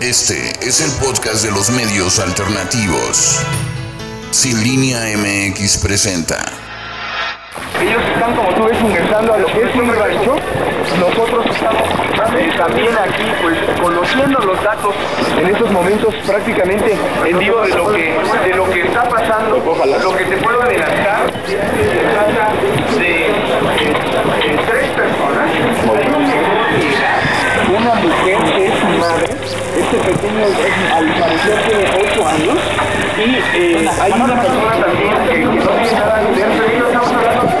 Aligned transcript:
Este 0.00 0.52
es 0.66 0.80
el 0.80 0.90
podcast 1.06 1.44
de 1.44 1.50
los 1.50 1.68
medios 1.68 2.20
alternativos. 2.20 3.38
Sin 4.30 4.58
línea 4.64 4.98
MX 5.14 5.76
presenta. 5.76 6.38
Ellos 7.78 8.02
están, 8.14 8.34
como 8.34 8.48
tú 8.54 8.64
ves, 8.64 8.80
ingresando 8.80 9.34
a 9.34 9.36
lo 9.36 9.46
que 9.48 9.60
es 9.60 9.74
un 9.74 9.94
rancho. 9.94 10.36
Nosotros 10.98 11.44
estamos 11.54 11.82
eh, 12.34 12.50
también 12.56 12.96
aquí, 12.96 13.24
pues, 13.42 13.58
conociendo 13.78 14.38
los 14.40 14.64
datos 14.64 14.94
en 15.38 15.48
estos 15.48 15.70
momentos 15.70 16.14
prácticamente 16.26 16.96
en 17.26 17.38
vivo 17.38 17.60
de 17.60 17.68
lo 17.68 17.92
que, 17.92 18.14
de 18.48 18.54
lo 18.54 18.70
que 18.70 18.80
está 18.80 19.06
pasando. 19.06 19.58
Lo 19.58 20.16
que 20.16 20.24
te 20.24 20.36
puedo 20.38 20.62
adelantar 20.62 21.30
se 21.46 21.56
trata 21.56 22.54
de, 22.98 23.04
de 24.48 24.62
tres 24.66 24.90
personas. 24.92 25.50
Una 27.76 27.94
mujer 27.94 28.38
que 28.54 28.66
es 28.66 28.98
madre. 28.98 29.26
Este 29.78 29.96
pequeño, 29.98 30.44
es- 30.46 30.92
al 30.92 31.06
parecer, 31.20 31.56
tiene 31.66 31.84
8 32.10 32.26
años. 32.26 32.58
Y 33.16 33.56
eh, 33.56 33.90
hay 34.00 34.12
una 34.12 34.40
persona 34.42 34.72
también 34.80 35.12
que, 35.28 35.38
no 35.44 35.50
tiene 35.50 35.92
nada 35.92 36.20
que 36.20 36.42
ver. 36.42 37.60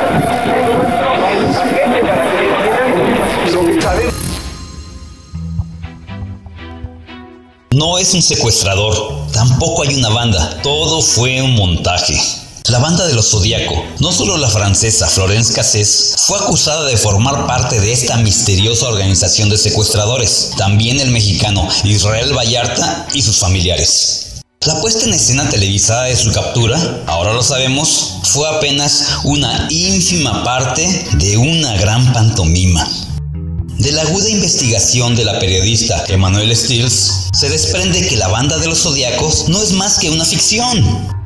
No 7.72 7.98
es 7.98 8.12
un 8.14 8.22
secuestrador, 8.22 8.94
tampoco 9.32 9.82
hay 9.82 9.94
una 9.94 10.08
banda, 10.08 10.60
todo 10.62 11.00
fue 11.00 11.40
un 11.40 11.54
montaje. 11.54 12.20
La 12.68 12.78
banda 12.78 13.06
de 13.06 13.14
los 13.14 13.30
Zodíaco, 13.30 13.84
no 13.98 14.12
solo 14.12 14.36
la 14.36 14.48
francesa 14.48 15.08
Florence 15.08 15.52
Cassés, 15.52 16.14
fue 16.18 16.38
acusada 16.38 16.84
de 16.84 16.96
formar 16.96 17.46
parte 17.46 17.80
de 17.80 17.92
esta 17.92 18.16
misteriosa 18.18 18.86
organización 18.86 19.48
de 19.48 19.58
secuestradores, 19.58 20.52
también 20.56 21.00
el 21.00 21.10
mexicano 21.10 21.66
Israel 21.84 22.36
Vallarta 22.36 23.06
y 23.14 23.22
sus 23.22 23.38
familiares. 23.38 24.42
La 24.66 24.80
puesta 24.80 25.06
en 25.06 25.14
escena 25.14 25.48
televisada 25.48 26.04
de 26.04 26.16
su 26.16 26.30
captura, 26.32 27.02
ahora 27.06 27.32
lo 27.32 27.42
sabemos, 27.42 28.18
fue 28.24 28.48
apenas 28.48 29.06
una 29.24 29.66
ínfima 29.70 30.44
parte 30.44 31.06
de 31.14 31.38
una 31.38 31.76
gran 31.78 32.12
pantomima. 32.12 32.86
De 33.78 33.90
la 33.92 34.02
aguda 34.02 34.28
investigación 34.28 35.16
de 35.16 35.24
la 35.24 35.38
periodista 35.38 36.04
Emanuel 36.08 36.54
Stills, 36.54 37.30
se 37.32 37.48
desprende 37.48 38.06
que 38.06 38.16
la 38.16 38.28
banda 38.28 38.58
de 38.58 38.68
los 38.68 38.80
zodiacos 38.80 39.48
no 39.48 39.62
es 39.62 39.72
más 39.72 39.98
que 39.98 40.10
una 40.10 40.26
ficción. 40.26 41.19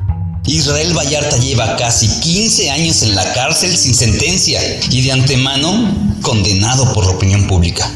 Israel 0.47 0.93
Vallarta 0.95 1.37
lleva 1.37 1.75
casi 1.75 2.07
15 2.07 2.69
años 2.69 3.01
en 3.01 3.15
la 3.15 3.33
cárcel 3.33 3.75
sin 3.75 3.95
sentencia 3.95 4.61
y 4.91 5.01
de 5.01 5.11
antemano 5.11 6.17
condenado 6.21 6.93
por 6.93 7.05
la 7.05 7.11
opinión 7.11 7.47
pública. 7.47 7.91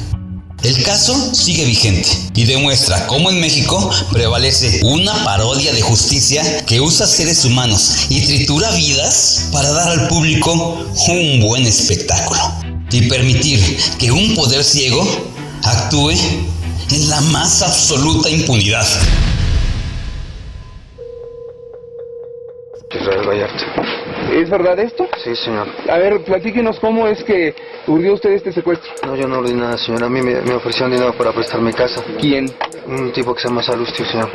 El 0.64 0.82
caso 0.84 1.34
sigue 1.34 1.64
vigente 1.64 2.10
y 2.36 2.46
demuestra 2.46 3.06
cómo 3.08 3.30
en 3.30 3.40
México 3.40 3.90
prevalece 4.12 4.82
una 4.84 5.24
parodia 5.24 5.72
de 5.74 5.82
justicia 5.82 6.66
que 6.66 6.82
usa 6.82 7.08
seres 7.08 7.46
humanos 7.46 8.08
y 8.10 8.22
tritura 8.22 8.70
vidas 8.72 9.50
para 9.54 9.72
dar 9.72 9.88
al 9.90 10.08
público 10.08 10.86
un 11.08 11.40
buen 11.40 11.66
espectáculo 11.66 12.42
y 12.92 13.04
permitir 13.04 13.78
que 14.00 14.12
un 14.12 14.36
poder 14.36 14.64
ciego 14.64 15.08
actúe 15.64 16.12
en 16.92 17.10
la 17.10 17.22
más 17.22 17.62
absoluta 17.62 18.30
impunidad. 18.30 18.88
Israel 22.96 23.28
Vallarta. 23.28 23.66
¿Es 24.32 24.50
verdad 24.50 24.80
esto? 24.80 25.08
Sí, 25.24 25.36
señor. 25.36 25.68
A 25.90 25.98
ver, 25.98 26.24
platíquenos 26.24 26.80
cómo 26.80 27.08
es 27.08 27.24
que 27.24 27.54
urdió 27.88 28.14
usted 28.14 28.32
este 28.32 28.52
secuestro. 28.52 28.92
No, 29.06 29.16
yo 29.16 29.28
no 29.28 29.44
di 29.44 29.54
nada, 29.54 29.78
señor. 29.78 30.04
A 30.04 30.10
mí 30.10 30.22
me, 30.22 30.42
me 30.42 30.56
ofrecieron 30.56 30.92
dinero 30.92 31.14
para 31.14 31.32
prestar 31.32 31.62
mi 31.62 31.72
casa. 31.72 32.04
¿Quién? 32.20 32.52
Un 32.90 33.12
tipo 33.12 33.36
que 33.36 33.42
se 33.42 33.48
llama 33.48 33.62
Salustio, 33.62 34.04
señor. 34.06 34.30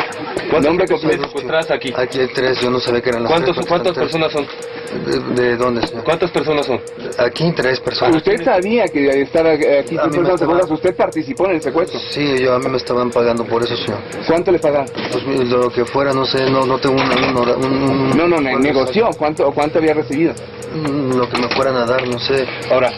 Nombre 0.62 0.86
completo. 0.86 1.24
secuestradas 1.24 1.70
aquí? 1.72 1.92
Aquí 1.96 2.20
hay 2.20 2.28
tres, 2.28 2.60
yo 2.60 2.70
no 2.70 2.78
sabía 2.78 3.00
que 3.02 3.08
eran 3.10 3.24
las 3.24 3.32
¿Cuántos, 3.32 3.56
tres. 3.56 3.66
¿Cuántas 3.66 3.92
personas 3.94 4.32
son? 4.32 4.46
tres. 4.46 5.34
¿De, 5.34 5.42
de 5.42 5.56
dónde, 5.56 5.84
señor? 5.86 6.04
¿Cuántas 6.04 6.30
personas 6.30 6.66
son? 6.66 6.80
Aquí 7.18 7.52
tres 7.56 7.80
personas. 7.80 8.16
Usted 8.16 8.44
sabía 8.44 8.84
que 8.86 9.22
estaba 9.22 9.50
aquí 9.52 9.96
A 9.98 10.06
mí 10.06 10.12
sin 10.12 10.22
me 10.22 10.28
personas. 10.28 10.70
Usted 10.70 10.94
participó 10.94 11.46
en 11.46 11.56
el 11.56 11.62
secuestro. 11.62 11.98
Sí, 12.10 12.36
yo 12.38 12.54
a 12.54 12.58
mí 12.60 12.68
me 12.68 12.76
estaban 12.76 13.10
pagando 13.10 13.44
por 13.44 13.62
eso, 13.64 13.76
señor. 13.76 13.98
¿Cuánto 14.26 14.52
le 14.52 14.58
pagaron? 14.60 14.86
Pues 15.10 15.48
lo 15.48 15.68
que 15.70 15.84
fuera, 15.84 16.12
no 16.12 16.24
sé, 16.24 16.48
no, 16.48 16.64
no 16.64 16.78
tengo 16.78 16.94
una, 16.94 17.16
un 17.16 17.64
un- 17.64 17.90
un- 17.90 18.10
No, 18.10 18.28
no, 18.28 18.36
no, 18.36 18.42
¿cuánto 18.42 18.58
negoció. 18.60 19.08
¿Cuánto, 19.18 19.50
¿Cuánto 19.52 19.78
había 19.78 19.94
recibido? 19.94 20.32
Mm, 20.74 21.16
Lo 21.16 21.28
que 21.28 21.38
me 21.40 21.48
fueran 21.48 21.74
a 21.76 21.86
dar, 21.86 22.06
no 22.06 22.18
sé. 22.20 22.46
Ahora, 22.70 22.92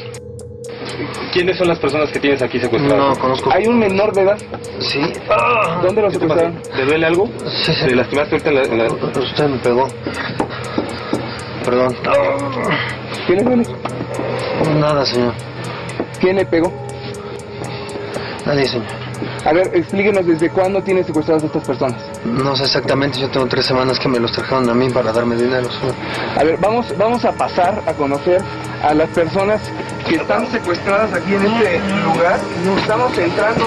¿quiénes 1.32 1.56
son 1.58 1.68
las 1.68 1.78
personas 1.78 2.10
que 2.10 2.18
tienes 2.20 2.40
aquí 2.42 2.58
No 2.58 2.64
secuestradas? 2.64 3.18
conozco. 3.18 3.50
Hay 3.52 3.66
un 3.66 3.78
menor 3.78 4.12
de 4.14 4.22
edad. 4.22 4.38
Sí. 4.80 5.00
¿Dónde 5.82 6.02
lo 6.02 6.10
secuestraron? 6.10 6.60
¿Te 6.74 6.84
duele 6.84 7.06
algo? 7.06 7.28
Sí, 7.64 7.72
sí. 7.74 7.86
¿Te 7.86 7.94
lastimaste 7.96 8.34
ahorita 8.36 8.50
en 8.50 8.54
la, 8.56 8.62
en 8.62 8.78
la- 8.78 9.20
Usted 9.20 9.48
me 9.48 9.58
pegó. 9.58 9.88
Perdón. 11.64 11.96
¿Qué 13.26 13.32
le 13.34 13.42
duele? 13.42 13.62
Nada, 14.80 15.04
señor. 15.04 15.32
¿Quién 16.20 16.36
le 16.36 16.46
pegó? 16.46 16.72
Nadie, 18.46 18.66
señor. 18.68 18.86
A 19.44 19.52
ver, 19.52 19.70
explíquenos 19.74 20.26
desde 20.26 20.50
cuándo 20.50 20.82
tiene 20.82 21.04
secuestradas 21.04 21.42
a 21.44 21.46
estas 21.46 21.64
personas. 21.64 22.02
No 22.24 22.56
sé 22.56 22.64
exactamente, 22.64 23.20
yo 23.20 23.30
tengo 23.30 23.46
tres 23.46 23.66
semanas 23.66 23.98
que 23.98 24.08
me 24.08 24.18
los 24.18 24.32
trajeron 24.32 24.68
a 24.68 24.74
mí 24.74 24.90
para 24.90 25.12
darme 25.12 25.36
dinero. 25.36 25.68
A 26.36 26.44
ver, 26.44 26.56
vamos, 26.58 26.86
vamos 26.98 27.24
a 27.24 27.32
pasar 27.32 27.82
a 27.86 27.92
conocer 27.94 28.42
a 28.82 28.94
las 28.94 29.08
personas 29.10 29.60
que 30.08 30.16
están 30.16 30.50
secuestradas 30.50 31.12
aquí 31.12 31.34
en 31.34 31.46
este 31.46 31.78
lugar. 32.04 32.40
Nos 32.64 32.80
estamos 32.80 33.18
entrando. 33.18 33.66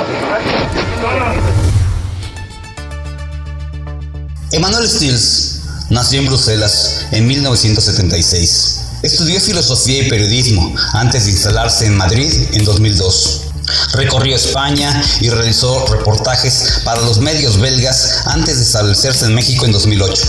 Emanuel 4.51 4.87
Stills 4.87 5.63
nació 5.89 6.19
en 6.21 6.25
Bruselas 6.27 7.07
en 7.11 7.27
1976. 7.27 8.79
Estudió 9.03 9.39
filosofía 9.39 10.03
y 10.03 10.09
periodismo 10.09 10.75
antes 10.93 11.25
de 11.25 11.31
instalarse 11.31 11.85
en 11.85 11.95
Madrid 11.95 12.31
en 12.53 12.65
2002. 12.65 13.48
Recorrió 13.93 14.35
España 14.35 15.03
y 15.19 15.29
realizó 15.29 15.85
reportajes 15.87 16.81
para 16.83 17.01
los 17.01 17.19
medios 17.19 17.59
belgas 17.59 18.21
antes 18.25 18.57
de 18.57 18.63
establecerse 18.63 19.25
en 19.25 19.35
México 19.35 19.65
en 19.65 19.71
2008. 19.71 20.23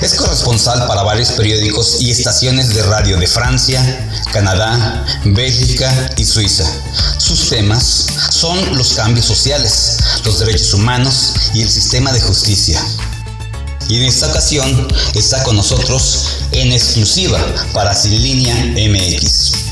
Es 0.00 0.14
corresponsal 0.14 0.86
para 0.86 1.02
varios 1.02 1.32
periódicos 1.32 2.00
y 2.00 2.10
estaciones 2.10 2.70
de 2.70 2.82
radio 2.84 3.18
de 3.18 3.26
Francia, 3.26 4.08
Canadá, 4.32 5.04
Bélgica 5.26 6.10
y 6.16 6.24
Suiza. 6.24 6.64
Sus 7.18 7.50
temas 7.50 8.06
son 8.30 8.78
los 8.78 8.94
cambios 8.94 9.26
sociales, 9.26 9.98
los 10.24 10.38
derechos 10.38 10.72
humanos 10.72 11.34
y 11.52 11.60
el 11.60 11.70
sistema 11.70 12.12
de 12.12 12.20
justicia. 12.22 12.82
Y 13.90 13.98
en 13.98 14.04
esta 14.04 14.28
ocasión 14.28 14.88
está 15.14 15.42
con 15.42 15.56
nosotros 15.56 16.28
en 16.52 16.72
exclusiva 16.72 17.38
para 17.74 17.94
Sin 17.94 18.22
Línea 18.22 18.54
MX. 18.54 19.69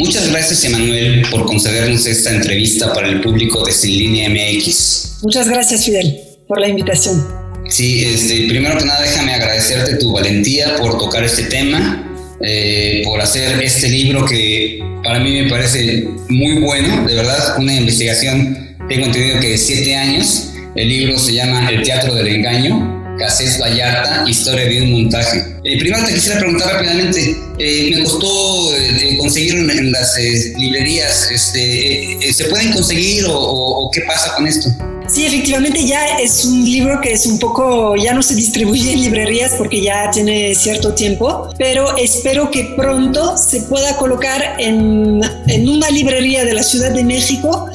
Muchas 0.00 0.30
gracias 0.30 0.64
Emanuel 0.64 1.26
por 1.30 1.44
concedernos 1.44 2.06
esta 2.06 2.34
entrevista 2.34 2.90
para 2.94 3.06
el 3.06 3.20
público 3.20 3.62
de 3.66 3.70
Sin 3.70 3.98
Línea 3.98 4.30
MX. 4.30 5.18
Muchas 5.20 5.46
gracias, 5.46 5.84
Fidel, 5.84 6.18
por 6.48 6.58
la 6.58 6.68
invitación. 6.68 7.22
Sí, 7.68 8.06
este, 8.06 8.48
primero 8.48 8.78
que 8.78 8.86
nada 8.86 9.02
déjame 9.02 9.34
agradecerte 9.34 9.96
tu 9.96 10.12
valentía 10.12 10.76
por 10.76 10.96
tocar 10.96 11.22
este 11.22 11.42
tema, 11.44 12.02
eh, 12.40 13.02
por 13.04 13.20
hacer 13.20 13.62
este 13.62 13.90
libro 13.90 14.24
que 14.24 14.82
para 15.04 15.18
mí 15.18 15.42
me 15.42 15.50
parece 15.50 16.08
muy 16.30 16.62
bueno, 16.62 17.06
de 17.06 17.14
verdad, 17.16 17.58
una 17.58 17.74
investigación, 17.74 18.76
tengo 18.88 19.04
entendido 19.04 19.38
que 19.38 19.48
de 19.48 19.58
siete 19.58 19.96
años, 19.96 20.54
el 20.76 20.88
libro 20.88 21.18
se 21.18 21.34
llama 21.34 21.68
El 21.68 21.82
Teatro 21.82 22.14
del 22.14 22.26
Engaño, 22.26 22.99
Casés 23.20 23.58
Vallarta, 23.60 24.24
Historia 24.26 24.64
de 24.64 24.82
un 24.82 24.92
montaje. 25.02 25.38
Eh, 25.62 25.78
primero 25.78 26.04
te 26.06 26.14
quisiera 26.14 26.38
preguntar 26.40 26.72
rápidamente, 26.72 27.36
eh, 27.58 27.92
me 27.94 28.02
costó 28.04 28.74
eh, 28.76 29.16
conseguirlo 29.18 29.70
en, 29.72 29.78
en 29.78 29.92
las 29.92 30.16
eh, 30.18 30.54
librerías, 30.58 31.30
este, 31.30 32.14
eh, 32.14 32.32
¿se 32.32 32.44
pueden 32.46 32.72
conseguir 32.72 33.26
o, 33.26 33.32
o- 33.38 33.84
o 33.86 33.90
qué 33.90 34.00
pasa 34.06 34.34
con 34.34 34.46
esto? 34.46 34.70
Sí, 35.12 35.26
efectivamente 35.26 35.84
ya 35.84 36.18
es 36.20 36.44
un 36.44 36.64
libro 36.64 37.00
que 37.00 37.12
es 37.12 37.26
un 37.26 37.38
poco, 37.40 37.96
ya 37.96 38.14
no 38.14 38.22
se 38.22 38.36
distribuye 38.36 38.92
en 38.92 39.00
librerías 39.02 39.52
porque 39.58 39.82
ya 39.82 40.08
tiene 40.12 40.54
cierto 40.54 40.94
tiempo, 40.94 41.50
pero 41.58 41.96
espero 41.96 42.48
que 42.50 42.72
pronto 42.76 43.36
se 43.36 43.62
pueda 43.62 43.96
colocar 43.96 44.54
en, 44.60 45.20
en 45.48 45.68
una 45.68 45.90
librería 45.90 46.44
de 46.44 46.54
la 46.54 46.62
Ciudad 46.62 46.92
de 46.92 47.02
México 47.02 47.66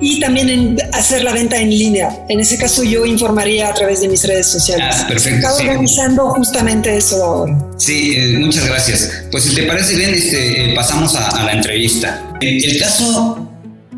y 0.00 0.20
también 0.20 0.48
en 0.48 0.76
hacer 0.92 1.22
la 1.22 1.32
venta 1.32 1.56
en 1.60 1.70
línea. 1.70 2.24
En 2.28 2.40
ese 2.40 2.56
caso 2.58 2.82
yo 2.82 3.04
informaría 3.06 3.68
a 3.68 3.74
través 3.74 4.00
de 4.00 4.08
mis 4.08 4.24
redes 4.26 4.46
sociales. 4.46 4.96
Ah, 4.98 5.06
perfecto, 5.08 5.36
Estaba 5.38 5.56
sí. 5.56 5.62
organizando 5.66 6.30
justamente 6.30 6.96
eso 6.96 7.22
ahora. 7.22 7.58
Sí, 7.78 8.14
eh, 8.16 8.38
muchas 8.38 8.66
gracias. 8.66 9.10
Pues 9.30 9.44
si 9.44 9.54
te 9.54 9.64
parece 9.64 9.96
bien, 9.96 10.14
este, 10.14 10.70
eh, 10.70 10.74
pasamos 10.74 11.14
a, 11.16 11.28
a 11.28 11.44
la 11.44 11.52
entrevista. 11.52 12.32
Eh, 12.40 12.58
El 12.64 12.78
caso 12.78 13.46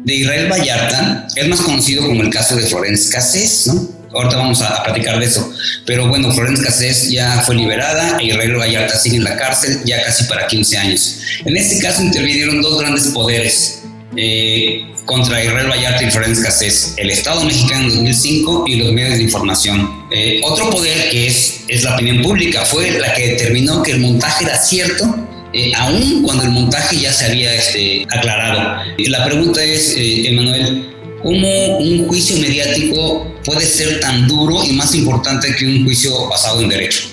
de 0.04 0.14
Israel 0.16 0.50
Vallarta 0.50 1.26
es 1.37 1.49
más 1.49 1.60
conocido 1.60 2.05
como 2.06 2.22
el 2.22 2.31
caso 2.31 2.56
de 2.56 2.62
Florence 2.66 3.10
Cassés, 3.10 3.69
¿no? 3.69 3.88
Ahorita 4.14 4.37
vamos 4.37 4.60
a, 4.60 4.69
a 4.76 4.82
platicar 4.84 5.19
de 5.19 5.25
eso. 5.25 5.50
Pero 5.87 6.06
bueno, 6.08 6.31
Florence 6.32 6.62
Cassés 6.62 7.08
ya 7.10 7.40
fue 7.46 7.55
liberada 7.55 8.19
e 8.20 8.26
Israel 8.26 8.56
Vallarta 8.58 8.98
sigue 8.98 9.16
en 9.16 9.25
la 9.25 9.37
cárcel 9.37 9.81
ya 9.87 10.02
casi 10.02 10.25
para 10.25 10.46
15 10.46 10.76
años. 10.76 11.19
En 11.46 11.56
este 11.56 11.78
caso 11.78 12.02
intervinieron 12.02 12.60
dos 12.60 12.78
grandes 12.78 13.06
poderes, 13.06 13.81
eh, 14.17 14.87
contra 15.05 15.43
Israel 15.43 15.69
Vallarta 15.69 16.05
y 16.05 16.11
Florence 16.11 16.43
Cassés, 16.43 16.94
el 16.97 17.11
Estado 17.11 17.44
mexicano 17.44 17.82
en 17.82 17.97
2005 17.97 18.64
y 18.67 18.76
los 18.76 18.93
medios 18.93 19.17
de 19.17 19.23
información. 19.23 20.06
Eh, 20.11 20.41
otro 20.44 20.70
poder 20.70 21.11
que 21.11 21.26
es, 21.26 21.64
es 21.69 21.82
la 21.82 21.94
opinión 21.94 22.23
pública 22.23 22.64
fue 22.64 22.91
la 22.99 23.12
que 23.14 23.29
determinó 23.29 23.82
que 23.82 23.93
el 23.93 24.00
montaje 24.00 24.44
era 24.44 24.56
cierto 24.56 25.29
eh, 25.55 25.73
aún 25.76 26.23
cuando 26.23 26.44
el 26.44 26.50
montaje 26.50 26.99
ya 26.99 27.12
se 27.12 27.26
había 27.26 27.55
este, 27.55 28.06
aclarado. 28.11 28.82
La 28.99 29.25
pregunta 29.25 29.62
es, 29.62 29.94
eh, 29.97 30.29
Emanuel, 30.29 30.88
¿cómo 31.23 31.79
un 31.79 32.06
juicio 32.06 32.38
mediático 32.38 33.31
puede 33.44 33.61
ser 33.61 34.00
tan 34.00 34.26
duro 34.26 34.65
y 34.65 34.73
más 34.73 34.94
importante 34.94 35.55
que 35.55 35.67
un 35.67 35.85
juicio 35.85 36.26
basado 36.29 36.62
en 36.62 36.70
derecho? 36.70 37.12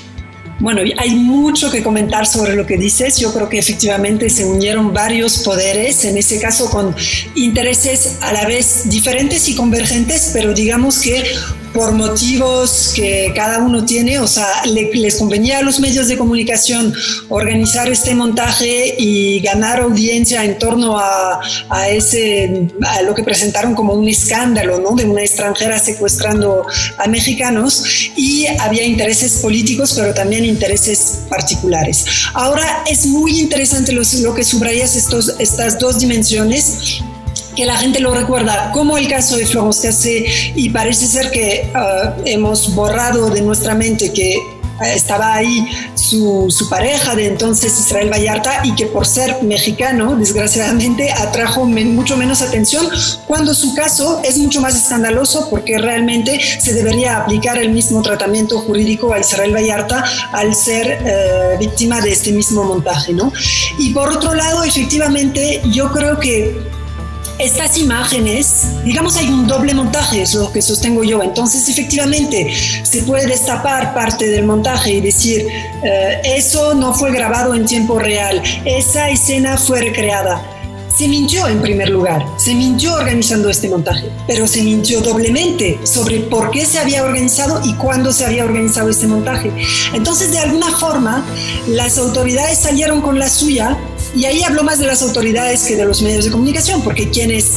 Bueno, 0.60 0.82
hay 0.98 1.16
mucho 1.16 1.72
que 1.72 1.82
comentar 1.82 2.26
sobre 2.26 2.54
lo 2.54 2.66
que 2.66 2.78
dices. 2.78 3.18
Yo 3.18 3.34
creo 3.34 3.48
que 3.48 3.58
efectivamente 3.58 4.30
se 4.30 4.46
unieron 4.46 4.94
varios 4.94 5.40
poderes, 5.40 6.04
en 6.04 6.18
ese 6.18 6.40
caso 6.40 6.70
con 6.70 6.94
intereses 7.36 8.18
a 8.22 8.34
la 8.34 8.46
vez 8.46 8.90
diferentes 8.90 9.48
y 9.48 9.56
convergentes, 9.56 10.32
pero 10.34 10.54
digamos 10.54 11.00
que 11.00 11.24
por 11.80 11.94
motivos 11.94 12.92
que 12.94 13.32
cada 13.34 13.60
uno 13.60 13.86
tiene, 13.86 14.20
o 14.20 14.28
sea, 14.28 14.64
les 14.66 15.16
convenía 15.16 15.60
a 15.60 15.62
los 15.62 15.80
medios 15.80 16.10
de 16.10 16.18
comunicación 16.18 16.94
organizar 17.30 17.88
este 17.90 18.14
montaje 18.14 18.96
y 18.98 19.40
ganar 19.40 19.80
audiencia 19.80 20.44
en 20.44 20.60
torno 20.60 21.00
a, 21.00 21.40
a 21.70 21.90
ese, 21.90 22.68
a 22.86 23.02
lo 23.04 23.16
que 23.16 23.24
presentaron 23.24 23.76
como 23.76 23.94
un 23.94 24.10
escándalo, 24.10 24.80
¿no? 24.80 24.94
De 24.94 25.06
una 25.06 25.22
extranjera 25.22 25.80
secuestrando 25.80 26.66
a 26.98 27.08
mexicanos 27.08 28.12
y 28.18 28.46
había 28.60 28.84
intereses 28.84 29.38
políticos, 29.38 29.94
pero 29.96 30.14
también 30.14 30.44
intereses 30.44 31.20
particulares. 31.30 32.06
Ahora 32.34 32.84
es 32.92 33.06
muy 33.06 33.40
interesante 33.40 33.94
lo, 33.94 34.04
que 34.36 34.44
subrayas 34.44 34.98
estas 34.98 35.80
dos 35.80 36.00
dimensiones 36.00 37.00
que 37.60 37.66
la 37.66 37.76
gente 37.76 38.00
lo 38.00 38.14
recuerda 38.14 38.72
como 38.72 38.98
el 38.98 39.10
caso 39.10 39.36
de 39.36 39.46
Florence 39.46 39.86
Cassé 39.86 40.26
y 40.56 40.70
parece 40.70 41.06
ser 41.08 41.30
que 41.30 41.70
uh, 41.76 42.22
hemos 42.24 42.74
borrado 42.74 43.30
de 43.30 43.42
nuestra 43.42 43.76
mente 43.76 44.14
que 44.14 44.38
uh, 44.38 44.84
estaba 44.86 45.34
ahí 45.34 45.68
su, 45.94 46.46
su, 46.50 46.70
pareja 46.70 47.18
de 47.18 47.28
entonces 47.28 47.78
Israel 47.78 48.10
Vallarta 48.10 48.62
y 48.64 48.74
que 48.76 48.86
por 48.86 49.06
ser 49.06 49.44
mexicano 49.44 50.16
desgraciadamente 50.16 51.12
atrajo 51.12 51.66
men, 51.66 51.94
mucho 51.94 52.16
menos 52.16 52.42
atención 52.42 52.88
cuando 53.28 53.54
su 53.54 53.76
caso 53.76 54.22
es 54.24 54.38
mucho 54.38 54.62
más 54.62 54.78
escandaloso 54.78 55.50
porque 55.50 55.78
realmente 55.78 56.40
se 56.62 56.74
debería 56.74 57.18
aplicar 57.18 57.58
el 57.58 57.72
mismo 57.72 58.02
tratamiento 58.02 58.58
jurídico 58.60 59.12
a 59.12 59.20
Israel 59.20 59.54
Vallarta 59.54 60.06
al 60.32 60.56
ser 60.56 61.02
uh, 61.04 61.60
víctima 61.60 62.00
de 62.00 62.14
este 62.14 62.32
mismo 62.32 62.64
montaje 62.64 63.12
¿no? 63.12 63.34
y 63.78 63.90
por 63.94 64.08
otro 64.08 64.34
lado 64.34 64.64
efectivamente 64.64 65.62
yo 65.74 65.92
creo 65.92 66.22
que 66.22 66.79
estas 67.40 67.78
imágenes, 67.78 68.66
digamos, 68.84 69.16
hay 69.16 69.28
un 69.28 69.48
doble 69.48 69.74
montaje, 69.74 70.22
es 70.22 70.34
lo 70.36 70.52
que 70.52 70.62
sostengo 70.62 71.04
yo. 71.04 71.24
Entonces, 71.24 71.68
efectivamente, 71.70 72.54
se 72.84 73.04
puede 73.04 73.28
destapar 73.28 73.94
parte 73.94 74.28
del 74.28 74.44
montaje 74.44 74.94
y 74.94 75.02
decir, 75.02 75.48
eh, 75.84 76.22
eso 76.26 76.74
no 76.74 76.94
fue 76.94 77.12
grabado 77.12 77.56
en 77.56 77.66
tiempo 77.66 77.98
real, 77.98 78.42
esa 78.66 79.10
escena 79.10 79.58
fue 79.58 79.80
recreada. 79.80 80.44
Se 80.96 81.08
mintió 81.08 81.48
en 81.48 81.62
primer 81.62 81.90
lugar, 81.90 82.26
se 82.36 82.54
mintió 82.54 82.94
organizando 82.96 83.50
este 83.50 83.70
montaje, 83.70 84.10
pero 84.28 84.46
se 84.48 84.62
mintió 84.62 85.00
doblemente 85.00 85.80
sobre 85.84 86.20
por 86.20 86.52
qué 86.52 86.66
se 86.66 86.78
había 86.78 87.04
organizado 87.04 87.62
y 87.64 87.74
cuándo 87.76 88.12
se 88.12 88.26
había 88.26 88.44
organizado 88.44 88.90
este 88.90 89.08
montaje. 89.08 89.50
Entonces, 89.94 90.32
de 90.32 90.40
alguna 90.40 90.72
forma, 90.72 91.24
las 91.70 91.98
autoridades 91.98 92.60
salieron 92.60 93.00
con 93.02 93.18
la 93.18 93.30
suya 93.30 93.78
y 94.16 94.26
ahí 94.26 94.44
hablo 94.44 94.64
más 94.64 94.80
de 94.80 94.88
las 94.88 95.02
autoridades 95.02 95.64
que 95.64 95.76
de 95.76 95.86
los 95.86 96.02
medios 96.02 96.26
de 96.26 96.32
comunicación, 96.32 96.82
porque 96.82 97.10
quienes 97.10 97.54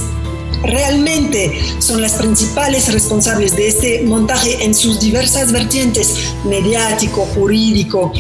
realmente 0.63 1.53
son 1.79 2.01
las 2.01 2.13
principales 2.15 2.93
responsables 2.93 3.57
de 3.57 3.69
este 3.69 4.03
montaje 4.03 4.65
en 4.65 4.75
sus 4.75 5.01
diversas 5.01 5.53
vertientes, 5.53 6.35
mediático, 6.45 7.27
jurídico, 7.35 8.13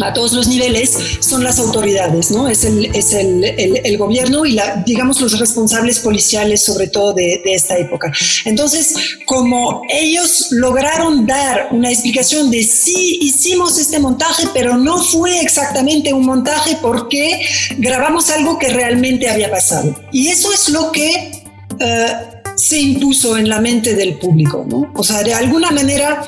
a 0.00 0.12
todos 0.12 0.32
los 0.32 0.48
niveles 0.48 0.96
son 1.20 1.44
las 1.44 1.58
autoridades, 1.58 2.30
¿no? 2.30 2.48
Es 2.48 2.64
el, 2.64 2.86
es 2.94 3.12
el, 3.12 3.44
el, 3.44 3.80
el 3.84 3.98
gobierno 3.98 4.46
y, 4.46 4.52
la, 4.52 4.82
digamos, 4.86 5.20
los 5.20 5.38
responsables 5.38 6.00
policiales, 6.00 6.64
sobre 6.64 6.88
todo 6.88 7.12
de, 7.12 7.40
de, 7.44 7.54
esta 7.54 7.76
época. 7.76 8.12
Entonces, 8.44 8.94
como 9.26 9.82
ellos 9.88 10.48
lograron 10.50 11.26
dar 11.26 11.68
una 11.72 11.90
explicación 11.90 12.50
de 12.50 12.62
sí 12.62 13.18
hicimos 13.20 13.78
este 13.78 13.98
montaje, 13.98 14.48
pero 14.54 14.76
no 14.76 15.02
fue 15.02 15.40
exactamente 15.40 16.12
un 16.12 16.24
montaje 16.24 16.78
porque 16.80 17.40
grabamos 17.78 18.30
algo 18.30 18.58
que 18.58 18.68
realmente 18.68 19.28
había 19.28 19.50
pasado. 19.50 19.94
Y 20.12 20.28
eso 20.28 20.52
es 20.52 20.68
lo 20.68 20.92
que 20.92 21.44
uh, 21.74 22.56
se 22.56 22.80
impuso 22.80 23.36
en 23.36 23.48
la 23.48 23.60
mente 23.60 23.94
del 23.94 24.18
público, 24.18 24.64
¿no? 24.68 24.90
O 24.94 25.02
sea, 25.02 25.22
de 25.22 25.34
alguna 25.34 25.70
manera, 25.70 26.24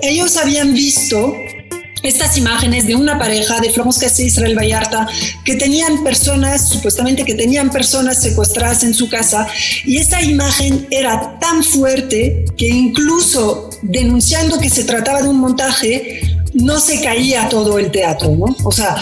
ellos 0.00 0.36
habían 0.36 0.74
visto 0.74 1.32
estas 2.02 2.36
imágenes 2.36 2.86
de 2.86 2.94
una 2.94 3.18
pareja 3.18 3.60
de 3.60 3.70
Florence 3.70 4.00
Cassé 4.00 4.24
y 4.24 4.26
Israel 4.26 4.56
Vallarta 4.56 5.08
que 5.44 5.56
tenían 5.56 6.04
personas, 6.04 6.68
supuestamente 6.68 7.24
que 7.24 7.34
tenían 7.34 7.70
personas 7.70 8.20
secuestradas 8.20 8.82
en 8.84 8.94
su 8.94 9.08
casa 9.08 9.46
y 9.84 9.98
esa 9.98 10.22
imagen 10.22 10.86
era 10.90 11.38
tan 11.38 11.62
fuerte 11.64 12.44
que 12.56 12.68
incluso 12.68 13.70
denunciando 13.82 14.58
que 14.58 14.70
se 14.70 14.84
trataba 14.84 15.22
de 15.22 15.28
un 15.28 15.40
montaje 15.40 16.20
no 16.54 16.80
se 16.80 17.00
caía 17.00 17.48
todo 17.48 17.78
el 17.78 17.90
teatro, 17.90 18.34
¿no? 18.34 18.56
O 18.64 18.72
sea, 18.72 18.96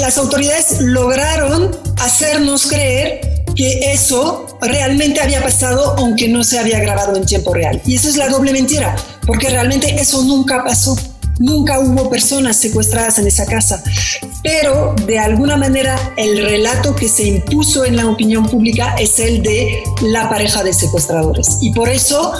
las 0.00 0.18
autoridades 0.18 0.80
lograron 0.80 1.76
hacernos 1.98 2.66
creer 2.66 3.20
que 3.54 3.92
eso 3.92 4.58
realmente 4.60 5.20
había 5.20 5.42
pasado 5.42 5.94
aunque 5.98 6.28
no 6.28 6.42
se 6.44 6.58
había 6.58 6.80
grabado 6.80 7.16
en 7.16 7.24
tiempo 7.24 7.54
real. 7.54 7.80
Y 7.86 7.94
eso 7.94 8.08
es 8.08 8.16
la 8.16 8.28
doble 8.28 8.52
mentira, 8.52 8.96
porque 9.26 9.48
realmente 9.48 9.94
eso 10.00 10.22
nunca 10.22 10.62
pasó. 10.64 10.96
Nunca 11.38 11.80
hubo 11.80 12.08
personas 12.08 12.56
secuestradas 12.56 13.18
en 13.18 13.26
esa 13.26 13.44
casa, 13.46 13.82
pero 14.42 14.94
de 15.06 15.18
alguna 15.18 15.56
manera 15.56 15.98
el 16.16 16.38
relato 16.38 16.94
que 16.94 17.08
se 17.08 17.26
impuso 17.26 17.84
en 17.84 17.96
la 17.96 18.08
opinión 18.08 18.46
pública 18.46 18.94
es 18.98 19.18
el 19.18 19.42
de 19.42 19.82
la 20.02 20.28
pareja 20.28 20.62
de 20.62 20.72
secuestradores. 20.72 21.58
Y 21.60 21.72
por 21.72 21.88
eso, 21.88 22.32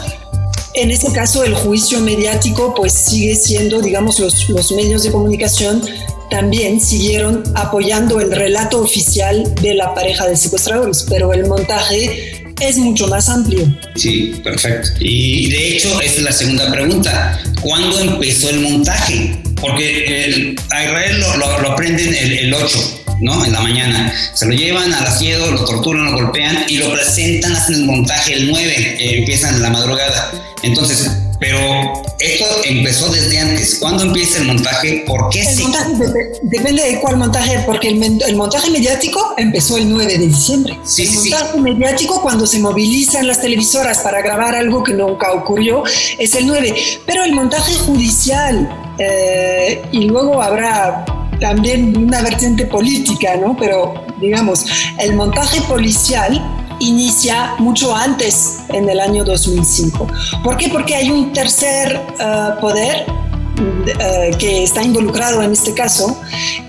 en 0.75 0.91
este 0.91 1.13
caso, 1.13 1.43
el 1.43 1.55
juicio 1.55 2.01
mediático 2.01 2.73
pues 2.75 2.93
sigue 2.93 3.35
siendo, 3.35 3.81
digamos, 3.81 4.21
los, 4.21 4.49
los 4.49 4.71
medios 4.73 5.03
de 5.03 5.11
comunicación 5.11 5.83
también 6.31 6.81
siguieron 6.81 7.43
apoyando 7.55 8.21
el 8.21 8.31
relato 8.31 8.81
oficial 8.81 9.55
de 9.57 9.75
la 9.75 9.95
pareja 9.95 10.27
de 10.27 10.37
secuestradores, 10.37 11.05
pero 11.09 11.33
el 11.33 11.47
montaje 11.47 12.44
es 12.61 12.77
mucho 12.79 13.07
más 13.09 13.29
amplio. 13.29 13.67
Sí, 13.97 14.41
perfecto. 14.43 14.91
Y 15.01 15.51
de 15.51 15.77
hecho, 15.77 16.01
esa 16.01 16.17
es 16.17 16.23
la 16.23 16.33
segunda 16.33 16.71
pregunta. 16.71 17.41
¿Cuándo 17.61 17.99
empezó 18.01 18.51
el 18.51 18.61
montaje? 18.61 19.37
Porque 19.61 20.25
el, 20.25 20.61
a 20.71 20.85
Israel 20.85 21.21
lo, 21.21 21.37
lo, 21.37 21.61
lo 21.61 21.73
aprenden 21.73 22.15
el, 22.15 22.33
el 22.33 22.55
8. 22.55 23.01
¿no? 23.21 23.45
En 23.45 23.53
la 23.53 23.61
mañana. 23.61 24.13
Se 24.35 24.47
lo 24.47 24.53
llevan 24.53 24.93
al 24.93 25.07
asiedo, 25.07 25.51
lo 25.51 25.65
torturan, 25.65 26.07
lo 26.07 26.13
golpean 26.13 26.65
y 26.69 26.79
lo 26.79 26.93
presentan, 26.93 27.53
hacen 27.53 27.77
el 27.77 27.85
montaje 27.85 28.35
el 28.35 28.51
9, 28.51 28.97
eh, 28.99 29.19
empiezan 29.19 29.63
la 29.63 29.71
madrugada. 29.71 30.33
Entonces, 30.63 31.11
pero 31.45 31.93
esto 32.21 32.47
empezó 32.65 33.11
desde 33.11 33.39
antes. 33.39 33.77
¿Cuándo 33.79 34.05
empieza 34.05 34.39
el 34.39 34.47
montaje? 34.47 35.05
¿Por 35.07 35.29
qué 35.29 35.41
el 35.41 35.47
se... 35.47 35.63
montaje 35.63 35.93
de, 35.95 36.41
depende 36.43 36.83
de 36.83 37.01
cuál 37.01 37.19
montaje, 37.19 37.59
porque 37.67 37.89
el, 37.89 38.23
el, 38.27 38.37
montaje 38.37 38.71
mediático 38.71 39.35
empezó 39.37 39.77
el 39.77 39.91
9 39.91 40.19
de 40.19 40.27
diciembre. 40.29 40.79
Sí, 40.85 41.03
el 41.03 41.09
sí, 41.09 41.31
montaje 41.31 41.53
sí. 41.53 41.61
mediático, 41.61 42.23
cuando 42.23 42.47
se 42.47 42.59
movilizan 42.61 43.27
las 43.27 43.43
televisoras 43.43 43.99
para 43.99 44.23
grabar 44.23 44.55
algo 44.55 44.83
que 44.83 44.95
nunca 44.95 45.33
ocurrió, 45.33 45.85
es 46.19 46.35
el 46.35 46.47
9. 46.47 46.75
Pero 47.05 47.25
el 47.25 47.35
montaje 47.35 47.75
judicial, 47.75 48.95
eh, 48.99 49.83
y 49.93 50.05
luego 50.05 50.41
habrá 50.41 51.05
también 51.41 51.95
una 51.95 52.23
vertiente 52.23 52.65
política, 52.65 53.37
¿no? 53.37 53.55
Pero 53.55 54.03
digamos, 54.19 54.65
el 54.99 55.15
montaje 55.15 55.61
policial 55.63 56.64
inicia 56.81 57.55
mucho 57.59 57.95
antes, 57.95 58.59
en 58.69 58.89
el 58.89 59.01
año 59.01 59.25
2005. 59.25 60.07
¿Por 60.43 60.57
qué? 60.57 60.69
Porque 60.69 60.95
hay 60.95 61.11
un 61.11 61.33
tercer 61.33 62.01
uh, 62.19 62.61
poder 62.61 63.07
uh, 63.09 64.37
que 64.39 64.65
está 64.65 64.83
involucrado 64.83 65.43
en 65.43 65.53
este 65.53 65.75
caso 65.75 66.21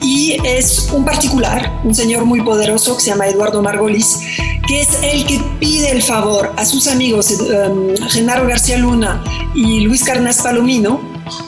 y 0.02 0.38
es 0.44 0.90
un 0.94 1.04
particular, 1.06 1.82
un 1.84 1.96
señor 1.96 2.26
muy 2.26 2.42
poderoso 2.42 2.96
que 2.96 3.04
se 3.04 3.10
llama 3.10 3.28
Eduardo 3.28 3.62
Margolis, 3.62 4.20
que 4.68 4.82
es 4.82 4.90
el 5.04 5.26
que 5.26 5.40
pide 5.60 5.92
el 5.92 6.02
favor 6.02 6.54
a 6.58 6.66
sus 6.66 6.88
amigos 6.88 7.32
um, 7.32 7.96
Genaro 8.10 8.48
García 8.48 8.78
Luna 8.78 9.24
y 9.54 9.82
Luis 9.82 10.04
Carnas 10.04 10.42
Palomino 10.42 11.00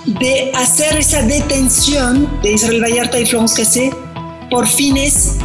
de 0.05 0.51
hacer 0.55 0.97
esa 0.97 1.21
detención 1.21 2.41
de 2.41 2.53
Israel 2.53 2.81
Vallarta 2.81 3.19
y 3.19 3.25
Florence 3.25 3.55
Cassé 3.61 3.91
por 4.49 4.67
fines 4.67 5.37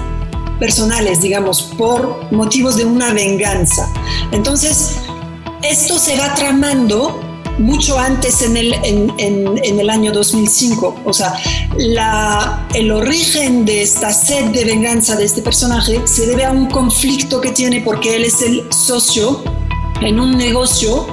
personales, 0.62 1.20
digamos, 1.20 1.60
por 1.76 2.32
motivos 2.32 2.76
de 2.76 2.84
una 2.84 3.12
venganza. 3.12 3.92
Entonces, 4.30 4.92
esto 5.60 5.98
se 5.98 6.16
va 6.16 6.36
tramando 6.36 7.18
mucho 7.58 7.98
antes 7.98 8.42
en 8.42 8.56
el, 8.56 8.72
en, 8.84 9.80
el 9.80 9.90
año 9.90 10.12
2005. 10.12 11.00
O 11.04 11.12
sea, 11.12 11.34
el 12.74 12.92
origen 12.92 13.64
de 13.64 13.82
esta 13.82 14.12
sed 14.12 14.50
de 14.52 14.64
venganza 14.64 15.16
de 15.16 15.24
este 15.24 15.42
personaje 15.42 16.00
se 16.04 16.26
debe 16.26 16.44
a 16.44 16.52
un 16.52 16.66
conflicto 16.66 17.40
que 17.40 17.50
tiene 17.50 17.80
porque 17.80 18.14
él 18.14 18.24
es 18.24 18.40
el 18.42 18.72
socio 18.72 19.42
en 20.00 20.20
un 20.20 20.38
negocio 20.38 21.08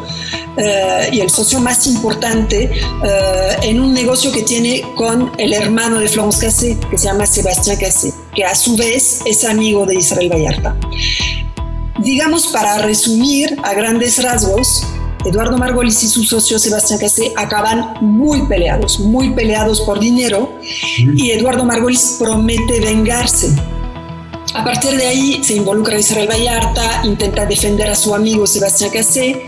eh, 0.62 1.10
y 1.14 1.22
el 1.22 1.30
socio 1.30 1.60
más 1.62 1.88
importante 1.88 2.64
eh, 2.64 3.58
en 3.64 3.80
un 3.80 3.94
negocio 3.94 4.30
que 4.32 4.44
tiene 4.44 4.84
con 4.96 5.32
el 5.38 5.54
hermano 5.54 6.00
de 6.00 6.10
Florence 6.10 6.46
Cassé, 6.46 6.78
que 6.92 6.98
se 6.98 7.06
llama 7.06 7.26
Sebastián 7.26 7.78
Cassé, 7.78 8.14
que 8.36 8.44
a 8.44 8.54
su 8.54 8.76
vez 8.76 9.22
es 9.26 9.46
amigo 9.46 9.86
de 9.86 9.96
Israel 9.96 10.30
Vallarta. 10.30 10.76
Digamos, 12.00 12.48
para 12.48 12.80
resumir 12.80 13.58
a 13.64 13.74
grandes 13.74 14.22
rasgos, 14.22 14.86
Eduardo 15.26 15.58
Margolis 15.58 16.04
y 16.04 16.08
su 16.08 16.24
socio 16.24 16.60
Sebastián 16.60 17.00
Cassé 17.00 17.32
acaban 17.38 17.94
muy 18.02 18.42
peleados, 18.48 19.00
muy 19.00 19.30
peleados 19.32 19.82
por 19.82 20.00
dinero 20.00 20.60
y 20.98 21.32
Eduardo 21.32 21.64
Margolis 21.64 22.18
promete 22.20 22.82
vengarse. 22.82 23.50
A 24.54 24.64
partir 24.64 24.98
de 24.98 25.06
ahí 25.06 25.42
se 25.44 25.56
involucra 25.56 26.00
Israel 26.00 26.28
Vallarta, 26.30 27.02
intenta 27.06 27.46
defender 27.46 27.90
a 27.90 27.96
su 27.96 28.16
amigo 28.16 28.48
Sebastián 28.48 28.90
Cassé 28.92 29.42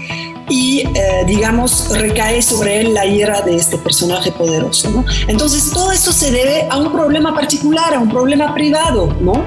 y, 0.51 0.81
eh, 0.81 1.23
digamos, 1.25 1.97
recae 1.97 2.41
sobre 2.41 2.81
él 2.81 2.93
la 2.93 3.05
ira 3.05 3.41
de 3.41 3.55
este 3.55 3.77
personaje 3.77 4.33
poderoso. 4.33 4.89
¿no? 4.91 5.05
Entonces, 5.27 5.71
todo 5.71 5.93
esto 5.93 6.11
se 6.11 6.29
debe 6.29 6.67
a 6.69 6.77
un 6.77 6.91
problema 6.91 7.33
particular, 7.33 7.93
a 7.93 7.99
un 7.99 8.09
problema 8.09 8.53
privado, 8.53 9.15
¿no? 9.21 9.45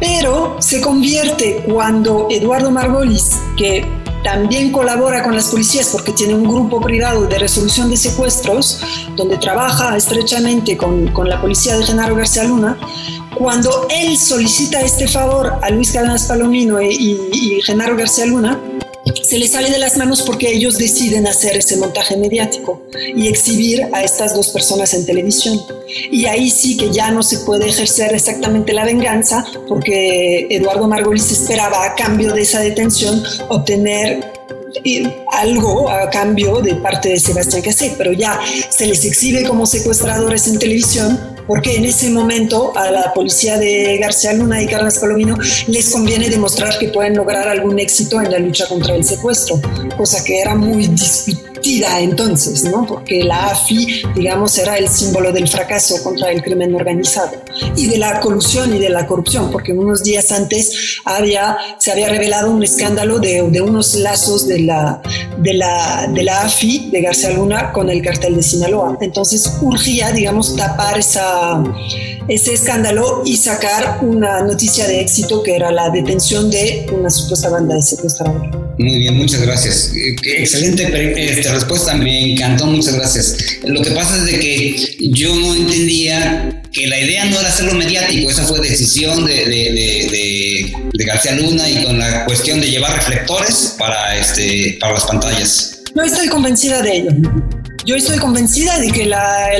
Pero 0.00 0.56
se 0.60 0.80
convierte 0.80 1.64
cuando 1.70 2.28
Eduardo 2.30 2.70
Margolis, 2.70 3.36
que 3.58 3.84
también 4.24 4.72
colabora 4.72 5.22
con 5.22 5.34
las 5.34 5.48
policías 5.48 5.88
porque 5.88 6.12
tiene 6.12 6.34
un 6.34 6.44
grupo 6.44 6.80
privado 6.80 7.26
de 7.26 7.38
resolución 7.38 7.90
de 7.90 7.96
secuestros 7.96 8.80
donde 9.16 9.36
trabaja 9.36 9.96
estrechamente 9.96 10.76
con, 10.76 11.08
con 11.08 11.28
la 11.28 11.40
policía 11.40 11.76
de 11.76 11.84
Genaro 11.84 12.16
García 12.16 12.44
Luna. 12.44 12.78
Cuando 13.36 13.86
él 13.90 14.16
solicita 14.16 14.80
este 14.80 15.06
favor 15.08 15.58
a 15.60 15.70
Luis 15.70 15.92
Cárdenas 15.92 16.26
Palomino 16.26 16.80
y, 16.80 17.20
y 17.32 17.60
Genaro 17.62 17.96
García 17.96 18.26
Luna, 18.26 18.58
se 19.22 19.38
les 19.38 19.52
sale 19.52 19.70
de 19.70 19.78
las 19.78 19.96
manos 19.96 20.22
porque 20.22 20.50
ellos 20.50 20.78
deciden 20.78 21.26
hacer 21.26 21.56
ese 21.56 21.76
montaje 21.76 22.16
mediático 22.16 22.86
y 23.14 23.28
exhibir 23.28 23.88
a 23.92 24.02
estas 24.02 24.34
dos 24.34 24.48
personas 24.48 24.94
en 24.94 25.06
televisión. 25.06 25.60
Y 26.10 26.26
ahí 26.26 26.50
sí 26.50 26.76
que 26.76 26.90
ya 26.90 27.10
no 27.10 27.22
se 27.22 27.38
puede 27.40 27.68
ejercer 27.68 28.14
exactamente 28.14 28.72
la 28.72 28.84
venganza 28.84 29.44
porque 29.68 30.46
Eduardo 30.50 30.88
Margolis 30.88 31.30
esperaba 31.30 31.84
a 31.84 31.94
cambio 31.94 32.32
de 32.32 32.42
esa 32.42 32.60
detención 32.60 33.22
obtener 33.48 34.32
eh, 34.84 35.24
algo 35.32 35.88
a 35.88 36.10
cambio 36.10 36.60
de 36.60 36.74
parte 36.76 37.08
de 37.08 37.20
Sebastián 37.20 37.62
Cassé, 37.62 37.94
pero 37.96 38.12
ya 38.12 38.38
se 38.68 38.86
les 38.86 39.04
exhibe 39.04 39.44
como 39.44 39.66
secuestradores 39.66 40.46
en 40.46 40.58
televisión 40.58 41.37
porque 41.48 41.76
en 41.76 41.86
ese 41.86 42.10
momento 42.10 42.72
a 42.76 42.90
la 42.92 43.12
policía 43.14 43.58
de 43.58 43.98
García 43.98 44.34
Luna 44.34 44.62
y 44.62 44.66
Carlos 44.66 44.98
Palomino 44.98 45.36
les 45.66 45.90
conviene 45.90 46.28
demostrar 46.28 46.78
que 46.78 46.88
pueden 46.88 47.16
lograr 47.16 47.48
algún 47.48 47.80
éxito 47.80 48.20
en 48.20 48.30
la 48.30 48.38
lucha 48.38 48.68
contra 48.68 48.94
el 48.94 49.02
secuestro, 49.02 49.60
cosa 49.96 50.22
que 50.22 50.40
era 50.40 50.54
muy 50.54 50.86
discutida 50.86 51.48
entonces, 52.00 52.64
¿no? 52.64 52.86
Porque 52.86 53.22
la 53.24 53.48
AFI, 53.48 54.02
digamos, 54.14 54.56
era 54.58 54.76
el 54.76 54.88
símbolo 54.88 55.32
del 55.32 55.48
fracaso 55.48 56.02
contra 56.02 56.30
el 56.30 56.42
crimen 56.42 56.74
organizado 56.74 57.42
y 57.76 57.86
de 57.88 57.98
la 57.98 58.20
colusión 58.20 58.74
y 58.74 58.78
de 58.78 58.88
la 58.88 59.06
corrupción, 59.06 59.50
porque 59.50 59.72
unos 59.72 60.02
días 60.02 60.30
antes 60.30 60.98
había, 61.04 61.56
se 61.78 61.92
había 61.92 62.08
revelado 62.08 62.50
un 62.50 62.62
escándalo 62.62 63.18
de, 63.18 63.42
de 63.50 63.60
unos 63.60 63.94
lazos 63.94 64.46
de 64.46 64.60
la, 64.60 65.02
de, 65.38 65.54
la, 65.54 66.06
de 66.12 66.22
la 66.22 66.42
AFI, 66.42 66.90
de 66.90 67.00
García 67.00 67.30
Luna, 67.30 67.72
con 67.72 67.90
el 67.90 68.02
cartel 68.02 68.36
de 68.36 68.42
Sinaloa. 68.42 68.96
Entonces 69.00 69.50
urgía, 69.60 70.12
digamos, 70.12 70.56
tapar 70.56 70.98
esa 70.98 71.37
ese 72.28 72.52
escándalo 72.52 73.22
y 73.24 73.36
sacar 73.36 74.00
una 74.02 74.42
noticia 74.42 74.86
de 74.86 75.00
éxito 75.00 75.42
que 75.42 75.56
era 75.56 75.72
la 75.72 75.90
detención 75.90 76.50
de 76.50 76.86
una 76.92 77.10
supuesta 77.10 77.48
banda 77.48 77.74
de 77.74 77.82
secuestradores. 77.82 78.50
Muy 78.78 78.98
bien, 78.98 79.16
muchas 79.16 79.40
gracias. 79.42 79.92
Eh, 79.94 80.14
excelente 80.38 80.84
esta 81.30 81.52
respuesta, 81.54 81.94
me 81.94 82.32
encantó, 82.32 82.66
muchas 82.66 82.94
gracias. 82.94 83.36
Lo 83.64 83.82
que 83.82 83.90
pasa 83.90 84.16
es 84.18 84.26
de 84.26 84.38
que 84.38 84.96
yo 85.10 85.34
no 85.34 85.54
entendía 85.54 86.62
que 86.72 86.86
la 86.86 87.00
idea 87.00 87.24
no 87.24 87.40
era 87.40 87.48
hacerlo 87.48 87.74
mediático, 87.74 88.30
esa 88.30 88.44
fue 88.44 88.60
decisión 88.60 89.24
de, 89.24 89.46
de, 89.46 90.72
de, 90.92 91.04
García 91.04 91.32
Luna 91.36 91.68
y 91.68 91.82
con 91.84 91.98
la 91.98 92.26
cuestión 92.26 92.60
de 92.60 92.70
llevar 92.70 92.94
reflectores 92.94 93.74
para, 93.78 94.18
este, 94.18 94.76
para 94.78 94.92
las 94.92 95.04
pantallas. 95.04 95.78
No 95.94 96.04
estoy 96.04 96.28
convencida 96.28 96.82
de 96.82 96.96
ello. 96.98 97.10
Yo 97.84 97.96
estoy 97.96 98.18
convencida 98.18 98.78
de 98.78 98.90
que 98.90 99.06
la, 99.06 99.50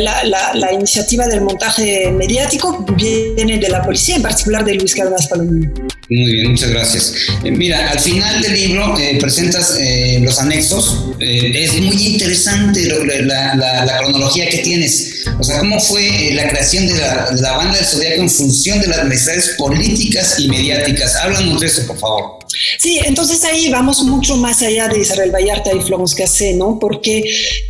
la, 0.55 0.73
iniciativa 0.73 1.27
del 1.27 1.41
montaje 1.41 2.11
mediático 2.13 2.85
viene 2.97 3.59
de 3.59 3.69
la 3.69 3.83
policía, 3.83 4.17
en 4.17 4.23
particular 4.23 4.65
de 4.65 4.75
Luis 4.75 4.95
Carlos 4.95 5.27
Palomino. 5.27 5.73
Muy 6.11 6.33
bien, 6.33 6.51
muchas 6.51 6.71
gracias. 6.71 7.15
Eh, 7.45 7.51
mira, 7.51 7.91
al 7.91 7.99
final 7.99 8.41
del 8.43 8.55
libro 8.55 8.99
eh, 8.99 9.19
presentas 9.21 9.77
eh, 9.79 10.19
los 10.23 10.39
anexos. 10.39 11.08
Es 11.21 11.81
muy 11.81 12.07
interesante 12.07 12.89
la, 13.25 13.55
la, 13.55 13.99
cronología 13.99 14.49
que 14.49 14.59
tienes. 14.59 15.25
O 15.39 15.43
sea, 15.43 15.59
cómo 15.61 15.79
fue 15.81 16.33
la 16.33 16.49
creación 16.49 16.87
de 16.87 16.95
la, 16.95 17.57
banda 17.57 17.77
del 17.77 17.85
Zodiaco 17.85 18.23
en 18.23 18.31
función 18.31 18.81
de 18.81 18.89
las 18.89 19.05
necesidades 19.05 19.55
políticas 19.59 20.39
y 20.39 20.49
mediáticas. 20.49 21.17
Háblanos 21.17 21.61
de 21.61 21.67
eso, 21.67 21.87
por 21.87 21.99
favor. 21.99 22.39
Sí, 22.79 22.99
entonces 23.05 23.45
ahí 23.45 23.69
vamos 23.71 24.03
mucho 24.05 24.37
más 24.37 24.63
allá 24.63 24.89
de 24.89 25.01
Israel 25.01 25.31
Vallarta 25.31 25.73
y 25.73 25.81
Florence 25.81 26.17
Cassé, 26.17 26.55
¿no? 26.55 26.79
Porque 26.79 27.23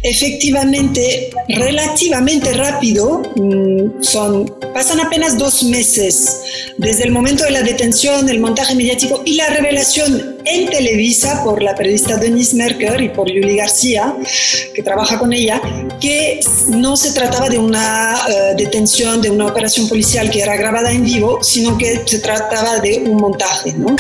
efectivamente, 0.03 1.31
relativamente 1.49 2.53
rápido, 2.53 3.23
mm, 3.37 4.03
son, 4.03 4.47
pasan 4.73 5.01
apenas 5.01 5.37
dos 5.37 5.65
meses 5.65 6.41
desde 6.79 7.05
el 7.05 7.11
momento 7.11 7.45
de 7.45 7.51
la 7.51 7.63
detención, 7.63 8.29
el 8.29 8.41
montaje 8.41 8.75
mediático 8.75 9.23
y 9.25 9.35
la 9.35 9.49
revelación 9.49 10.38
en 10.49 10.71
Televisa 10.71 11.43
por 11.45 11.63
la 11.63 11.75
periodista 11.75 12.17
Denise 12.17 12.57
Merker 12.57 13.01
y 13.01 13.09
por 13.11 13.29
Yuli 13.29 13.57
García, 13.57 14.15
que 14.75 14.83
trabaja 14.83 15.19
con 15.19 15.33
ella, 15.33 15.61
que 16.01 16.41
no 16.69 16.97
se 16.97 17.13
trataba 17.13 17.49
de 17.49 17.59
una 17.59 18.17
eh, 18.29 18.55
detención, 18.57 19.21
de 19.21 19.31
una 19.31 19.47
operación 19.47 19.89
policial 19.89 20.31
que 20.31 20.41
era 20.41 20.57
grabada 20.57 20.91
en 20.91 21.05
vivo, 21.05 21.43
sino 21.43 21.77
que 21.77 22.03
se 22.07 22.21
trataba 22.21 22.79
de 22.79 23.03
un 23.05 23.17
montaje, 23.17 23.73
¿no? 23.75 23.97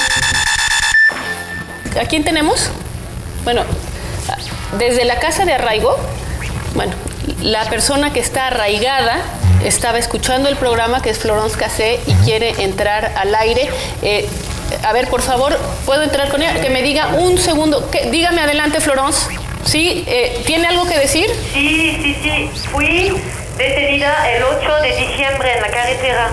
¿A 2.00 2.06
quién 2.06 2.24
tenemos? 2.24 2.70
Bueno, 3.44 3.62
desde 4.78 5.04
la 5.04 5.18
casa 5.18 5.44
de 5.44 5.52
arraigo, 5.52 5.96
bueno, 6.74 6.92
la 7.42 7.68
persona 7.68 8.12
que 8.12 8.20
está 8.20 8.46
arraigada 8.48 9.22
estaba 9.64 9.98
escuchando 9.98 10.48
el 10.48 10.56
programa 10.56 11.02
que 11.02 11.10
es 11.10 11.18
Florence 11.18 11.56
Cassé 11.56 11.98
y 12.06 12.12
quiere 12.24 12.54
entrar 12.62 13.12
al 13.16 13.34
aire. 13.34 13.68
Eh, 14.02 14.28
a 14.84 14.92
ver, 14.92 15.08
por 15.08 15.22
favor, 15.22 15.56
¿puedo 15.86 16.02
entrar 16.02 16.28
con 16.28 16.42
ella? 16.42 16.60
Que 16.60 16.70
me 16.70 16.82
diga 16.82 17.08
un 17.18 17.38
segundo. 17.38 17.88
dígame 18.10 18.42
adelante, 18.42 18.80
Florence. 18.80 19.28
¿Sí? 19.64 20.04
Eh, 20.06 20.42
¿Tiene 20.46 20.66
algo 20.68 20.86
que 20.86 20.98
decir? 20.98 21.28
Sí, 21.52 21.98
sí, 22.02 22.16
sí. 22.22 22.50
Fui 22.70 23.12
detenida 23.56 24.30
el 24.30 24.42
8 24.44 24.76
de 24.82 24.96
diciembre 24.96 25.52
en 25.54 25.62
la 25.62 25.68
carretera 25.68 26.30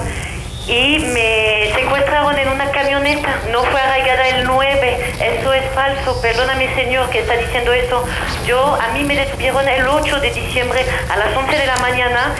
y 0.67 0.99
me 0.99 1.69
secuestraron 1.75 2.37
en 2.37 2.49
una 2.49 2.71
camioneta. 2.71 3.41
No 3.51 3.63
fue 3.63 3.79
arraigada 3.79 4.27
el 4.29 4.45
9. 4.45 5.13
Eso 5.39 5.53
es 5.53 5.63
falso. 5.73 6.19
Perdóname, 6.21 6.73
señor, 6.75 7.09
que 7.09 7.19
está 7.19 7.35
diciendo 7.35 7.73
eso. 7.73 8.03
Yo, 8.47 8.75
a 8.81 8.87
mí 8.93 9.03
me 9.03 9.15
detuvieron 9.15 9.67
el 9.67 9.87
8 9.87 10.19
de 10.21 10.31
diciembre 10.31 10.85
a 11.09 11.17
las 11.17 11.35
11 11.35 11.57
de 11.57 11.65
la 11.65 11.75
mañana. 11.77 12.35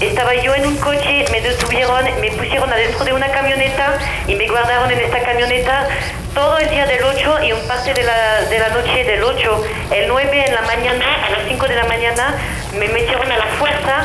Estaba 0.00 0.34
yo 0.34 0.54
en 0.54 0.66
un 0.66 0.76
coche, 0.76 1.24
me 1.32 1.40
detuvieron, 1.40 2.04
me 2.20 2.30
pusieron 2.32 2.70
adentro 2.70 3.04
de 3.04 3.12
una 3.12 3.28
camioneta 3.28 3.98
y 4.26 4.34
me 4.34 4.46
guardaron 4.48 4.90
en 4.90 5.00
esta 5.00 5.20
camioneta 5.20 5.88
todo 6.34 6.58
el 6.58 6.68
día 6.68 6.86
del 6.86 7.02
8 7.02 7.44
y 7.44 7.52
un 7.52 7.66
parte 7.66 7.94
de 7.94 8.02
la, 8.02 8.42
de 8.42 8.58
la 8.58 8.68
noche 8.68 9.04
del 9.04 9.22
8. 9.22 9.64
El 9.92 10.08
9 10.08 10.44
en 10.48 10.54
la 10.54 10.62
mañana, 10.62 11.04
a 11.26 11.30
las 11.30 11.40
5 11.48 11.66
de 11.66 11.74
la 11.76 11.84
mañana, 11.84 12.34
me 12.78 12.88
metieron 12.88 13.30
a 13.32 13.38
la 13.38 13.46
fuerza 13.58 14.04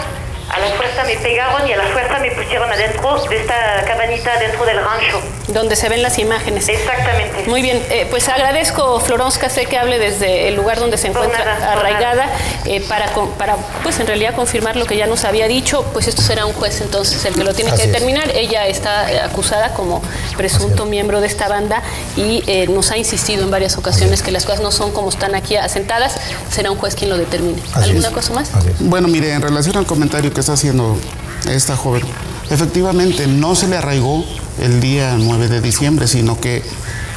a 0.52 0.60
la 0.60 0.68
fuerza 0.76 1.04
me 1.06 1.16
pegaron 1.18 1.68
y 1.68 1.74
a 1.74 1.78
la 1.78 1.86
fuerza 1.86 2.20
me 2.20 2.32
pusieron 2.32 2.70
adentro 2.72 3.24
de 3.30 3.38
esta 3.38 3.84
cabanita 3.88 4.38
dentro 4.38 4.66
del 4.66 4.78
rancho. 4.78 5.22
Donde 5.48 5.76
se 5.76 5.88
ven 5.88 6.02
las 6.02 6.20
imágenes. 6.20 6.68
Exactamente. 6.68 7.44
Muy 7.48 7.62
bien, 7.62 7.82
eh, 7.90 8.06
pues 8.10 8.28
agradezco 8.28 9.00
Florence 9.00 9.40
Cassé 9.40 9.66
que 9.66 9.78
hable 9.78 9.98
desde 9.98 10.50
el 10.50 10.56
lugar 10.56 10.80
donde 10.80 10.98
se 10.98 11.08
encuentra 11.08 11.72
arraigada 11.72 12.28
eh, 12.66 12.82
para, 12.82 13.08
para, 13.38 13.56
pues 13.84 14.00
en 14.00 14.08
realidad 14.08 14.36
confirmar 14.36 14.76
lo 14.76 14.86
que 14.86 14.98
ya 14.98 15.08
nos 15.08 15.24
había 15.24 15.48
dicho, 15.48 15.86
pues 15.94 16.08
esto 16.08 16.22
será 16.22 16.46
un 16.46 16.54
juez 16.54 16.82
entonces 16.82 17.24
el 17.26 17.34
que 17.34 17.44
lo 17.44 17.54
tiene 17.54 17.72
que 17.72 17.88
determinar. 17.88 18.30
Ella 18.36 18.68
está 18.68 19.12
eh, 19.12 19.22
acusada 19.22 19.74
como 19.74 20.02
presunto 20.36 20.86
miembro 20.86 21.22
de 21.22 21.28
esta 21.28 21.48
banda 21.48 21.82
y 22.18 22.44
nos 22.70 22.92
ha 22.92 22.98
insistido 22.98 23.44
en 23.44 23.52
varias 23.52 23.78
ocasiones 23.78 24.22
que 24.22 24.32
las 24.32 24.46
cosas 24.46 24.62
no 24.62 24.72
son 24.72 24.92
como 24.92 25.10
están 25.10 25.36
aquí 25.36 25.56
asentadas, 25.56 26.18
será 26.50 26.72
un 26.72 26.78
juez 26.78 26.96
quien 26.96 27.10
lo 27.10 27.18
determine. 27.18 27.62
¿Alguna 27.74 28.12
cosa 28.12 28.34
más? 28.34 28.50
Bueno, 28.80 29.08
mire, 29.08 29.32
en 29.32 29.42
relación 29.42 29.78
al 29.78 29.86
comentario 29.86 30.34
que 30.34 30.41
está 30.42 30.54
haciendo 30.54 30.98
esta 31.50 31.76
joven, 31.76 32.04
efectivamente 32.50 33.28
no 33.28 33.56
se 33.56 33.68
le 33.68 33.78
arraigó 33.78 34.26
el 34.60 34.82
día 34.82 35.16
9 35.18 35.48
de 35.48 35.62
diciembre, 35.62 36.08
sino 36.08 36.40
que 36.40 36.64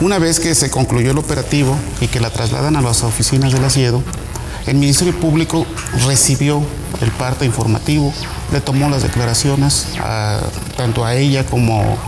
una 0.00 0.18
vez 0.18 0.40
que 0.40 0.54
se 0.54 0.70
concluyó 0.70 1.10
el 1.10 1.18
operativo 1.18 1.76
y 2.00 2.08
que 2.08 2.20
la 2.20 2.30
trasladan 2.30 2.76
a 2.76 2.80
las 2.80 3.02
oficinas 3.02 3.52
del 3.52 3.64
asiedo, 3.64 4.02
El 4.66 4.76
Ministerio 4.76 5.18
Público 5.18 5.66
recibió 6.06 6.62
el 7.00 7.10
parte 7.10 7.44
informativo, 7.44 8.12
le 8.52 8.60
tomó 8.60 8.88
las 8.88 9.02
declaraciones 9.02 9.86
tanto 10.76 11.04
a 11.04 11.14
ella 11.14 11.44
como 11.44 11.98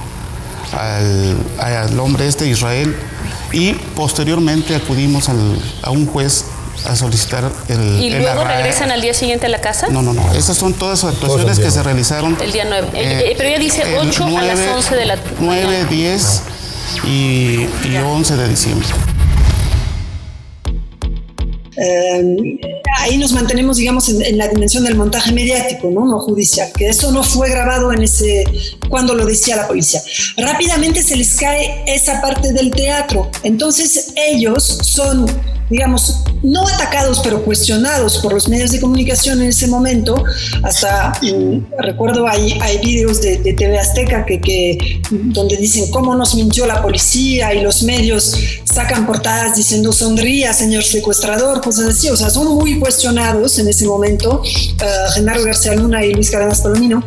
al, 0.72 2.00
hombre 2.00 2.26
este 2.26 2.48
Israel 2.48 2.96
y 3.52 3.74
posteriormente 3.94 4.74
acudimos 4.74 5.28
a 5.28 5.90
un 5.90 6.06
juez 6.06 6.46
a 6.84 6.96
solicitar 6.96 7.50
el... 7.68 8.00
¿Y 8.00 8.10
luego 8.10 8.44
regresan 8.44 8.90
al 8.90 9.00
día 9.00 9.14
siguiente 9.14 9.46
a 9.46 9.48
la 9.48 9.60
casa? 9.60 9.88
No, 9.88 10.02
no, 10.02 10.12
no. 10.12 10.32
Esas 10.32 10.56
son 10.56 10.74
todas 10.74 11.02
las 11.02 11.14
actuaciones 11.14 11.58
que 11.58 11.70
se 11.70 11.82
realizaron. 11.82 12.36
El 12.40 12.52
día 12.52 12.64
9. 12.68 12.88
Eh, 12.94 13.34
pero 13.36 13.48
ella 13.48 13.58
dice 13.58 13.82
8 13.98 14.24
a 14.24 14.42
las 14.42 14.58
11 14.58 14.96
de 14.96 15.04
la... 15.06 15.18
9, 15.40 15.86
10 15.90 16.42
y, 17.04 17.66
y 17.84 17.96
11 17.96 18.36
de 18.36 18.48
diciembre. 18.48 18.88
Eh, 21.78 22.58
ahí 23.00 23.18
nos 23.18 23.32
mantenemos, 23.32 23.76
digamos, 23.76 24.08
en, 24.08 24.38
la 24.38 24.48
dimensión 24.48 24.84
del 24.84 24.94
montaje 24.94 25.32
mediático, 25.32 25.90
¿no? 25.90 26.06
no 26.06 26.20
judicial, 26.20 26.70
que 26.74 26.88
eso 26.88 27.12
no 27.12 27.22
fue 27.22 27.50
grabado 27.50 27.92
en 27.92 28.02
ese 28.02 28.44
cuando 28.88 29.14
lo 29.14 29.26
decía 29.26 29.56
la 29.56 29.68
policía. 29.68 30.00
Rápidamente 30.38 31.02
se 31.02 31.16
les 31.16 31.34
cae 31.36 31.84
esa 31.86 32.20
parte 32.22 32.52
del 32.52 32.70
teatro, 32.70 33.30
entonces 33.42 34.12
ellos 34.16 34.78
son 34.82 35.26
digamos, 35.70 36.22
no 36.42 36.66
atacados, 36.68 37.20
pero 37.22 37.42
cuestionados 37.42 38.18
por 38.18 38.32
los 38.32 38.48
medios 38.48 38.70
de 38.70 38.80
comunicación 38.80 39.40
en 39.42 39.48
ese 39.48 39.66
momento. 39.66 40.22
Hasta 40.62 41.12
recuerdo 41.78 42.28
hay, 42.28 42.58
hay 42.60 42.78
videos 42.78 43.20
de, 43.20 43.36
TV 43.56 43.78
Azteca 43.78 44.24
que, 44.24 44.40
que, 44.40 45.00
donde 45.10 45.56
dicen 45.56 45.90
cómo 45.90 46.14
nos 46.14 46.34
mintió 46.34 46.66
la 46.66 46.82
policía 46.82 47.54
y 47.54 47.62
los 47.62 47.82
medios 47.82 48.36
sacan 48.64 49.06
portadas 49.06 49.56
diciendo 49.56 49.92
sonría, 49.92 50.52
señor 50.52 50.84
secuestrador, 50.84 51.60
cosas 51.60 51.88
así. 51.88 52.08
O 52.10 52.16
sea, 52.16 52.30
son 52.30 52.54
muy 52.54 52.78
cuestionados 52.78 53.58
en 53.58 53.68
ese 53.68 53.86
momento, 53.86 54.42
uh, 54.42 55.12
Genaro 55.14 55.42
García 55.44 55.74
Luna 55.74 56.04
y 56.04 56.14
Luis 56.14 56.30
Cadenas 56.30 56.60
Palomino. 56.60 57.02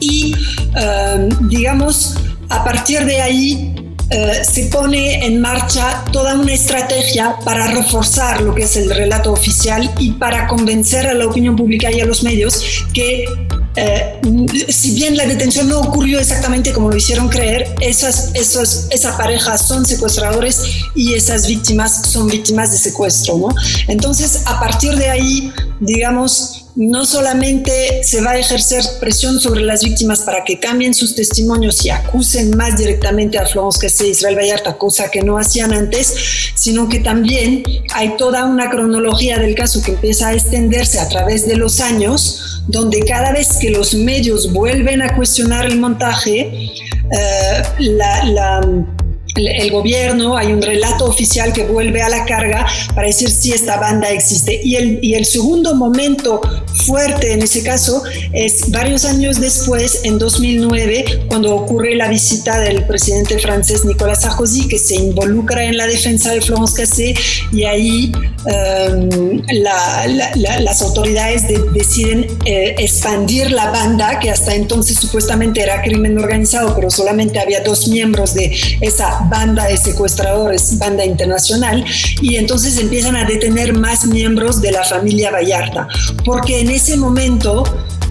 Y, 0.00 0.34
uh, 0.34 1.48
digamos, 1.48 2.14
a 2.48 2.64
partir 2.64 3.04
de 3.04 3.20
ahí 3.20 3.74
eh, 4.10 4.42
se 4.42 4.66
pone 4.66 5.26
en 5.26 5.40
marcha 5.40 6.04
toda 6.12 6.34
una 6.34 6.54
estrategia 6.54 7.36
para 7.44 7.66
reforzar 7.66 8.40
lo 8.40 8.54
que 8.54 8.62
es 8.62 8.76
el 8.76 8.88
relato 8.88 9.32
oficial 9.32 9.90
y 9.98 10.12
para 10.12 10.46
convencer 10.46 11.06
a 11.06 11.14
la 11.14 11.26
opinión 11.26 11.56
pública 11.56 11.92
y 11.92 12.00
a 12.00 12.06
los 12.06 12.22
medios 12.22 12.86
que 12.94 13.26
eh, 13.76 14.20
si 14.68 14.94
bien 14.94 15.16
la 15.16 15.24
detención 15.24 15.68
no 15.68 15.80
ocurrió 15.80 16.18
exactamente 16.18 16.72
como 16.72 16.90
lo 16.90 16.96
hicieron 16.96 17.28
creer, 17.28 17.74
esas, 17.80 18.32
esas, 18.34 18.88
esa 18.90 19.16
pareja 19.16 19.56
son 19.56 19.86
secuestradores 19.86 20.62
y 20.96 21.14
esas 21.14 21.46
víctimas 21.46 22.08
son 22.08 22.26
víctimas 22.26 22.72
de 22.72 22.78
secuestro. 22.78 23.38
¿no? 23.38 23.48
Entonces, 23.86 24.42
a 24.46 24.58
partir 24.58 24.96
de 24.96 25.10
ahí, 25.10 25.52
digamos, 25.80 26.67
no 26.78 27.04
solamente 27.04 28.04
se 28.04 28.20
va 28.20 28.30
a 28.30 28.38
ejercer 28.38 28.84
presión 29.00 29.40
sobre 29.40 29.62
las 29.62 29.82
víctimas 29.82 30.20
para 30.20 30.44
que 30.44 30.60
cambien 30.60 30.94
sus 30.94 31.16
testimonios 31.16 31.84
y 31.84 31.90
acusen 31.90 32.56
más 32.56 32.78
directamente 32.78 33.36
a 33.36 33.46
Florence 33.46 33.80
Cassé 33.80 34.06
y 34.06 34.10
Israel 34.10 34.36
Vallarta, 34.36 34.78
cosa 34.78 35.10
que 35.10 35.20
no 35.22 35.38
hacían 35.38 35.72
antes, 35.72 36.14
sino 36.54 36.88
que 36.88 37.00
también 37.00 37.64
hay 37.92 38.16
toda 38.16 38.44
una 38.44 38.70
cronología 38.70 39.40
del 39.40 39.56
caso 39.56 39.82
que 39.82 39.90
empieza 39.90 40.28
a 40.28 40.34
extenderse 40.34 41.00
a 41.00 41.08
través 41.08 41.48
de 41.48 41.56
los 41.56 41.80
años, 41.80 42.62
donde 42.68 43.00
cada 43.00 43.32
vez 43.32 43.56
que 43.60 43.70
los 43.70 43.94
medios 43.94 44.52
vuelven 44.52 45.02
a 45.02 45.16
cuestionar 45.16 45.66
el 45.66 45.80
montaje, 45.80 46.42
eh, 47.10 47.62
la 47.80 48.60
el, 49.38 49.70
gobierno, 49.70 50.36
hay 50.36 50.52
un 50.52 50.62
relato 50.62 51.04
oficial 51.04 51.52
que 51.52 51.64
vuelve 51.64 52.02
a 52.02 52.08
la 52.08 52.24
carga 52.24 52.66
para 52.94 53.06
decir 53.06 53.30
si 53.30 53.52
esta 53.52 53.76
banda 53.76 54.10
existe. 54.10 54.60
Y 54.62 54.76
el, 54.76 54.98
y 55.02 55.14
el 55.14 55.24
segundo 55.24 55.74
momento 55.74 56.40
fuerte 56.86 57.32
en 57.32 57.42
ese 57.42 57.62
caso 57.62 58.02
es 58.32 58.70
varios 58.70 59.04
años 59.04 59.40
después, 59.40 60.00
en 60.04 60.18
2009, 60.18 61.26
cuando 61.28 61.54
ocurre 61.54 61.94
la 61.94 62.08
visita 62.08 62.58
del 62.60 62.84
presidente 62.84 63.38
francés 63.38 63.84
Nicolas 63.84 64.22
Sarkozy, 64.22 64.68
que 64.68 64.78
se 64.78 64.96
involucra 64.96 65.64
en 65.64 65.76
la 65.76 65.86
defensa 65.86 66.32
de 66.32 66.40
Florence 66.40 66.74
Cassé, 66.74 67.14
y 67.52 67.64
ahí 67.64 68.12
em, 68.46 69.42
las 69.48 70.82
autoridades 70.82 71.44
deciden 71.72 72.26
eh, 72.44 72.74
expandir 72.78 73.50
la 73.50 73.70
banda, 73.70 74.18
que 74.18 74.30
hasta 74.30 74.54
entonces 74.54 74.98
supuestamente 74.98 75.62
era 75.62 75.82
crimen 75.82 76.18
organizado, 76.18 76.74
pero 76.74 76.90
solamente 76.90 77.38
había 77.38 77.60
dos 77.60 77.88
miembros 77.88 78.34
de 78.34 78.56
esa 78.80 79.27
banda 79.28 79.66
de 79.66 79.76
secuestradores, 79.76 80.78
banda 80.78 81.04
internacional, 81.04 81.84
y 82.20 82.36
entonces 82.36 82.78
empiezan 82.78 83.16
a 83.16 83.24
detener 83.24 83.76
más 83.76 84.06
miembros 84.06 84.60
de 84.60 84.72
la 84.72 84.84
familia 84.84 85.30
Vallarta, 85.30 85.88
porque 86.24 86.60
en 86.60 86.70
ese 86.70 86.96
momento 86.96 87.64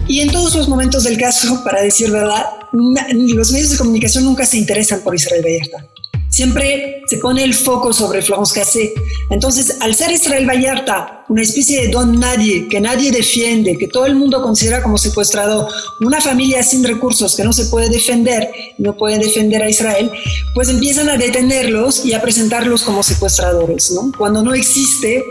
y 0.06 0.20
en 0.20 0.30
todos 0.30 0.54
los 0.54 0.68
momentos 0.68 1.04
del 1.04 1.18
caso, 1.18 1.62
para 1.64 1.82
decir 1.82 2.10
verdad, 2.10 2.44
los 2.72 3.52
medios 3.52 3.70
de 3.70 3.78
comunicación 3.78 4.24
nunca 4.24 4.44
se 4.44 4.58
interesan 4.58 5.00
por 5.00 5.14
Israel 5.14 5.42
Vallarta 5.44 5.97
siempre 6.38 7.02
se 7.08 7.18
pone 7.18 7.42
el 7.42 7.52
foco 7.52 7.92
sobre 7.92 8.22
Florence 8.22 8.54
Cassé. 8.54 8.94
Entonces, 9.28 9.76
al 9.80 9.92
ser 9.96 10.12
Israel 10.12 10.46
Vallarta 10.46 11.24
una 11.28 11.42
especie 11.42 11.82
de 11.82 11.88
don 11.88 12.18
nadie, 12.18 12.68
que 12.68 12.80
nadie 12.80 13.10
defiende, 13.10 13.76
que 13.76 13.88
todo 13.88 14.06
el 14.06 14.14
mundo 14.14 14.40
considera 14.40 14.80
como 14.80 14.96
secuestrado, 14.96 15.68
una 16.00 16.20
familia 16.20 16.62
sin 16.62 16.84
recursos 16.84 17.34
que 17.34 17.42
no 17.42 17.52
se 17.52 17.66
puede 17.66 17.90
defender, 17.90 18.48
no 18.78 18.96
puede 18.96 19.18
defender 19.18 19.62
a 19.62 19.68
Israel, 19.68 20.10
pues 20.54 20.68
empiezan 20.68 21.10
a 21.10 21.16
detenerlos 21.16 22.06
y 22.06 22.14
a 22.14 22.22
presentarlos 22.22 22.84
como 22.84 23.02
secuestradores, 23.02 23.90
¿no? 23.90 24.12
Cuando 24.16 24.42
no 24.42 24.54
existe 24.54 25.24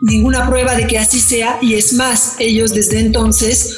ninguna 0.00 0.48
prueba 0.48 0.74
de 0.74 0.86
que 0.86 0.98
así 0.98 1.20
sea, 1.20 1.58
y 1.60 1.74
es 1.74 1.92
más, 1.92 2.36
ellos 2.38 2.72
desde 2.74 2.98
entonces 2.98 3.76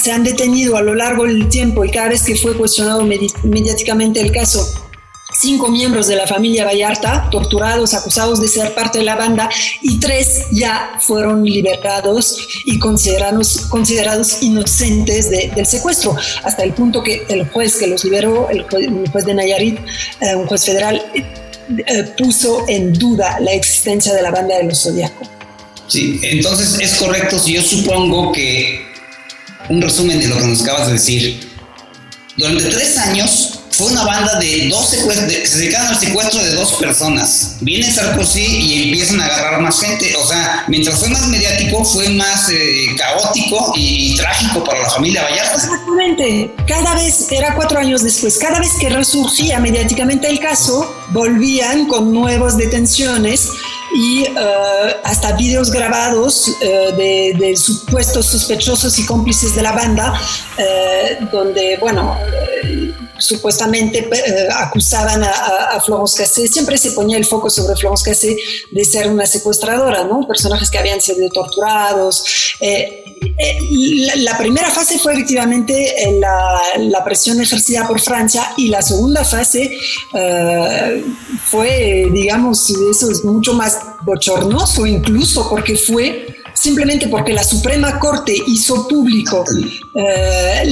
se 0.00 0.10
han 0.10 0.24
detenido 0.24 0.76
a 0.76 0.82
lo 0.82 0.94
largo 0.94 1.24
del 1.24 1.48
tiempo 1.48 1.84
y 1.84 1.90
cada 1.90 2.08
vez 2.08 2.22
que 2.24 2.34
fue 2.34 2.56
cuestionado 2.56 3.04
mediáticamente 3.44 4.20
el 4.20 4.32
caso, 4.32 4.66
cinco 5.44 5.68
miembros 5.68 6.06
de 6.06 6.16
la 6.16 6.26
familia 6.26 6.64
Vallarta 6.64 7.28
torturados, 7.30 7.92
acusados 7.92 8.40
de 8.40 8.48
ser 8.48 8.72
parte 8.72 8.98
de 9.00 9.04
la 9.04 9.14
banda 9.14 9.50
y 9.82 10.00
tres 10.00 10.46
ya 10.50 10.96
fueron 11.00 11.44
liberados 11.44 12.48
y 12.64 12.78
considerados, 12.78 13.66
considerados 13.68 14.42
inocentes 14.42 15.28
del 15.28 15.66
secuestro, 15.66 16.16
hasta 16.42 16.62
el 16.62 16.72
punto 16.72 17.02
que 17.02 17.26
el 17.28 17.46
juez 17.50 17.76
que 17.76 17.86
los 17.86 18.04
liberó, 18.04 18.48
el 18.48 18.62
juez, 18.62 19.26
de 19.26 19.34
Nayarit, 19.34 19.78
eh, 20.20 20.34
un 20.34 20.46
juez 20.46 20.64
federal, 20.64 21.04
eh, 21.14 22.02
puso 22.16 22.64
en 22.66 22.94
duda 22.94 23.38
la 23.40 23.52
existencia 23.52 24.14
de 24.14 24.22
la 24.22 24.30
banda 24.30 24.56
de 24.56 24.64
los 24.64 24.82
Zodíacos. 24.82 25.28
Sí, 25.88 26.20
entonces 26.22 26.78
es 26.80 26.94
correcto 26.94 27.38
si 27.38 27.52
yo 27.52 27.62
supongo 27.62 28.32
que 28.32 28.86
un 29.68 29.82
resumen 29.82 30.18
de 30.20 30.28
lo 30.28 30.38
que 30.38 30.46
nos 30.46 30.62
acabas 30.62 30.86
de 30.86 30.94
decir. 30.94 31.52
Durante 32.36 32.64
tres 32.64 32.96
años 32.98 33.60
fue 33.76 33.88
una 33.88 34.04
banda 34.04 34.38
de 34.38 34.68
dos 34.68 34.88
secuestros, 34.88 35.32
se 35.48 35.58
dedicaron 35.58 35.88
al 35.88 35.98
secuestro 35.98 36.42
de 36.42 36.54
dos 36.54 36.74
personas. 36.74 37.56
Viene 37.60 37.90
Sarkozy 37.92 38.40
y 38.40 38.82
empiezan 38.84 39.20
a 39.20 39.26
agarrar 39.26 39.60
más 39.60 39.80
gente. 39.80 40.14
O 40.16 40.26
sea, 40.26 40.64
mientras 40.68 40.98
fue 40.98 41.08
más 41.08 41.26
mediático, 41.26 41.84
fue 41.84 42.08
más 42.10 42.48
eh, 42.50 42.86
caótico 42.96 43.72
y 43.74 44.16
trágico 44.16 44.62
para 44.62 44.80
la 44.82 44.90
familia 44.90 45.22
Vallarta. 45.24 45.54
Exactamente. 45.54 46.54
Cada 46.68 46.94
vez, 46.94 47.32
era 47.32 47.54
cuatro 47.54 47.80
años 47.80 48.02
después, 48.02 48.38
cada 48.38 48.60
vez 48.60 48.72
que 48.78 48.88
resurgía 48.88 49.58
mediáticamente 49.58 50.28
el 50.28 50.38
caso, 50.38 50.94
volvían 51.10 51.86
con 51.86 52.12
nuevas 52.12 52.56
detenciones 52.56 53.48
y 53.96 54.24
eh, 54.24 54.96
hasta 55.02 55.32
videos 55.32 55.70
grabados 55.70 56.48
eh, 56.60 57.34
de, 57.38 57.56
supuestos 57.56 58.26
sospechosos 58.26 58.98
y 58.98 59.06
cómplices 59.06 59.54
de 59.54 59.62
la 59.62 59.72
banda, 59.72 60.20
donde, 61.32 61.76
bueno, 61.80 62.16
supuestamente 63.18 64.08
eh, 64.12 64.48
acusaban 64.52 65.22
a, 65.22 65.80
Florence 65.84 66.16
Cassé, 66.16 66.46
siempre 66.48 66.78
se 66.78 66.92
ponía 66.92 67.16
el 67.16 67.24
foco 67.24 67.50
sobre 67.50 67.76
Florence 67.76 68.04
Cassé 68.08 68.36
de 68.70 68.84
ser 68.84 69.08
una 69.08 69.26
secuestradora, 69.26 70.04
¿no? 70.04 70.26
Personajes 70.26 70.70
que 70.70 70.78
habían 70.78 71.00
sido 71.00 71.28
torturados. 71.30 72.24
Eh, 72.60 73.04
eh, 73.38 73.58
la, 74.16 74.36
primera 74.36 74.70
fase 74.70 74.98
fue 74.98 75.14
efectivamente 75.14 75.94
la, 76.20 76.60
la, 76.78 77.04
presión 77.04 77.40
ejercida 77.40 77.86
por 77.86 78.00
Francia 78.00 78.52
y 78.56 78.68
la 78.68 78.82
segunda 78.82 79.24
fase 79.24 79.76
fue, 81.44 82.08
digamos, 82.12 82.70
eso 82.70 83.10
es 83.10 83.24
mucho 83.24 83.54
más 83.54 83.78
bochornoso 84.04 84.86
incluso 84.86 85.48
porque 85.48 85.76
fue 85.76 86.33
simplemente 86.64 87.08
porque 87.08 87.34
la 87.34 87.44
Suprema 87.44 87.98
Corte 87.98 88.34
hizo 88.46 88.88
público 88.88 89.44
eh, 89.94 90.62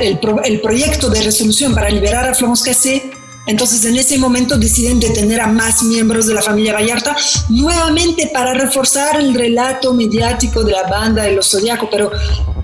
el, 0.00 0.60
proyecto 0.60 1.10
de 1.10 1.22
resolución 1.22 1.74
para 1.74 1.90
liberar 1.90 2.26
a 2.26 2.34
Florence 2.34 2.64
Cassé, 2.64 3.10
entonces 3.46 3.84
en 3.84 3.96
ese 3.96 4.16
momento 4.16 4.56
deciden 4.56 4.98
detener 4.98 5.42
a 5.42 5.46
más 5.46 5.82
miembros 5.82 6.26
de 6.26 6.32
la 6.32 6.40
familia 6.40 6.72
Vallarta, 6.72 7.14
nuevamente 7.50 8.30
para 8.32 8.54
reforzar 8.54 9.20
el 9.20 9.34
relato 9.34 9.92
mediático 9.92 10.64
de 10.64 10.72
la 10.72 10.84
banda 10.84 11.24
de 11.24 11.32
los 11.32 11.50
Zodíacos, 11.50 11.90
pero 11.92 12.10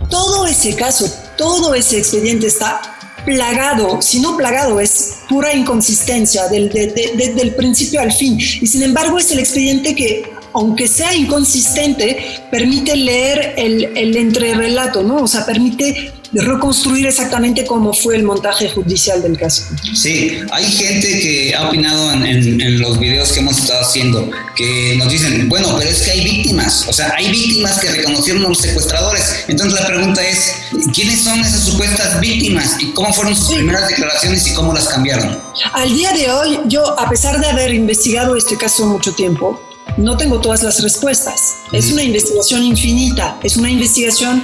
todo 0.08 0.46
ese 0.46 0.74
caso, 0.74 1.04
todo 1.36 1.74
ese 1.74 1.98
expediente 1.98 2.46
está 2.46 2.80
plagado, 3.26 4.00
si 4.00 4.18
no 4.18 4.34
plagado, 4.34 4.80
es 4.80 5.18
pura 5.28 5.54
inconsistencia 5.54 6.48
del, 6.48 6.70
del 6.70 7.54
principio 7.54 8.00
al 8.00 8.12
fin. 8.12 8.38
Y 8.38 8.66
sin 8.66 8.82
embargo 8.82 9.18
es 9.18 9.30
el 9.30 9.38
expediente 9.40 9.94
que 9.94 10.31
aunque 10.54 10.88
sea 10.88 11.14
inconsistente, 11.14 12.40
permite 12.50 12.96
leer 12.96 13.54
el, 13.56 13.96
el 13.96 14.16
entrerelato, 14.16 15.02
¿no? 15.02 15.22
O 15.22 15.28
sea, 15.28 15.44
permite 15.46 16.12
reconstruir 16.32 17.06
exactamente 17.06 17.64
cómo 17.66 17.92
fue 17.92 18.16
el 18.16 18.22
montaje 18.22 18.68
judicial 18.70 19.22
del 19.22 19.36
caso. 19.36 19.64
Sí, 19.94 20.38
hay 20.50 20.64
gente 20.64 21.20
que 21.20 21.54
ha 21.54 21.68
opinado 21.68 22.12
en, 22.12 22.60
en, 22.60 22.80
los 22.80 22.98
videos 22.98 23.32
que 23.32 23.40
hemos 23.40 23.58
estado 23.58 23.82
haciendo, 23.82 24.30
que 24.56 24.96
nos 24.96 25.12
dicen, 25.12 25.48
bueno, 25.48 25.76
pero 25.76 25.90
es 25.90 26.00
que 26.00 26.10
hay 26.12 26.24
víctimas, 26.24 26.86
o 26.88 26.92
sea, 26.92 27.14
hay 27.16 27.30
víctimas 27.30 27.78
que 27.80 27.90
reconocieron 27.90 28.46
a 28.46 28.48
los 28.48 28.58
secuestradores. 28.58 29.44
Entonces 29.48 29.78
la 29.78 29.86
pregunta 29.86 30.26
es, 30.26 30.54
¿quiénes 30.94 31.22
son 31.22 31.40
esas 31.40 31.64
supuestas 31.64 32.18
víctimas 32.20 32.76
y 32.80 32.92
cómo 32.92 33.12
fueron 33.12 33.36
sus 33.36 33.54
primeras 33.54 33.88
declaraciones 33.88 34.46
y 34.46 34.54
cómo 34.54 34.72
las 34.72 34.88
cambiaron? 34.88 35.38
Al 35.74 35.94
día 35.94 36.12
de 36.12 36.30
hoy, 36.30 36.60
yo, 36.66 36.98
a 36.98 37.08
pesar 37.10 37.40
de 37.40 37.46
haber 37.46 37.74
investigado 37.74 38.36
este 38.36 38.56
caso 38.56 38.86
mucho 38.86 39.12
tiempo, 39.12 39.60
no 39.96 40.16
tengo 40.16 40.40
todas 40.40 40.62
las 40.62 40.82
respuestas. 40.82 41.56
Es 41.72 41.92
una 41.92 42.02
investigación 42.02 42.62
infinita, 42.62 43.38
es 43.42 43.56
una 43.56 43.70
investigación 43.70 44.42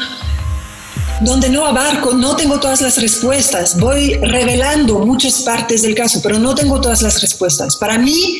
donde 1.20 1.48
no 1.48 1.66
abarco, 1.66 2.14
no 2.14 2.36
tengo 2.36 2.60
todas 2.60 2.80
las 2.80 3.00
respuestas. 3.00 3.78
Voy 3.78 4.14
revelando 4.14 5.00
muchas 5.00 5.42
partes 5.42 5.82
del 5.82 5.94
caso, 5.94 6.20
pero 6.22 6.38
no 6.38 6.54
tengo 6.54 6.80
todas 6.80 7.02
las 7.02 7.20
respuestas. 7.20 7.76
Para 7.76 7.98
mí, 7.98 8.38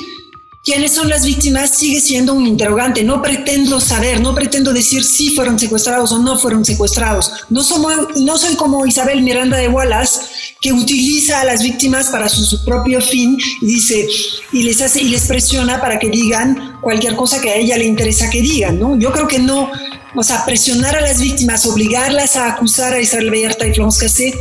quiénes 0.69 0.93
son 0.93 1.09
las 1.09 1.25
víctimas 1.25 1.71
sigue 1.71 1.99
siendo 1.99 2.35
un 2.35 2.47
interrogante. 2.47 3.03
No 3.03 3.23
pretendo 3.23 3.81
saber, 3.81 4.21
no 4.21 4.35
pretendo 4.35 4.75
decir 4.75 5.03
si 5.03 5.31
fueron 5.35 5.59
secuestrados 5.59 6.13
o 6.13 6.19
no 6.19 6.39
fueron 6.39 6.63
secuestrados. 6.63 7.33
No, 7.49 7.63
somos, 7.63 7.95
soy 8.37 8.55
como 8.55 8.85
Isabel 8.85 9.23
Miranda 9.23 9.57
de 9.57 9.69
Wallace, 9.69 10.21
que 10.61 10.75
utiliza 10.75 11.41
a 11.41 11.45
las 11.45 11.63
víctimas 11.63 12.11
para 12.11 12.29
su, 12.29 12.63
propio 12.67 13.01
fin 13.01 13.39
y 13.63 13.67
dice 13.67 14.07
y 14.53 14.63
les 14.63 15.27
presiona 15.27 15.81
para 15.81 15.99
que 15.99 16.11
digan 16.11 16.79
cualquier 16.83 17.17
cosa 17.17 17.41
que 17.41 17.49
a 17.51 17.57
ella 17.57 17.79
le 17.79 17.87
interesa 17.87 18.29
que 18.29 18.43
digan, 18.43 18.79
¿no? 18.79 18.99
Yo 18.99 19.11
creo 19.11 19.27
que 19.27 19.39
no, 19.39 19.71
o 20.15 20.23
sea, 20.23 20.45
presionar 20.45 20.97
a 20.97 21.01
las 21.01 21.19
víctimas, 21.19 21.65
obligarlas 21.65 22.37
a 22.37 22.53
acusar 22.53 22.93
a 22.93 23.01
Israel 23.01 23.31
Vallarta 23.31 23.67
y 23.67 23.73
Florence 23.73 24.05
Cassé, 24.05 24.35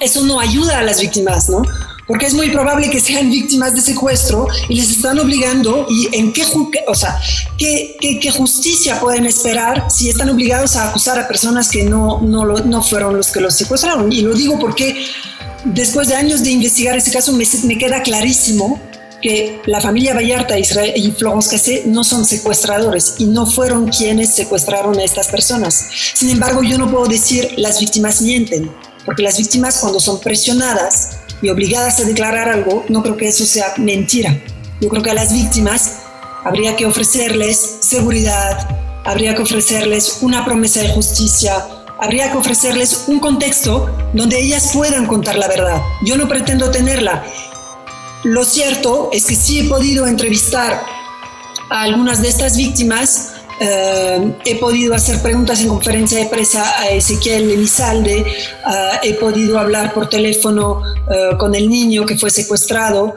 eso 0.00 0.24
no 0.24 0.40
ayuda 0.40 0.78
a 0.78 0.82
las 0.82 0.98
víctimas, 0.98 1.50
¿no? 1.50 1.62
Porque 2.06 2.26
es 2.26 2.34
muy 2.34 2.50
probable 2.50 2.90
que 2.90 3.00
sean 3.00 3.30
víctimas 3.30 3.74
de 3.74 3.80
secuestro 3.80 4.48
y 4.68 4.74
les 4.74 4.90
están 4.90 5.18
obligando, 5.18 5.86
y 5.88 6.08
en 6.12 6.32
qué, 6.32 6.44
o 6.86 6.94
sea, 6.94 7.20
qué, 7.56 7.96
qué, 8.20 8.30
justicia 8.30 8.98
pueden 9.00 9.24
esperar 9.24 9.90
si 9.90 10.08
están 10.08 10.28
obligados 10.28 10.76
a 10.76 10.90
acusar 10.90 11.18
a 11.18 11.28
personas 11.28 11.68
que 11.68 11.84
no, 11.84 12.20
no, 12.20 12.44
no 12.44 12.82
fueron 12.82 13.16
los 13.16 13.30
que 13.30 13.40
los 13.40 13.54
secuestraron. 13.54 14.12
Y 14.12 14.22
lo 14.22 14.34
digo 14.34 14.58
porque 14.58 15.06
después 15.64 16.08
de 16.08 16.16
años 16.16 16.42
de 16.42 16.50
investigar 16.50 16.96
ese 16.96 17.12
caso 17.12 17.32
me, 17.32 17.44
me 17.64 17.78
queda 17.78 18.02
clarísimo 18.02 18.80
que 19.22 19.62
la 19.66 19.80
familia 19.80 20.14
Vallarta 20.14 20.58
Israel 20.58 20.92
y 20.96 21.12
Florence 21.12 21.48
Cassé 21.48 21.84
no 21.86 22.02
son 22.04 22.26
secuestradores 22.26 23.14
y 23.18 23.26
no 23.26 23.46
fueron 23.46 23.88
quienes 23.88 24.34
secuestraron 24.34 24.98
a 24.98 25.04
estas 25.04 25.28
personas. 25.28 25.86
Sin 26.14 26.28
embargo, 26.28 26.62
yo 26.62 26.76
no 26.76 26.90
puedo 26.90 27.06
decir 27.06 27.54
las 27.56 27.80
víctimas 27.80 28.20
mienten, 28.20 28.70
porque 29.06 29.22
las 29.22 29.38
víctimas 29.38 29.78
cuando 29.78 30.00
son 30.00 30.20
presionadas 30.20 31.21
y 31.42 31.50
obligadas 31.50 32.00
a 32.00 32.04
declarar 32.04 32.48
algo, 32.48 32.84
no 32.88 33.02
creo 33.02 33.16
que 33.16 33.28
eso 33.28 33.44
sea 33.44 33.74
mentira. 33.76 34.40
Yo 34.80 34.88
creo 34.88 35.02
que 35.02 35.10
a 35.10 35.14
las 35.14 35.32
víctimas 35.32 35.98
habría 36.44 36.76
que 36.76 36.86
ofrecerles 36.86 37.78
seguridad, 37.80 38.68
habría 39.04 39.34
que 39.34 39.42
ofrecerles 39.42 40.18
una 40.22 40.44
promesa 40.44 40.80
de 40.80 40.88
justicia, 40.88 41.66
habría 42.00 42.32
que 42.32 42.38
ofrecerles 42.38 43.04
un 43.08 43.20
contexto 43.20 43.94
donde 44.14 44.40
ellas 44.40 44.70
puedan 44.72 45.06
contar 45.06 45.36
la 45.36 45.48
verdad. 45.48 45.82
Yo 46.04 46.16
no 46.16 46.28
pretendo 46.28 46.70
tenerla 46.70 47.24
lo 48.24 48.44
cierto 48.44 49.10
es 49.12 49.26
que 49.26 49.34
sí 49.34 49.58
he 49.58 49.64
podido 49.64 50.06
entrevistar 50.06 50.80
a 51.70 51.82
algunas 51.82 52.22
de 52.22 52.28
estas 52.28 52.56
víctimas 52.56 53.31
eh, 53.64 54.32
he 54.44 54.56
podido 54.56 54.92
hacer 54.92 55.22
preguntas 55.22 55.60
en 55.60 55.68
conferencia 55.68 56.18
de 56.18 56.26
prensa 56.26 56.80
a 56.80 56.88
Ezequiel 56.88 57.48
Elizalde, 57.48 58.18
eh, 58.18 58.26
he 59.04 59.14
podido 59.14 59.56
hablar 59.56 59.94
por 59.94 60.08
teléfono 60.08 60.82
eh, 61.08 61.36
con 61.38 61.54
el 61.54 61.68
niño 61.68 62.04
que 62.04 62.18
fue 62.18 62.30
secuestrado, 62.30 63.14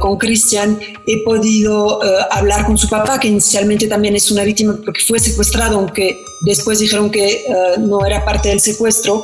con 0.00 0.18
Cristian, 0.18 0.76
he 1.06 1.22
podido 1.22 2.00
hablar 2.32 2.66
con 2.66 2.76
su 2.76 2.88
papá, 2.88 3.20
que 3.20 3.28
inicialmente 3.28 3.86
también 3.86 4.16
es 4.16 4.28
una 4.32 4.42
víctima 4.42 4.76
porque 4.84 5.00
fue 5.06 5.20
secuestrado, 5.20 5.78
aunque 5.78 6.24
después 6.40 6.80
dijeron 6.80 7.10
que 7.12 7.44
no 7.78 8.04
era 8.04 8.24
parte 8.24 8.48
del 8.48 8.58
secuestro. 8.58 9.22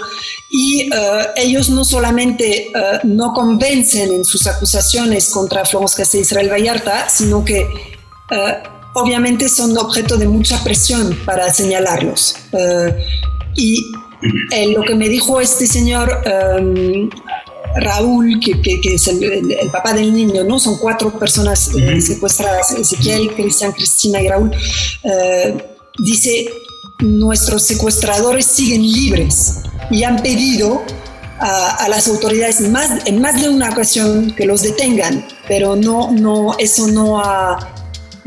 Y 0.49 0.89
ellos 1.35 1.71
no 1.71 1.85
solamente 1.85 2.71
no 3.03 3.33
convencen 3.33 4.13
en 4.13 4.25
sus 4.25 4.47
acusaciones 4.47 5.29
contra 5.29 5.65
Florence 5.65 5.97
Castell 5.97 6.21
Israel 6.21 6.53
Vallarta, 6.53 7.09
sino 7.09 7.45
que 7.45 7.67
obviamente 8.95 9.49
son 9.49 9.77
objeto 9.77 10.17
de 10.17 10.29
mucha 10.29 10.63
presión 10.63 11.17
para 11.25 11.53
señalarlos. 11.53 12.37
Eh, 12.53 12.97
y 13.55 13.87
eh, 14.53 14.69
lo 14.69 14.83
que 14.83 14.95
me 14.95 15.09
dijo 15.09 15.41
este 15.41 15.67
señor 15.67 16.23
em, 16.25 17.09
Raúl, 17.77 18.41
que, 18.41 18.81
es 18.95 19.09
el, 19.09 19.71
papá 19.71 19.93
del 19.93 20.15
niño, 20.15 20.45
¿no? 20.45 20.59
Son 20.59 20.79
cuatro 20.79 21.17
personas 21.19 21.71
eh, 21.75 22.01
secuestradas, 22.01 22.73
Ezequiel, 22.73 23.35
Cristian, 23.35 23.73
Cristina 23.73 24.21
y 24.21 24.29
Raúl. 24.29 24.51
dice, 25.99 26.49
nuestros 27.01 27.63
secuestradores 27.63 28.47
siguen 28.47 28.83
libres 28.83 29.63
y 29.91 30.03
han 30.03 30.21
pedido 30.21 30.83
a, 31.39 31.85
a, 31.85 31.89
las 31.89 32.09
autoridades 32.09 32.61
más, 32.63 33.07
en 33.07 33.21
más 33.21 33.41
de 33.41 33.49
una 33.49 33.71
ocasión 33.71 34.33
que 34.35 34.45
los 34.45 34.63
detengan, 34.63 35.25
pero 35.47 35.77
no, 35.77 36.11
no, 36.11 36.59
eso 36.59 36.89
no 36.89 37.21
ha 37.21 37.78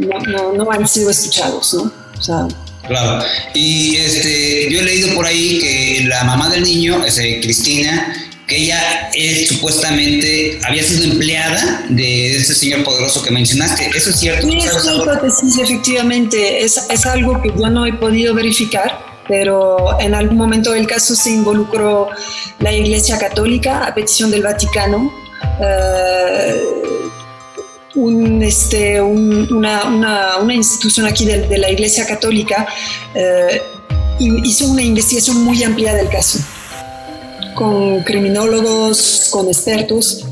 no, 0.07 0.53
no, 0.53 0.71
han 0.71 0.87
sido 0.87 1.09
escuchados, 1.09 1.73
¿no? 1.73 1.91
O 2.17 2.21
sea, 2.21 2.47
Claro. 2.87 3.23
Y 3.53 3.95
este, 3.97 4.69
yo 4.69 4.81
he 4.81 4.83
leído 4.83 5.13
por 5.13 5.25
ahí 5.25 5.59
que 5.59 6.03
la 6.07 6.23
mamá 6.23 6.49
del 6.49 6.63
niño, 6.63 7.05
ese, 7.05 7.39
Cristina, 7.39 8.13
que 8.47 8.57
ella 8.57 9.09
es, 9.13 9.47
supuestamente 9.47 10.59
había 10.63 10.83
sido 10.83 11.05
empleada 11.05 11.85
de 11.89 12.37
ese 12.37 12.53
señor 12.53 12.83
poderoso 12.83 13.23
que 13.23 13.31
mencionaste. 13.31 13.89
¿Eso 13.95 14.09
es 14.09 14.19
cierto? 14.19 14.47
Sí, 14.47 14.57
es 14.57 14.83
una 14.83 14.95
hipótesis, 14.95 15.57
efectivamente. 15.59 16.63
Es, 16.63 16.85
es 16.89 17.05
algo 17.05 17.41
que 17.41 17.49
yo 17.57 17.69
no 17.69 17.85
he 17.85 17.93
podido 17.93 18.33
verificar, 18.33 18.99
pero 19.27 19.99
en 20.01 20.13
algún 20.13 20.37
momento 20.37 20.71
del 20.71 20.87
caso 20.87 21.15
se 21.15 21.29
involucró 21.29 22.09
la 22.59 22.73
Iglesia 22.73 23.17
Católica 23.17 23.85
a 23.85 23.93
petición 23.93 24.31
del 24.31 24.43
Vaticano. 24.43 25.13
Eh, 25.63 26.81
este, 28.41 29.01
una, 29.01 30.38
institución 30.54 31.06
aquí 31.06 31.25
de, 31.25 31.47
de, 31.47 31.58
la 31.58 31.69
Iglesia 31.69 32.06
Católica 32.06 32.67
eh, 33.13 33.62
hizo 34.19 34.67
una 34.67 34.82
investigación 34.82 35.43
muy 35.43 35.63
amplia 35.63 35.93
del 35.93 36.10
caso, 36.10 36.39
con 37.56 38.04
criminólogos, 38.04 39.30
con 39.32 39.47
expertos. 39.47 40.25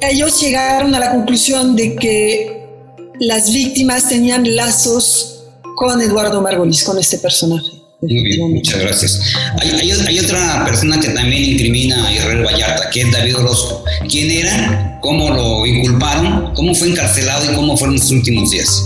Ellos 0.00 0.40
llegaron 0.40 0.94
a 0.94 1.00
la 1.00 1.10
conclusión 1.12 1.76
de 1.76 1.96
que 1.96 2.66
las 3.20 3.52
víctimas 3.52 4.08
tenían 4.08 4.54
lazos 4.54 5.44
con 5.76 6.00
Eduardo 6.00 6.40
Margolis, 6.40 6.84
con 6.84 6.98
este 6.98 7.18
personaje. 7.18 7.83
Muy 8.00 8.22
bien, 8.22 8.54
muchas 8.54 8.80
gracias. 8.80 9.20
Hay, 9.60 9.70
hay, 9.70 9.90
hay, 9.92 10.18
otra 10.18 10.64
persona 10.64 11.00
que 11.00 11.08
también 11.08 11.42
incrimina 11.42 12.06
a 12.06 12.12
Israel 12.12 12.44
Vallarta, 12.44 12.90
que 12.90 13.00
es 13.00 13.10
David 13.10 13.38
Orozco. 13.38 13.84
¿Quién 14.10 14.30
era? 14.30 14.98
¿Cómo 15.00 15.30
lo 15.30 15.66
inculparon? 15.66 16.52
¿Cómo 16.54 16.74
fue 16.74 16.88
encarcelado 16.88 17.50
y 17.50 17.54
cómo 17.54 17.76
fueron 17.76 17.98
sus 17.98 18.10
últimos 18.10 18.50
días? 18.50 18.84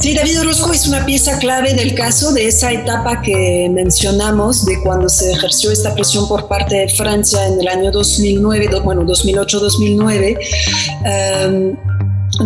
Sí, 0.00 0.14
David 0.14 0.40
Orozco 0.40 0.72
es 0.72 0.86
una 0.86 1.04
pieza 1.04 1.38
clave 1.38 1.74
del 1.74 1.94
caso, 1.94 2.32
de 2.32 2.48
esa 2.48 2.72
etapa 2.72 3.20
que 3.20 3.68
mencionamos, 3.70 4.64
de 4.64 4.80
cuando 4.80 5.10
se 5.10 5.30
ejerció 5.32 5.70
esta 5.70 5.94
presión 5.94 6.26
por 6.26 6.48
parte 6.48 6.76
de 6.76 6.88
Francia 6.88 7.46
en 7.46 7.60
el 7.60 7.68
año 7.68 7.90
2009, 7.90 8.80
bueno, 8.82 9.02
2008-2009. 9.02 10.38
Um, 11.04 11.76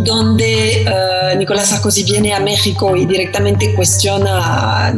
donde 0.03 0.85
uh, 0.87 1.39
Nicolás 1.39 1.69
Sarkozy 1.69 2.03
viene 2.05 2.33
a 2.33 2.41
México 2.41 2.97
y 2.97 3.07
directamente 3.07 3.75
cuestiona 3.75 4.93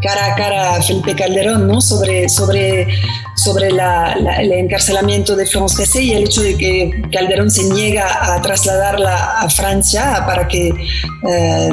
cara 0.00 0.32
a 0.32 0.34
cara 0.34 0.76
a 0.76 0.82
Felipe 0.82 1.14
Calderón, 1.14 1.66
¿no? 1.66 1.80
Sobre, 1.80 2.28
sobre, 2.28 2.86
sobre 3.36 3.68
el 3.68 4.52
encarcelamiento 4.52 5.36
de 5.36 5.46
Florence 5.46 5.76
Cassé 5.76 6.02
y 6.02 6.12
el 6.12 6.24
hecho 6.24 6.42
de 6.42 6.56
que 6.56 7.02
Calderón 7.12 7.50
se 7.50 7.64
niega 7.64 8.34
a 8.34 8.40
trasladarla 8.40 9.40
a 9.40 9.50
Francia 9.50 10.24
para 10.26 10.48
que 10.48 10.68
eh, 10.68 11.70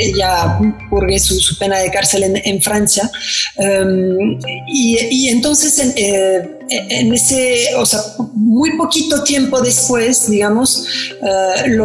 ella 0.00 0.58
purgue 0.90 1.18
su, 1.18 1.56
pena 1.58 1.78
de 1.78 1.90
cárcel 1.90 2.40
en, 2.44 2.62
Francia. 2.62 3.10
Um, 3.56 4.38
y, 4.66 5.28
entonces, 5.28 5.78
eh, 5.96 6.57
en, 6.70 7.12
ese, 7.12 7.74
o 7.76 7.86
sea, 7.86 8.00
muy 8.34 8.76
poquito 8.76 9.22
tiempo 9.24 9.60
después, 9.60 10.30
digamos, 10.30 10.86
eh, 11.22 11.76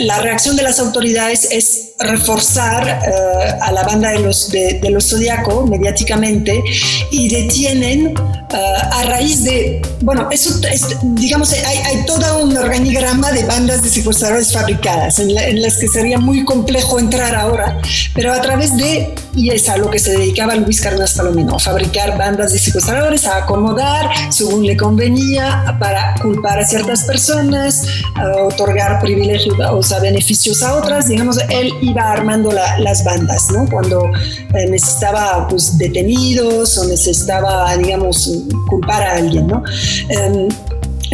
la, 0.00 0.18
reacción 0.20 0.56
de 0.56 0.62
las 0.62 0.78
autoridades 0.78 1.48
es 1.50 1.92
reforzar 1.98 2.86
eh, 2.86 3.58
a 3.60 3.72
la 3.72 3.82
banda 3.84 4.10
de 4.10 4.20
los, 4.20 4.50
de, 4.50 4.80
los 4.90 5.08
Zodíaco 5.08 5.66
mediáticamente 5.66 6.62
y 7.10 7.28
detienen 7.28 8.14
a 8.54 9.04
raíz 9.04 9.44
de, 9.44 9.80
bueno, 10.02 10.28
eso, 10.30 10.60
digamos, 11.02 11.52
hay, 11.52 11.78
hay 11.78 12.04
toda 12.04 12.36
un 12.36 12.56
organigrama 12.56 13.32
de 13.32 13.44
bandas 13.44 13.82
de 13.82 13.88
secuestradores 13.88 14.52
fabricadas 14.52 15.18
en, 15.18 15.62
las 15.62 15.78
que 15.78 15.88
sería 15.88 16.18
muy 16.18 16.44
complejo 16.44 16.98
entrar 16.98 17.34
ahora, 17.34 17.80
pero 18.14 18.32
a 18.32 18.40
través 18.40 18.76
de, 18.76 19.14
y 19.34 19.50
es 19.50 19.68
a 19.68 19.76
lo 19.76 19.90
que 19.90 19.98
se 19.98 20.12
dedicaba 20.12 20.54
Luis 20.56 20.80
Carnas 20.80 21.14
Palomino, 21.14 21.58
fabricar 21.58 22.18
bandas 22.18 22.52
de 22.52 22.58
secuestradores, 22.58 23.26
a 23.26 23.38
acomodar 23.38 24.10
según 24.32 24.66
le 24.66 24.76
convenía, 24.76 25.76
para 25.78 26.14
culpar 26.20 26.58
a 26.58 26.64
ciertas 26.64 27.04
personas, 27.04 27.86
a 28.14 28.44
otorgar 28.44 29.00
privilegios, 29.00 29.56
o 29.70 29.82
sea, 29.82 30.00
beneficios 30.00 30.62
a 30.62 30.76
otras, 30.76 31.08
digamos, 31.08 31.38
él 31.48 31.72
iba 31.82 32.10
armando 32.10 32.50
las 32.52 33.04
bandas, 33.04 33.50
¿no? 33.50 33.66
Cuando 33.70 34.06
eh, 34.06 34.66
necesitaba, 34.68 35.46
pues, 35.48 35.76
detenidos 35.78 36.78
o 36.78 36.84
necesitaba, 36.86 37.76
digamos, 37.76 38.30
culpar 38.68 39.02
a 39.02 39.16
alguien, 39.16 39.46
¿no? 39.46 39.62
Em, 40.08 40.48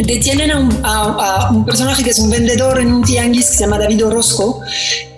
detienen 0.05 0.51
a 0.83 1.49
un, 1.51 1.65
personaje 1.65 2.03
que 2.03 2.11
es 2.11 2.19
un 2.19 2.29
vendedor 2.29 2.79
en 2.79 2.93
un 2.93 3.03
tianguis 3.03 3.49
que 3.49 3.57
se 3.57 3.59
llama 3.61 3.77
David 3.77 4.05
Orozco 4.05 4.61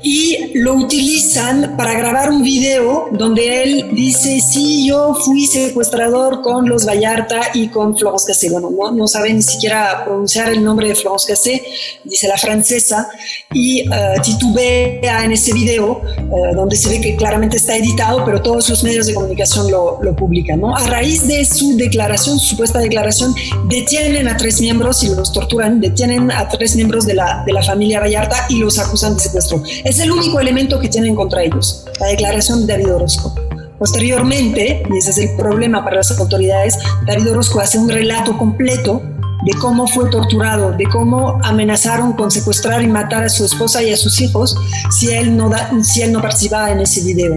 y 0.04 0.52
lo 0.56 0.74
utilizan 0.74 1.76
para 1.78 1.94
grabar 1.94 2.32
un 2.32 2.44
video 2.44 3.10
donde 3.12 3.64
él 3.64 3.90
dice, 3.94 4.40
sí, 4.42 4.88
yo 4.88 5.14
fui 5.14 5.46
secuestrador 5.46 6.42
con 6.42 6.68
los 6.68 6.86
Vallarta 6.86 7.42
y 7.54 7.68
con 7.68 7.96
Florence 7.96 8.26
Cassé. 8.26 8.50
Bueno, 8.50 8.70
no, 8.72 8.92
no 8.92 9.08
sabe 9.08 9.34
ni 9.34 9.42
siquiera 9.42 10.04
pronunciar 10.04 10.52
el 10.52 10.64
nombre 10.64 10.88
de 10.88 10.96
Florence 10.96 11.28
Cassé, 11.28 11.64
dice 12.04 12.28
la 12.28 12.38
francesa, 12.38 13.10
y 13.54 13.88
uh, 13.88 14.22
titubea 14.24 15.24
en 15.24 15.34
ese 15.34 15.54
video, 15.54 16.02
uh, 16.30 16.56
donde 16.56 16.76
se 16.76 16.90
ve 16.90 17.02
que 17.02 17.16
claramente 17.16 17.58
está 17.58 17.76
editado, 17.76 18.26
pero 18.26 18.42
todos 18.42 18.70
los 18.70 18.84
medios 18.84 19.06
de 19.08 19.14
comunicación 19.14 19.70
lo, 19.70 20.00
lo 20.02 20.16
publican. 20.16 20.62
¿no? 20.62 20.76
A 20.76 20.88
raíz 20.88 21.28
de 21.28 21.46
su 21.46 21.78
declaración, 21.78 22.40
su 22.40 22.48
supuesta 22.48 22.80
declaración, 22.80 23.36
detienen 23.68 24.28
a 24.28 24.38
tres 24.38 24.62
miembros 24.62 25.04
y 25.04 25.10
los 25.10 25.32
torturan, 25.32 25.80
detienen 25.80 26.32
a 26.32 26.50
tres 26.50 26.76
miembros 26.76 27.06
de 27.06 27.14
la, 27.14 27.44
de 27.46 27.54
la 27.54 27.62
familia 27.62 28.00
Vallarta 28.00 28.48
y 28.50 28.58
los 28.58 28.80
acusan 28.80 29.16
de 29.16 29.20
secuestro 29.20 29.62
es 29.92 30.00
el 30.00 30.12
único 30.12 30.40
elemento 30.40 30.80
que 30.80 30.88
tienen 30.88 31.16
contra 31.16 31.44
ellos, 31.44 31.86
la 32.00 32.08
declaración 32.08 32.66
de 32.66 32.74
David 32.74 32.96
Orozco. 32.96 33.36
Posteriormente, 33.78 34.84
y 34.90 34.98
ese 34.98 35.12
es 35.12 35.18
el 35.18 35.36
problema 35.36 35.84
para 35.84 35.98
las 35.98 36.18
autoridades, 36.18 36.80
David 37.06 37.32
Orozco 37.32 37.60
hace 37.60 37.78
un 37.78 37.90
relato 37.90 38.38
completo 38.38 39.02
de 39.44 39.52
cómo 39.60 39.88
fue 39.88 40.10
torturado, 40.10 40.72
de 40.72 40.86
cómo 40.86 41.40
amenazaron 41.44 42.14
con 42.14 42.32
secuestrar 42.32 42.82
y 42.84 42.88
matar 42.88 43.26
a 43.26 43.30
su 43.30 43.44
esposa 43.44 43.84
y 43.84 43.92
a 43.92 43.98
sus 43.98 44.22
hijos 44.22 44.56
si 44.92 45.10
él 45.12 45.36
no, 45.36 45.52
si 45.84 46.04
él 46.04 46.14
no 46.14 46.22
participaba 46.22 46.72
en 46.72 46.80
ese 46.80 47.02
video. 47.02 47.36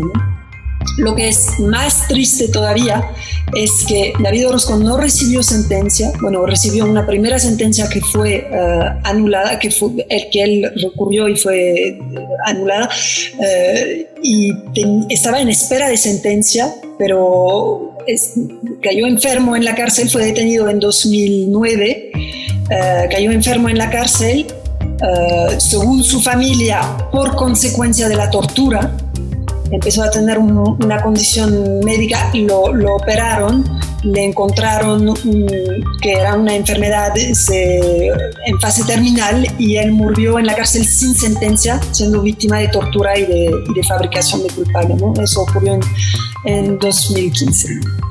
Lo 0.99 1.14
que 1.14 1.29
es 1.29 1.59
más 1.59 2.07
triste 2.09 2.49
todavía 2.49 3.11
es 3.55 3.85
que 3.87 4.12
David 4.20 4.49
Orozco 4.49 4.77
no 4.77 4.97
recibió 4.97 5.42
sentencia, 5.42 6.12
bueno, 6.20 6.44
recibió 6.47 6.85
una 6.85 7.07
primera 7.07 7.38
sentencia 7.38 7.88
que 7.88 8.01
fue 8.01 8.49
eh, 8.51 8.79
anulada, 9.03 9.59
que 9.59 9.70
fue 9.70 10.07
el 10.09 10.31
que 10.31 10.42
él 10.42 10.73
recurrió 10.83 11.29
y 11.29 11.37
fue 11.37 11.88
eh, 11.88 11.99
anulada, 12.47 12.88
eh, 13.42 14.09
y 14.23 14.53
estaba 15.09 15.40
en 15.40 15.49
espera 15.49 15.88
de 15.88 15.97
sentencia, 15.97 16.75
pero 16.99 17.97
cayó 18.83 19.07
enfermo 19.07 19.57
en 19.57 19.64
la 19.64 19.75
cárcel, 19.75 20.09
fue 20.11 20.25
detenido 20.25 20.68
en 20.68 20.79
2009, 20.79 22.12
cayó 23.11 23.31
enfermo 23.31 23.68
en 23.68 23.79
la 23.79 23.90
cárcel, 23.90 24.47
según 25.59 26.03
su 26.05 26.20
familia, 26.20 26.81
por 27.11 27.35
consecuencia 27.35 28.09
de 28.09 28.16
la 28.16 28.31
tortura 28.31 28.94
empezó 29.74 30.02
a 30.02 30.10
tener 30.10 30.38
una 30.38 31.02
condición 31.02 31.80
médica, 31.80 32.30
lo, 32.34 32.72
lo 32.72 32.96
operaron, 32.96 33.64
le 34.02 34.24
encontraron 34.24 35.14
que 36.00 36.12
era 36.12 36.37
una 36.37 36.54
enfermedad 36.54 37.12
en 37.16 38.60
fase 38.60 38.84
terminal 38.84 39.46
y 39.58 39.76
él 39.76 39.92
murió 39.92 40.38
en 40.38 40.46
la 40.46 40.54
cárcel 40.54 40.84
sin 40.87 41.14
sentencia, 41.14 41.80
siendo 41.90 42.22
víctima 42.22 42.58
de 42.58 42.68
tortura 42.68 43.18
y 43.18 43.26
de, 43.26 43.50
de 43.74 43.82
fabricación 43.82 44.42
de 44.42 44.50
culpable. 44.50 44.94
¿no? 44.94 45.12
Eso 45.22 45.42
ocurrió 45.42 45.74
en, 45.74 45.80
en 46.44 46.78
2015. 46.78 47.68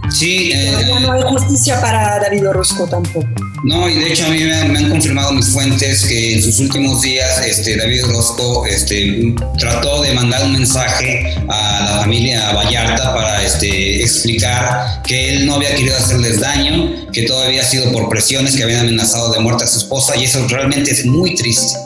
Sí. 0.10 0.52
Eh, 0.54 0.72
no 1.02 1.12
hay 1.12 1.22
justicia 1.24 1.80
para 1.80 2.20
David 2.20 2.50
Orozco 2.50 2.88
tampoco. 2.88 3.28
No, 3.64 3.88
y 3.88 3.96
de 3.96 4.12
hecho 4.12 4.26
a 4.26 4.30
mí 4.30 4.44
me 4.44 4.54
han, 4.54 4.90
confirmado 4.90 5.32
mis 5.32 5.50
fuentes 5.50 6.06
que 6.06 6.34
en 6.34 6.44
sus 6.44 6.60
últimos 6.60 7.02
días 7.02 7.46
este, 7.46 7.78
David 7.78 8.04
Orozco 8.06 8.66
este, 8.66 9.34
trató 9.58 10.02
de 10.02 10.14
mandar 10.14 10.44
un 10.44 10.54
mensaje 10.54 11.34
a 11.48 11.86
la 11.90 12.02
familia 12.02 12.52
Vallarta 12.52 13.14
para 13.14 13.42
este, 13.42 14.02
explicar 14.02 15.02
que 15.04 15.30
él 15.30 15.46
no 15.46 15.56
había 15.56 15.74
querido 15.76 15.96
hacerles 15.96 16.42
daño, 16.42 17.10
que 17.14 17.22
todo 17.22 17.42
había 17.44 17.64
sido 17.64 17.90
por 17.94 18.10
presiones 18.10 18.58
que 18.58 18.64
habían 18.64 18.82
amenazado 18.82 19.32
de 19.32 19.40
muerte 19.40 19.64
a 19.64 19.68
su 19.68 19.78
esposa 19.78 20.18
y 20.18 20.26
eso 20.26 20.46
realmente 20.50 20.92
es 20.92 21.06
muy 21.06 21.34
triste. 21.36 21.78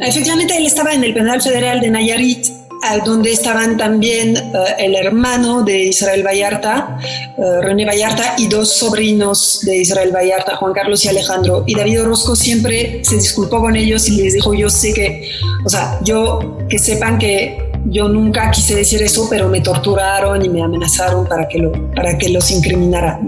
Efectivamente, 0.00 0.56
él 0.56 0.66
estaba 0.66 0.92
en 0.92 1.02
el 1.02 1.12
penal 1.12 1.42
federal 1.42 1.80
de 1.80 1.90
Nayarit 1.90 2.59
donde 3.04 3.30
estaban 3.32 3.76
también 3.76 4.36
eh, 4.36 4.52
el 4.78 4.94
hermano 4.94 5.62
de 5.62 5.84
Israel 5.84 6.24
Vallarta, 6.26 6.98
uh, 7.36 7.60
René 7.62 7.84
Vallarta, 7.84 8.34
y 8.38 8.48
dos 8.48 8.72
sobrinos 8.72 9.60
de 9.62 9.78
Israel 9.78 10.10
Vallarta, 10.14 10.56
Juan 10.56 10.72
Carlos 10.72 11.04
y 11.04 11.08
Alejandro. 11.08 11.64
Y 11.66 11.74
David 11.74 12.02
Orozco 12.02 12.34
siempre 12.34 13.00
se 13.04 13.16
disculpó 13.16 13.60
con 13.60 13.76
ellos 13.76 14.08
y 14.08 14.22
les 14.22 14.34
dijo, 14.34 14.54
yo 14.54 14.70
sé 14.70 14.92
que, 14.92 15.28
o 15.64 15.68
sea, 15.68 15.98
yo 16.02 16.58
que 16.68 16.78
sepan 16.78 17.18
que 17.18 17.70
yo 17.86 18.08
nunca 18.08 18.50
quise 18.50 18.74
decir 18.74 19.02
eso, 19.02 19.26
pero 19.30 19.48
me 19.48 19.60
torturaron 19.60 20.44
y 20.44 20.48
me 20.48 20.62
amenazaron 20.62 21.26
para 21.26 21.48
que, 21.48 21.58
lo, 21.58 21.72
para 21.94 22.16
que 22.18 22.28
los 22.28 22.50
incriminara. 22.50 23.20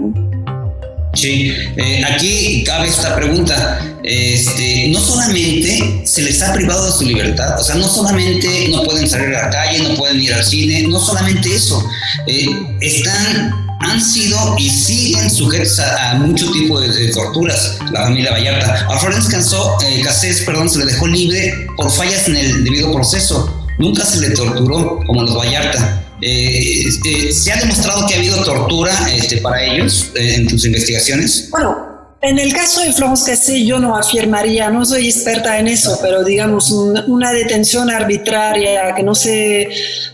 Sí, 1.13 1.53
eh, 1.77 2.03
aquí 2.05 2.63
cabe 2.63 2.87
esta 2.87 3.15
pregunta. 3.15 3.79
Este, 4.03 4.89
no 4.89 4.99
solamente 4.99 6.01
se 6.05 6.23
les 6.23 6.41
ha 6.41 6.53
privado 6.53 6.85
de 6.87 6.91
su 6.91 7.05
libertad, 7.05 7.57
o 7.57 7.63
sea, 7.63 7.75
no 7.75 7.87
solamente 7.87 8.67
no 8.69 8.83
pueden 8.83 9.09
salir 9.09 9.33
a 9.33 9.43
la 9.43 9.49
calle, 9.49 9.79
no 9.79 9.95
pueden 9.95 10.21
ir 10.21 10.33
al 10.33 10.43
cine, 10.43 10.81
no 10.89 10.99
solamente 10.99 11.55
eso, 11.55 11.81
eh, 12.27 12.49
están 12.81 13.63
han 13.79 14.01
sido 14.01 14.55
y 14.57 14.69
siguen 14.69 15.29
sujetos 15.29 15.79
a, 15.79 16.15
mucho 16.15 16.51
tipo 16.51 16.79
de, 16.79 17.09
torturas, 17.09 17.77
la 17.91 18.03
familia 18.03 18.31
Vallarta. 18.31 18.87
A 18.89 18.97
Florence 18.97 19.29
Cansó, 19.31 19.77
eh, 19.85 20.01
Cassés, 20.03 20.41
perdón, 20.41 20.69
se 20.69 20.79
le 20.79 20.85
dejó 20.85 21.07
libre 21.07 21.67
por 21.75 21.91
fallas 21.91 22.27
en 22.27 22.37
el 22.37 22.63
debido 22.63 22.91
proceso. 22.93 23.65
Nunca 23.79 24.05
se 24.05 24.19
le 24.19 24.29
torturó 24.31 24.99
como 25.05 25.23
los 25.23 25.35
Vallarta. 25.35 26.03
Eh, 26.25 26.87
este, 26.87 27.33
¿Se 27.33 27.51
ha 27.51 27.57
demostrado 27.57 28.07
que 28.07 28.13
ha 28.13 28.17
habido 28.17 28.41
tortura 28.45 28.93
este, 29.13 29.37
para 29.37 29.61
ellos 29.61 30.09
eh, 30.15 30.35
en 30.35 30.47
tus 30.47 30.65
investigaciones? 30.65 31.49
Bueno, 31.51 31.93
en 32.21 32.39
el 32.39 32.53
caso 32.53 32.79
de 32.79 32.93
Florence 32.93 33.29
Cassé 33.29 33.65
yo 33.65 33.79
no 33.79 33.97
afirmaría, 33.97 34.69
no 34.69 34.85
soy 34.85 35.09
experta 35.09 35.59
en 35.59 35.67
eso, 35.67 35.99
pero 36.01 36.23
digamos 36.23 36.71
una 36.71 37.33
detención 37.33 37.89
arbitraria 37.89 38.95
que 38.95 39.03
no 39.03 39.13
se 39.13 39.67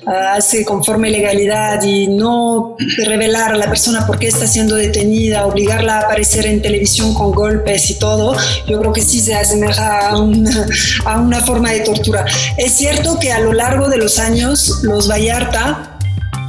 ah, 0.07 0.33
hace 0.37 0.65
conforme 0.65 1.11
legalidad 1.11 1.83
y 1.83 2.07
no 2.07 2.75
revelar 3.05 3.51
a 3.51 3.57
la 3.57 3.67
persona 3.67 4.07
por 4.07 4.17
qué 4.17 4.29
está 4.29 4.47
siendo 4.47 4.75
detenida, 4.75 5.45
obligarla 5.45 5.97
a 5.97 6.01
aparecer 6.05 6.47
en 6.47 6.63
televisión 6.63 7.13
con 7.13 7.31
golpes 7.31 7.91
y 7.91 7.99
todo, 7.99 8.35
yo 8.67 8.79
creo 8.79 8.91
que 8.91 9.03
sí 9.03 9.19
se 9.19 9.35
asemeja 9.35 10.09
a 10.09 10.17
una, 10.17 10.65
a 11.05 11.19
una 11.19 11.41
forma 11.41 11.73
de 11.73 11.81
tortura. 11.81 12.25
Es 12.57 12.73
cierto 12.73 13.19
que 13.19 13.31
a 13.31 13.39
lo 13.39 13.53
largo 13.53 13.87
de 13.87 13.97
los 13.97 14.17
años 14.17 14.79
los 14.81 15.07
Vallarta 15.07 15.88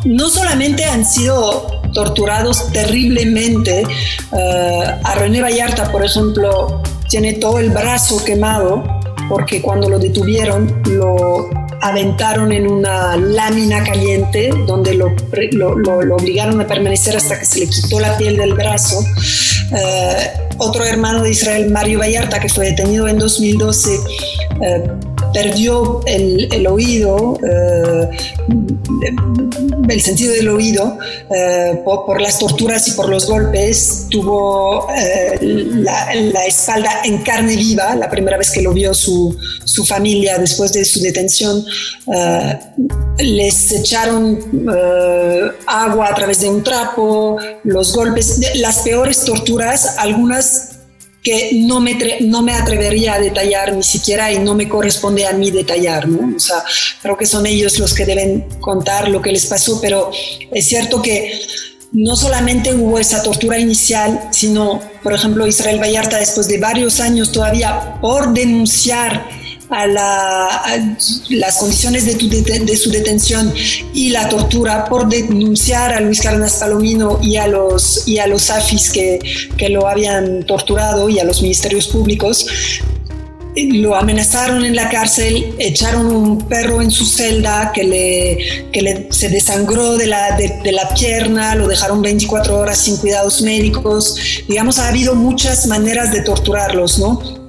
no 0.04 0.28
solamente 0.28 0.84
han 0.84 1.04
sido 1.04 1.66
torturados 1.92 2.70
terriblemente, 2.72 3.82
eh, 4.32 4.84
a 5.02 5.14
René 5.16 5.42
Vallarta, 5.42 5.90
por 5.90 6.04
ejemplo, 6.04 6.82
tiene 7.08 7.34
todo 7.34 7.58
el 7.58 7.70
brazo 7.70 8.24
quemado 8.24 8.84
porque 9.28 9.62
cuando 9.62 9.88
lo 9.88 9.98
detuvieron 9.98 10.82
lo 10.86 11.48
aventaron 11.82 12.52
en 12.52 12.66
una 12.66 13.16
lámina 13.16 13.82
caliente 13.82 14.50
donde 14.66 14.94
lo, 14.94 15.14
lo, 15.52 16.16
obligaron 16.16 16.60
a 16.60 16.66
permanecer 16.66 17.16
hasta 17.16 17.38
que 17.38 17.46
se 17.46 17.60
le 17.60 17.68
quitó 17.68 18.00
la 18.00 18.16
piel 18.18 18.36
del 18.36 18.54
brazo. 18.54 19.02
Eh, 19.74 20.30
otro 20.58 20.84
hermano 20.84 21.22
de 21.22 21.30
Israel, 21.30 21.70
Mario 21.70 22.00
Vallarta, 22.00 22.38
que 22.38 22.48
fue 22.48 22.66
detenido 22.66 23.08
en 23.08 23.18
2012, 23.18 23.90
perdió 25.32 26.00
el, 26.06 26.66
oído, 26.66 27.38
eh, 27.42 28.08
el 29.88 30.00
sentido 30.00 30.34
del 30.34 30.48
oído, 30.48 30.98
eh, 31.34 31.80
por, 31.84 32.20
las 32.20 32.38
torturas 32.38 32.86
y 32.88 32.92
por 32.92 33.08
los 33.08 33.26
golpes, 33.26 34.06
tuvo 34.10 34.88
eh, 34.92 35.38
la, 35.40 36.46
espalda 36.46 37.02
en 37.04 37.18
carne 37.22 37.56
viva, 37.56 37.94
la 37.96 38.08
primera 38.10 38.36
vez 38.36 38.50
que 38.50 38.62
lo 38.62 38.72
vio 38.72 38.94
su, 38.94 39.36
su 39.64 39.84
familia 39.84 40.38
después 40.38 40.72
de 40.72 40.84
su 40.84 41.00
detención. 41.00 41.64
les 43.18 43.72
echaron 43.72 44.38
agua 45.66 46.08
a 46.08 46.14
través 46.14 46.40
de 46.40 46.48
un 46.48 46.62
trapo, 46.62 47.38
los 47.64 47.94
golpes, 47.94 48.40
las 48.54 48.78
peores 48.80 49.24
torturas, 49.24 49.96
algunas 49.98 50.69
que 51.22 51.50
no 51.54 51.80
me, 51.80 51.98
no 52.20 52.42
me 52.42 52.52
atrevería 52.52 53.14
a 53.14 53.20
detallar 53.20 53.74
ni 53.74 53.82
siquiera 53.82 54.32
y 54.32 54.38
no 54.38 54.54
me 54.54 54.68
corresponde 54.68 55.26
a 55.26 55.32
mí 55.32 55.50
detallar, 55.50 56.08
¿no? 56.08 56.36
O 56.36 56.40
sea, 56.40 56.64
creo 57.02 57.16
que 57.16 57.26
son 57.26 57.46
ellos 57.46 57.78
los 57.78 57.92
que 57.92 58.06
deben 58.06 58.46
contar 58.60 59.08
lo 59.08 59.20
que 59.20 59.32
les 59.32 59.46
pasó, 59.46 59.80
pero 59.80 60.10
es 60.50 60.66
cierto 60.66 61.02
que 61.02 61.40
no 61.92 62.16
solamente 62.16 62.74
hubo 62.74 62.98
esa 62.98 63.22
tortura 63.22 63.58
inicial, 63.58 64.28
sino, 64.30 64.80
por 65.02 65.12
ejemplo, 65.12 65.46
Israel 65.46 65.80
Vallarta, 65.80 66.18
después 66.18 66.46
de 66.48 66.58
varios 66.58 67.00
años 67.00 67.32
todavía 67.32 67.98
por 68.00 68.32
denunciar 68.32 69.39
a, 69.70 69.86
las 71.28 71.58
condiciones 71.58 72.06
de, 72.06 72.76
su 72.76 72.90
detención 72.90 73.52
y 73.94 74.10
la 74.10 74.28
tortura, 74.28 74.84
por 74.84 75.08
denunciar 75.08 75.92
a 75.92 76.00
Luis 76.00 76.20
Carnas 76.20 76.56
Palomino 76.56 77.18
y 77.22 77.36
a 77.36 77.46
los, 77.46 78.06
y 78.06 78.18
a 78.18 78.26
los 78.26 78.50
AFIS 78.50 78.90
que, 78.90 79.18
que 79.56 79.68
lo 79.68 79.86
habían 79.86 80.44
torturado 80.44 81.08
y 81.08 81.18
a 81.18 81.24
los 81.24 81.42
ministerios 81.42 81.88
públicos, 81.88 82.46
lo 83.56 83.96
amenazaron 83.96 84.64
en 84.64 84.76
la 84.76 84.88
cárcel, 84.88 85.54
echaron 85.58 86.06
un 86.06 86.48
perro 86.48 86.80
en 86.82 86.90
su 86.90 87.04
celda 87.04 87.72
que 87.72 87.84
le, 87.84 88.70
que 88.72 88.82
le 88.82 89.08
se 89.10 89.28
desangró 89.28 89.96
de 89.96 90.06
la, 90.06 90.36
de, 90.36 90.72
la 90.72 90.88
pierna, 90.94 91.54
lo 91.54 91.66
dejaron 91.66 92.00
24 92.00 92.58
horas 92.58 92.78
sin 92.78 92.96
cuidados 92.98 93.42
médicos. 93.42 94.16
Digamos, 94.48 94.78
ha 94.78 94.88
habido 94.88 95.14
muchas 95.14 95.66
maneras 95.66 96.12
de 96.12 96.22
torturarlos, 96.22 96.98
¿no? 96.98 97.39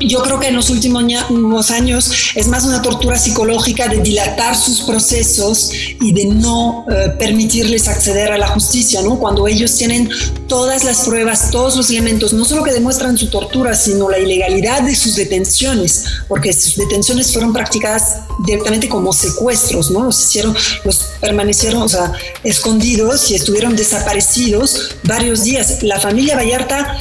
Yo 0.00 0.22
creo 0.22 0.40
que 0.40 0.48
en 0.48 0.56
los 0.56 0.70
últimos 0.70 1.70
años 1.70 2.32
es 2.34 2.48
más 2.48 2.64
una 2.64 2.82
tortura 2.82 3.18
psicológica 3.18 3.88
de 3.88 3.98
dilatar 3.98 4.56
sus 4.56 4.80
procesos 4.82 5.70
y 6.00 6.12
de 6.12 6.26
no 6.26 6.84
eh, 6.90 7.10
permitirles 7.18 7.88
acceder 7.88 8.32
a 8.32 8.38
la 8.38 8.48
justicia, 8.48 9.02
¿no? 9.02 9.18
Cuando 9.18 9.46
ellos 9.46 9.76
tienen 9.76 10.08
todas 10.48 10.84
las 10.84 11.00
pruebas, 11.00 11.50
todos 11.50 11.76
los 11.76 11.90
elementos, 11.90 12.32
no 12.32 12.44
solo 12.44 12.62
que 12.62 12.72
demuestran 12.72 13.16
su 13.18 13.28
tortura, 13.28 13.74
sino 13.74 14.08
la 14.08 14.18
ilegalidad 14.18 14.82
de 14.82 14.94
sus 14.94 15.16
detenciones, 15.16 16.04
porque 16.28 16.52
sus 16.52 16.76
detenciones 16.76 17.32
fueron 17.32 17.52
practicadas 17.52 18.20
directamente 18.44 18.88
como 18.88 19.12
secuestros, 19.12 19.90
¿no? 19.90 20.04
Los 20.04 20.20
hicieron, 20.20 20.56
los 20.84 20.98
permanecieron, 21.20 21.82
o 21.82 21.88
sea, 21.88 22.12
escondidos 22.42 23.30
y 23.30 23.34
estuvieron 23.34 23.76
desaparecidos 23.76 24.96
varios 25.04 25.44
días. 25.44 25.82
La 25.82 26.00
familia 26.00 26.36
Vallarta 26.36 26.96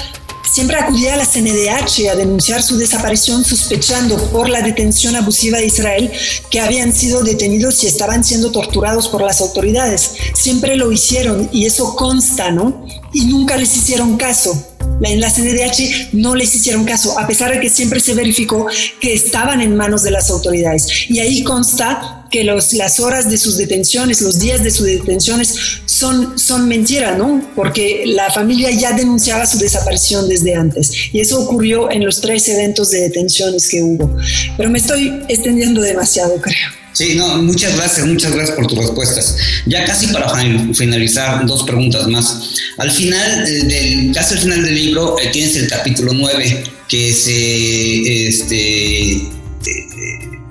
siempre 0.51 0.77
acudía 0.77 1.13
a 1.13 1.17
la 1.17 1.25
CNDH 1.25 2.09
a 2.11 2.15
denunciar 2.15 2.63
su 2.63 2.77
desaparición 2.77 3.43
sospechando 3.43 4.17
por 4.31 4.49
la 4.49 4.61
detención 4.61 5.15
abusiva 5.15 5.59
de 5.59 5.67
Israel 5.67 6.11
que 6.49 6.59
habían 6.59 6.93
sido 6.93 7.23
detenidos 7.23 7.83
y 7.83 7.87
estaban 7.87 8.23
siendo 8.23 8.51
torturados 8.51 9.07
por 9.07 9.21
las 9.21 9.41
autoridades. 9.41 10.11
Siempre 10.33 10.75
lo 10.75 10.91
hicieron 10.91 11.49
y 11.51 11.65
eso 11.65 11.95
consta, 11.95 12.51
¿no? 12.51 12.85
Y 13.13 13.25
nunca 13.25 13.57
les 13.57 13.75
hicieron 13.75 14.17
caso 14.17 14.69
en 15.01 15.21
la 15.21 15.29
CNDH 15.29 16.09
no 16.13 16.35
les 16.35 16.53
hicieron 16.55 16.83
caso, 16.83 17.17
a 17.17 17.25
pesar 17.25 17.53
de 17.53 17.59
que 17.59 17.69
siempre 17.69 17.99
se 17.99 18.13
verificó 18.13 18.67
que 18.99 19.13
estaban 19.13 19.61
en 19.61 19.75
manos 19.75 20.03
de 20.03 20.11
las 20.11 20.29
autoridades. 20.29 21.09
Y 21.09 21.19
ahí 21.19 21.43
consta 21.43 22.27
que 22.29 22.43
las 22.43 22.99
horas 22.99 23.29
de 23.29 23.37
sus 23.37 23.57
detenciones, 23.57 24.21
los 24.21 24.39
días 24.39 24.61
de 24.61 24.71
sus 24.71 24.85
detenciones 24.85 25.81
son, 25.99 26.39
son 26.39 26.67
mentira, 26.67 27.17
¿no? 27.17 27.43
Porque 27.55 28.03
la 28.05 28.31
familia 28.31 28.71
ya 28.71 28.93
denunciaba 28.93 29.45
su 29.45 29.57
desaparición 29.57 30.29
desde 30.29 30.55
antes. 30.55 30.91
Y 31.11 31.19
eso 31.19 31.41
ocurrió 31.41 31.91
en 31.91 32.05
los 32.05 32.21
tres 32.21 32.47
eventos 32.47 32.89
de 32.91 33.01
detenciones 33.01 33.67
que 33.67 33.81
hubo. 33.83 34.15
Pero 34.55 34.69
me 34.69 34.77
estoy 34.77 35.21
extendiendo 35.27 35.81
demasiado, 35.81 36.39
creo. 36.39 36.69
Sí, 36.93 37.15
no, 37.15 37.41
muchas 37.43 37.75
gracias, 37.75 38.07
muchas 38.07 38.31
gracias 38.33 38.55
por 38.55 38.67
tus 38.67 38.77
respuestas. 38.77 39.35
Ya 39.65 39.85
casi 39.85 40.07
para 40.07 40.29
finalizar, 40.73 41.45
dos 41.45 41.63
preguntas 41.63 42.07
más. 42.07 42.55
Al 42.77 42.91
final, 42.91 43.45
eh, 43.47 43.63
del, 43.65 44.13
casi 44.13 44.35
al 44.35 44.39
final 44.39 44.63
del 44.63 44.75
libro, 44.75 45.19
eh, 45.19 45.29
tienes 45.31 45.55
el 45.57 45.67
capítulo 45.67 46.13
9, 46.13 46.63
que 46.87 47.13
se, 47.13 48.27
este, 48.27 49.11
eh, 49.11 49.29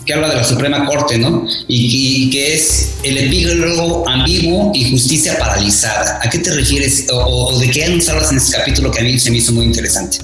que 0.08 0.14
habla 0.14 0.30
de 0.30 0.36
la 0.36 0.44
Suprema 0.44 0.86
Corte, 0.86 1.18
¿no? 1.18 1.46
Y, 1.68 2.30
que 2.30 2.54
es 2.54 2.94
el 3.02 3.18
epílogo 3.18 4.08
ambiguo 4.08 4.72
y 4.74 4.90
justicia 4.90 5.38
paralizada. 5.38 6.18
¿A 6.22 6.30
qué 6.30 6.38
te 6.38 6.50
refieres 6.50 7.06
o, 7.12 7.58
de 7.58 7.70
qué 7.70 7.86
nos 7.90 8.08
hablas 8.08 8.32
en 8.32 8.38
ese 8.38 8.56
capítulo 8.56 8.90
que 8.90 9.00
a 9.00 9.02
mí 9.02 9.18
se 9.18 9.30
me 9.30 9.36
hizo 9.36 9.52
muy 9.52 9.66
interesante? 9.66 10.16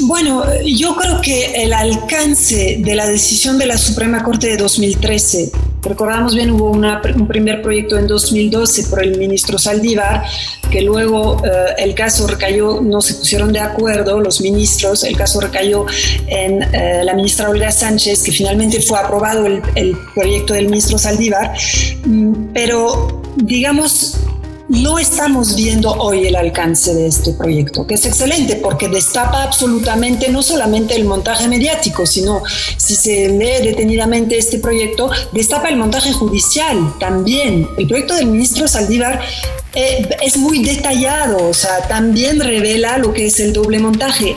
Bueno, 0.00 0.44
yo 0.64 0.96
creo 0.96 1.20
que 1.20 1.64
el 1.64 1.72
alcance 1.72 2.78
de 2.78 2.94
la 2.94 3.06
decisión 3.06 3.58
de 3.58 3.66
la 3.66 3.76
Suprema 3.76 4.22
Corte 4.22 4.48
de 4.48 4.56
2013, 4.56 5.50
recordamos 5.82 6.34
bien, 6.34 6.50
hubo 6.50 6.70
un 6.70 7.28
primer 7.28 7.62
proyecto 7.62 7.98
en 7.98 8.06
2012 8.06 8.84
por 8.84 9.02
el 9.02 9.18
ministro 9.18 9.58
Saldívar, 9.58 10.24
que 10.70 10.82
luego 10.82 11.42
eh, 11.44 11.74
el 11.78 11.94
caso 11.94 12.26
recayó, 12.26 12.80
no 12.80 13.00
se 13.00 13.14
pusieron 13.14 13.52
de 13.52 13.60
acuerdo 13.60 14.20
los 14.20 14.40
ministros, 14.40 15.04
el 15.04 15.16
caso 15.16 15.40
recayó 15.40 15.86
en 16.26 16.62
eh, 16.62 17.02
la 17.04 17.14
ministra 17.14 17.50
Olga 17.50 17.70
Sánchez, 17.70 18.22
que 18.22 18.32
finalmente 18.32 18.80
fue 18.80 18.98
aprobado 18.98 19.46
el, 19.46 19.62
el 19.74 19.96
proyecto 20.14 20.54
del 20.54 20.68
ministro 20.68 20.98
Saldívar, 20.98 21.52
mm, 22.04 22.52
pero 22.54 23.22
digamos, 23.36 24.16
no 24.72 24.98
estamos 24.98 25.54
viendo 25.54 25.90
hoy 25.90 26.26
el 26.26 26.34
alcance 26.34 26.94
de 26.94 27.06
este 27.06 27.34
proyecto, 27.34 27.86
que 27.86 27.94
es 27.94 28.06
excelente 28.06 28.56
porque 28.56 28.88
destapa 28.88 29.42
absolutamente 29.42 30.30
no 30.30 30.42
solamente 30.42 30.96
el 30.96 31.04
montaje 31.04 31.46
mediático, 31.46 32.06
sino 32.06 32.42
si 32.78 32.96
se 32.96 33.28
lee 33.28 33.62
detenidamente 33.62 34.38
este 34.38 34.58
proyecto, 34.58 35.10
destapa 35.32 35.68
el 35.68 35.76
montaje 35.76 36.12
judicial 36.12 36.94
también. 36.98 37.68
El 37.76 37.86
proyecto 37.86 38.14
del 38.14 38.28
ministro 38.28 38.66
Saldívar 38.66 39.20
eh, 39.74 40.08
es 40.22 40.38
muy 40.38 40.64
detallado, 40.64 41.50
o 41.50 41.54
sea, 41.54 41.86
también 41.86 42.40
revela 42.40 42.96
lo 42.96 43.12
que 43.12 43.26
es 43.26 43.40
el 43.40 43.52
doble 43.52 43.78
montaje 43.78 44.36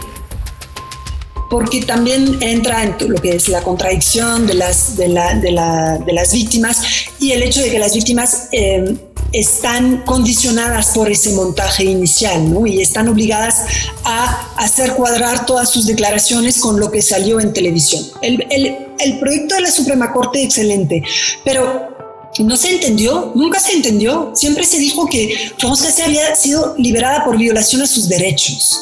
porque 1.50 1.82
también 1.84 2.40
entra 2.42 2.84
en 2.84 2.96
lo 3.08 3.22
que 3.22 3.36
es 3.36 3.48
la 3.48 3.62
contradicción 3.62 4.48
de 4.48 4.56
las, 4.56 4.98
de, 4.98 5.08
las 5.08 6.34
víctimas 6.34 6.82
y 7.20 7.32
el 7.32 7.44
hecho 7.44 7.62
de 7.62 7.70
que 7.72 7.80
las 7.80 7.94
víctimas 7.94 8.50
eh, 8.52 8.98
están 9.36 10.04
condicionadas 10.06 10.92
por 10.92 11.12
ese 11.12 11.32
montaje 11.32 11.84
inicial, 11.84 12.54
¿no? 12.54 12.66
Y 12.66 12.80
están 12.80 13.10
obligadas 13.10 13.64
a 14.06 14.54
hacer 14.56 14.94
cuadrar 14.94 15.46
todas 15.46 15.70
sus 15.70 15.86
declaraciones 15.86 16.60
con 16.60 16.80
lo 16.80 16.90
que 16.90 17.02
salió 17.02 17.42
en 17.42 17.52
televisión. 17.52 18.02
El, 18.22 18.46
el, 18.50 19.20
proyecto 19.20 19.56
de 19.56 19.62
la 19.62 19.72
Suprema 19.72 20.14
Corte, 20.14 20.42
excelente, 20.42 21.04
pero 21.44 22.32
no 22.40 22.56
se 22.56 22.76
entendió, 22.76 23.34
nunca 23.36 23.60
se 23.60 23.74
entendió. 23.74 24.32
Siempre 24.34 24.64
se 24.64 24.78
dijo 24.78 25.06
que 25.08 25.52
Florence 25.58 26.02
había 26.02 26.34
sido 26.36 26.74
liberada 26.78 27.26
por 27.26 27.38
violación 27.38 27.82
a 27.82 27.88
sus 27.88 28.08
derechos. 28.08 28.80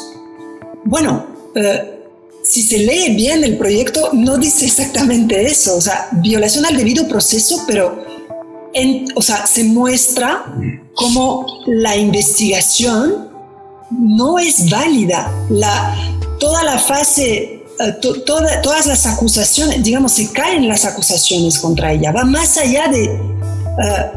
Bueno, 0.85 1.25
eh, 1.55 1.99
si 2.43 2.61
se 2.61 2.77
lee 2.77 3.15
bien 3.15 3.43
el 3.43 3.57
proyecto, 3.57 4.11
no 4.13 4.37
dice 4.37 4.65
exactamente 4.65 5.43
eso, 5.47 5.77
o 5.77 5.81
sea, 5.81 6.09
violación 6.11 6.65
al 6.65 6.77
debido 6.77 7.07
proceso, 7.07 7.63
pero 7.65 8.12
o 9.15 9.21
sea, 9.21 9.45
se 9.45 9.63
muestra 9.63 10.45
como 10.95 11.45
la 11.67 11.95
investigación 11.95 13.29
no 13.91 14.39
es 14.39 14.69
válida. 14.69 15.31
Toda 16.39 16.63
la 16.63 16.77
fase, 16.79 17.63
eh, 17.79 17.93
todas 18.01 18.85
las 18.85 19.05
acusaciones, 19.05 19.83
digamos, 19.83 20.13
se 20.13 20.31
caen 20.31 20.67
las 20.67 20.85
acusaciones 20.85 21.59
contra 21.59 21.93
ella. 21.93 22.11
Va 22.11 22.23
más 22.23 22.57
allá 22.57 22.87
de, 22.87 23.05
eh, 23.05 24.11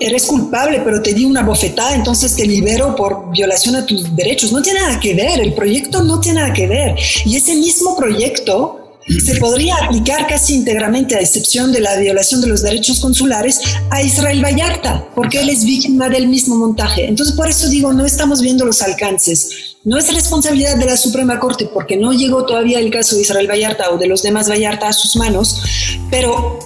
eres 0.00 0.26
culpable, 0.26 0.80
pero 0.84 1.02
te 1.02 1.12
di 1.12 1.24
una 1.24 1.42
bofetada, 1.42 1.94
entonces 1.94 2.34
te 2.34 2.46
libero 2.46 2.96
por 2.96 3.30
violación 3.30 3.76
a 3.76 3.86
tus 3.86 4.14
derechos. 4.16 4.52
No 4.52 4.62
tiene 4.62 4.80
nada 4.80 4.98
que 5.00 5.14
ver, 5.14 5.40
el 5.40 5.54
proyecto 5.54 6.02
no 6.02 6.20
tiene 6.20 6.40
nada 6.40 6.52
que 6.52 6.66
ver. 6.66 6.96
Y 7.24 7.36
ese 7.36 7.54
mismo 7.54 7.96
proyecto 7.96 8.87
se 9.08 9.36
podría 9.36 9.76
aplicar 9.76 10.26
casi 10.26 10.54
íntegramente, 10.54 11.16
a 11.16 11.20
excepción 11.20 11.72
de 11.72 11.80
la 11.80 11.96
violación 11.96 12.40
de 12.40 12.46
los 12.46 12.62
derechos 12.62 13.00
consulares, 13.00 13.60
a 13.90 14.02
Israel 14.02 14.44
Vallarta, 14.44 15.08
porque 15.14 15.40
él 15.40 15.48
es 15.48 15.64
víctima 15.64 16.08
del 16.08 16.28
mismo 16.28 16.56
montaje. 16.56 17.06
Entonces, 17.06 17.34
por 17.34 17.48
eso 17.48 17.68
digo, 17.68 17.92
no 17.92 18.04
estamos 18.04 18.40
viendo 18.40 18.64
los 18.64 18.82
alcances. 18.82 19.76
No 19.84 19.96
es 19.96 20.12
responsabilidad 20.12 20.76
de 20.76 20.86
la 20.86 20.96
Suprema 20.96 21.38
Corte, 21.38 21.66
porque 21.72 21.96
no 21.96 22.12
llegó 22.12 22.44
todavía 22.44 22.78
el 22.78 22.90
caso 22.90 23.16
de 23.16 23.22
Israel 23.22 23.48
Vallarta 23.48 23.90
o 23.90 23.98
de 23.98 24.06
los 24.06 24.22
demás 24.22 24.48
Vallarta 24.48 24.88
a 24.88 24.92
sus 24.92 25.16
manos, 25.16 25.62
pero 26.10 26.58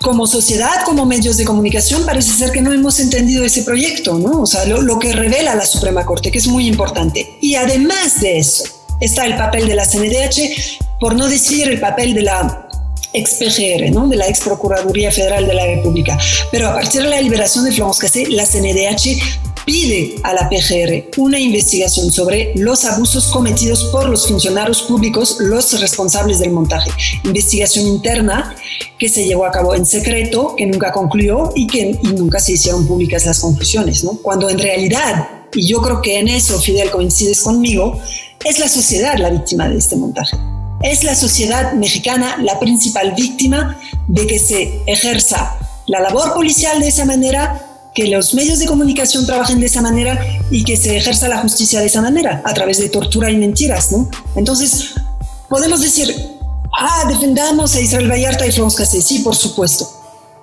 como 0.00 0.26
sociedad, 0.26 0.84
como 0.84 1.06
medios 1.06 1.36
de 1.36 1.44
comunicación, 1.44 2.04
parece 2.04 2.32
ser 2.32 2.52
que 2.52 2.62
no 2.62 2.72
hemos 2.72 3.00
entendido 3.00 3.44
ese 3.44 3.62
proyecto, 3.62 4.18
¿no? 4.18 4.42
O 4.42 4.46
sea, 4.46 4.64
lo, 4.66 4.82
lo 4.82 4.98
que 4.98 5.12
revela 5.12 5.54
la 5.54 5.66
Suprema 5.66 6.04
Corte, 6.04 6.30
que 6.30 6.38
es 6.38 6.46
muy 6.46 6.66
importante. 6.66 7.38
Y 7.40 7.54
además 7.54 8.20
de 8.20 8.38
eso, 8.38 8.64
está 9.00 9.26
el 9.26 9.36
papel 9.36 9.66
de 9.66 9.74
la 9.74 9.86
CNDH 9.86 10.78
por 11.00 11.14
no 11.14 11.28
decir 11.28 11.68
el 11.68 11.80
papel 11.80 12.14
de 12.14 12.22
la 12.22 12.68
ex 13.12 13.34
PGR, 13.34 13.90
¿no? 13.90 14.06
de 14.08 14.16
la 14.16 14.28
ex 14.28 14.40
Procuraduría 14.40 15.10
Federal 15.10 15.46
de 15.46 15.54
la 15.54 15.66
República. 15.66 16.18
Pero 16.52 16.68
a 16.68 16.74
partir 16.74 17.02
de 17.02 17.08
la 17.08 17.20
liberación 17.20 17.64
de 17.64 17.72
Florence 17.72 18.00
Cassé, 18.00 18.26
la 18.28 18.46
CNDH 18.46 19.40
pide 19.64 20.16
a 20.22 20.32
la 20.32 20.48
PGR 20.48 21.10
una 21.18 21.38
investigación 21.38 22.10
sobre 22.10 22.52
los 22.56 22.84
abusos 22.84 23.26
cometidos 23.28 23.84
por 23.84 24.08
los 24.08 24.26
funcionarios 24.26 24.82
públicos, 24.82 25.36
los 25.40 25.78
responsables 25.80 26.38
del 26.38 26.50
montaje. 26.50 26.90
Investigación 27.24 27.86
interna 27.86 28.54
que 28.98 29.08
se 29.08 29.24
llevó 29.24 29.44
a 29.44 29.50
cabo 29.50 29.74
en 29.74 29.86
secreto, 29.86 30.54
que 30.56 30.66
nunca 30.66 30.92
concluyó 30.92 31.52
y 31.54 31.66
que 31.66 31.98
nunca 32.02 32.40
se 32.40 32.52
hicieron 32.52 32.86
públicas 32.86 33.26
las 33.26 33.40
conclusiones, 33.40 34.04
¿no? 34.04 34.12
Cuando 34.22 34.48
en 34.48 34.58
realidad, 34.58 35.28
y 35.52 35.66
yo 35.66 35.80
creo 35.80 36.00
que 36.00 36.18
en 36.18 36.28
eso 36.28 36.60
Fidel 36.60 36.90
coincides 36.90 37.40
conmigo, 37.42 38.00
es 38.44 38.58
la 38.58 38.68
sociedad 38.68 39.16
la 39.18 39.30
víctima 39.30 39.68
de 39.68 39.78
este 39.78 39.96
montaje. 39.96 40.36
Es 40.82 41.04
la 41.04 41.14
sociedad 41.14 41.74
mexicana 41.74 42.38
la 42.42 42.58
principal 42.58 43.12
víctima 43.12 43.78
de 44.08 44.26
que 44.26 44.38
se 44.38 44.82
ejerza 44.86 45.58
la 45.86 46.00
labor 46.00 46.32
policial 46.34 46.80
de 46.80 46.88
esa 46.88 47.04
manera 47.04 47.66
que 47.94 48.06
los 48.06 48.34
medios 48.34 48.58
de 48.60 48.66
comunicación 48.66 49.26
trabajen 49.26 49.60
de 49.60 49.66
esa 49.66 49.82
manera 49.82 50.24
y 50.50 50.64
que 50.64 50.76
se 50.76 50.96
ejerza 50.96 51.28
la 51.28 51.38
justicia 51.38 51.80
de 51.80 51.86
esa 51.86 52.00
manera, 52.00 52.40
a 52.44 52.54
través 52.54 52.78
de 52.78 52.88
tortura 52.88 53.30
y 53.30 53.36
mentiras, 53.36 53.90
¿no? 53.90 54.08
Entonces, 54.36 54.94
podemos 55.48 55.82
decir, 55.82 56.38
ah, 56.78 57.04
defendamos 57.08 57.74
a 57.74 57.80
Israel 57.80 58.10
Vallarta 58.10 58.46
y 58.46 58.52
Florence 58.52 58.76
Cassé, 58.76 59.02
sí, 59.02 59.18
por 59.18 59.34
supuesto, 59.34 59.90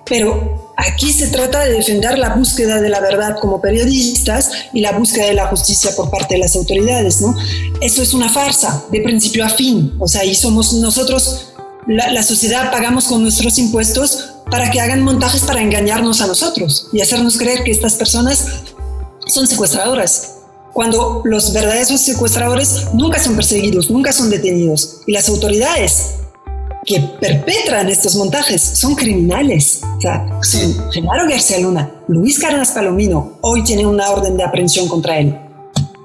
pero 0.04 0.67
aquí 0.78 1.12
se 1.12 1.26
trata 1.26 1.64
de 1.64 1.72
defender 1.72 2.18
la 2.18 2.34
búsqueda 2.34 2.80
de 2.80 2.88
la 2.88 3.00
verdad 3.00 3.36
como 3.40 3.60
periodistas 3.60 4.50
y 4.72 4.80
la 4.80 4.92
búsqueda 4.92 5.26
de 5.26 5.34
la 5.34 5.48
justicia 5.48 5.90
por 5.96 6.10
parte 6.10 6.34
de 6.34 6.40
las 6.40 6.54
autoridades, 6.54 7.20
¿no? 7.20 7.34
Eso 7.80 8.00
es 8.00 8.14
una 8.14 8.28
farsa, 8.28 8.84
de 8.90 9.00
principio 9.00 9.44
a 9.44 9.48
fin, 9.48 9.94
o 9.98 10.06
sea, 10.06 10.24
y 10.24 10.34
somos 10.34 10.72
nosotros, 10.74 11.52
la, 11.86 12.12
la 12.12 12.22
sociedad 12.22 12.70
pagamos 12.70 13.06
con 13.06 13.22
nuestros 13.22 13.58
impuestos 13.58 14.30
para 14.50 14.70
que 14.70 14.80
hagan 14.80 15.02
montajes 15.02 15.42
para 15.42 15.60
engañarnos 15.60 16.20
a 16.20 16.26
nosotros 16.26 16.88
y 16.92 17.00
hacernos 17.00 17.36
creer 17.36 17.64
que 17.64 17.72
estas 17.72 17.94
personas 17.94 18.46
son 19.26 19.46
secuestradoras, 19.46 20.34
cuando 20.72 21.22
los 21.24 21.52
verdaderos 21.52 22.00
secuestradores 22.00 22.84
nunca 22.94 23.20
son 23.20 23.34
perseguidos, 23.34 23.90
nunca 23.90 24.12
son 24.12 24.30
detenidos. 24.30 25.00
Y 25.06 25.12
las 25.12 25.28
autoridades 25.28 26.14
que 26.88 27.00
perpetran 27.20 27.88
estos 27.90 28.16
montajes 28.16 28.62
son 28.62 28.94
criminales. 28.94 29.80
O 29.98 30.00
sea, 30.00 30.26
son 30.42 30.90
Genaro 30.90 31.28
García 31.28 31.58
Luna, 31.58 31.90
Luis 32.08 32.38
Cárdenas 32.38 32.70
Palomino, 32.70 33.38
hoy 33.42 33.62
tiene 33.62 33.84
una 33.84 34.10
orden 34.10 34.38
de 34.38 34.44
aprehensión 34.44 34.88
contra 34.88 35.18
él. 35.18 35.38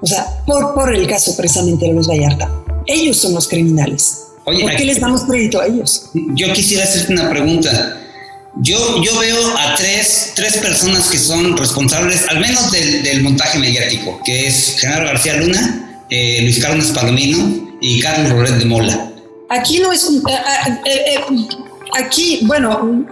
O 0.02 0.06
sea, 0.06 0.42
por, 0.44 0.74
por 0.74 0.94
el 0.94 1.06
caso 1.06 1.34
precisamente 1.36 1.86
de 1.86 1.94
los 1.94 2.06
Vallarta. 2.06 2.50
Ellos 2.86 3.16
son 3.16 3.32
los 3.32 3.48
criminales. 3.48 4.26
¿Por 4.44 4.54
qué 4.76 4.84
les 4.84 5.00
damos 5.00 5.22
crédito 5.22 5.58
a 5.58 5.66
ellos? 5.66 6.10
Yo 6.34 6.52
quisiera 6.52 6.84
hacerte 6.84 7.14
una 7.14 7.30
pregunta. 7.30 7.96
Yo, 8.60 9.02
yo 9.02 9.18
veo 9.18 9.56
a 9.56 9.74
tres, 9.74 10.32
tres 10.36 10.58
personas 10.58 11.08
que 11.08 11.18
son 11.18 11.56
responsables, 11.56 12.28
al 12.28 12.40
menos 12.40 12.70
del, 12.70 13.02
del 13.02 13.22
montaje 13.22 13.58
mediático, 13.58 14.20
que 14.22 14.46
es 14.46 14.76
Genaro 14.78 15.06
García 15.06 15.38
Luna, 15.38 16.04
eh, 16.10 16.42
Luis 16.42 16.60
Carlos 16.60 16.92
Palomino 16.92 17.78
y 17.80 18.00
Carlos 18.00 18.30
Rolet 18.30 18.56
de 18.56 18.64
Mola. 18.66 19.13
Aquí 19.48 19.78
no 19.78 19.92
es 19.92 20.04
un... 20.04 20.22
Eh, 20.28 20.80
eh, 20.86 21.20
aquí, 21.94 22.40
bueno, 22.44 23.06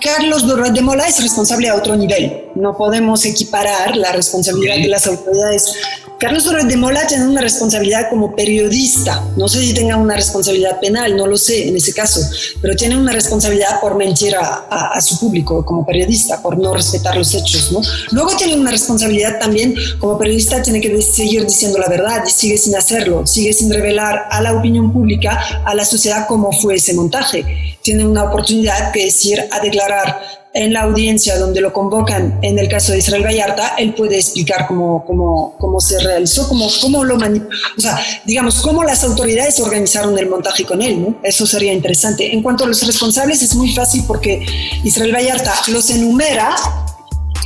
Carlos 0.00 0.46
de 0.72 0.80
Mola 0.82 1.06
es 1.06 1.22
responsable 1.22 1.68
a 1.68 1.74
otro 1.74 1.96
nivel. 1.96 2.44
No 2.54 2.76
podemos 2.76 3.24
equiparar 3.24 3.96
la 3.96 4.12
responsabilidad 4.12 4.76
de 4.76 4.88
las 4.88 5.06
autoridades 5.06 5.74
Carlos 6.20 6.44
Torres 6.44 6.68
de 6.68 6.76
Mola 6.76 7.06
tiene 7.06 7.26
una 7.26 7.40
responsabilidad 7.40 8.10
como 8.10 8.36
periodista. 8.36 9.24
No 9.38 9.48
sé 9.48 9.64
si 9.64 9.72
tenga 9.72 9.96
una 9.96 10.16
responsabilidad 10.16 10.78
penal, 10.78 11.16
no 11.16 11.26
lo 11.26 11.38
sé 11.38 11.68
en 11.68 11.76
ese 11.76 11.94
caso, 11.94 12.20
pero 12.60 12.76
tiene 12.76 12.94
una 12.94 13.12
responsabilidad 13.12 13.80
por 13.80 13.96
mentir 13.96 14.36
a, 14.36 15.00
su 15.00 15.18
público 15.18 15.64
como 15.64 15.86
periodista, 15.86 16.42
por 16.42 16.58
no 16.58 16.74
respetar 16.74 17.16
los 17.16 17.34
hechos. 17.34 17.72
¿no? 17.72 17.80
Luego 18.10 18.36
tiene 18.36 18.54
una 18.54 18.70
responsabilidad 18.70 19.38
también 19.38 19.74
como 19.98 20.18
periodista, 20.18 20.60
tiene 20.60 20.82
que 20.82 21.00
seguir 21.00 21.46
diciendo 21.46 21.78
la 21.78 21.88
verdad 21.88 22.22
y 22.26 22.30
sigue 22.30 22.58
sin 22.58 22.76
hacerlo, 22.76 23.26
sigue 23.26 23.54
sin 23.54 23.72
revelar 23.72 24.26
a 24.30 24.42
la 24.42 24.52
opinión 24.52 24.92
pública, 24.92 25.62
a 25.64 25.74
la 25.74 25.86
sociedad 25.86 26.26
cómo 26.28 26.52
fue 26.52 26.74
ese 26.74 26.92
montaje. 26.92 27.78
Tiene 27.80 28.06
una 28.06 28.24
oportunidad 28.24 28.92
que 28.92 29.06
es 29.06 29.24
ir 29.24 29.40
a 29.50 29.58
declarar 29.60 30.39
en 30.52 30.72
la 30.72 30.82
audiencia 30.82 31.38
donde 31.38 31.60
lo 31.60 31.72
convocan, 31.72 32.38
en 32.42 32.58
el 32.58 32.68
caso 32.68 32.92
de 32.92 32.98
Israel 32.98 33.24
Vallarta, 33.24 33.74
él 33.78 33.94
puede 33.94 34.16
explicar 34.16 34.66
cómo, 34.66 35.04
cómo, 35.06 35.54
cómo 35.58 35.80
se 35.80 36.00
realizó, 36.00 36.48
cómo, 36.48 36.68
cómo 36.80 37.04
lo 37.04 37.16
o 37.16 37.80
sea, 37.80 38.00
digamos, 38.24 38.60
cómo 38.60 38.82
las 38.82 39.04
autoridades 39.04 39.60
organizaron 39.60 40.18
el 40.18 40.28
montaje 40.28 40.64
con 40.64 40.80
él, 40.82 41.02
¿no? 41.02 41.16
Eso 41.22 41.46
sería 41.46 41.72
interesante. 41.72 42.32
En 42.32 42.42
cuanto 42.42 42.64
a 42.64 42.66
los 42.66 42.84
responsables, 42.86 43.42
es 43.42 43.54
muy 43.54 43.72
fácil 43.72 44.04
porque 44.06 44.44
Israel 44.82 45.14
Vallarta 45.14 45.52
los 45.68 45.90
enumera 45.90 46.54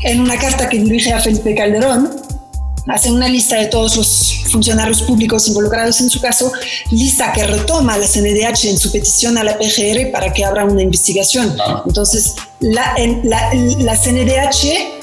en 0.04 0.20
una 0.20 0.36
carta 0.38 0.68
que 0.68 0.78
dirige 0.78 1.12
a 1.12 1.20
Felipe 1.20 1.54
Calderón, 1.54 2.23
hace 2.86 3.10
una 3.10 3.28
lista 3.28 3.56
de 3.56 3.66
todos 3.66 3.96
los 3.96 4.44
funcionarios 4.50 5.02
públicos 5.02 5.48
involucrados 5.48 6.00
en 6.00 6.10
su 6.10 6.20
caso, 6.20 6.52
lista 6.90 7.32
que 7.32 7.44
retoma 7.44 7.96
la 7.98 8.06
CNDH 8.06 8.66
en 8.66 8.78
su 8.78 8.92
petición 8.92 9.38
a 9.38 9.44
la 9.44 9.58
PGR 9.58 10.10
para 10.12 10.32
que 10.32 10.44
abra 10.44 10.64
una 10.64 10.82
investigación. 10.82 11.56
Entonces, 11.86 12.34
la, 12.60 12.94
la, 13.22 13.96
CNDH 13.96 15.02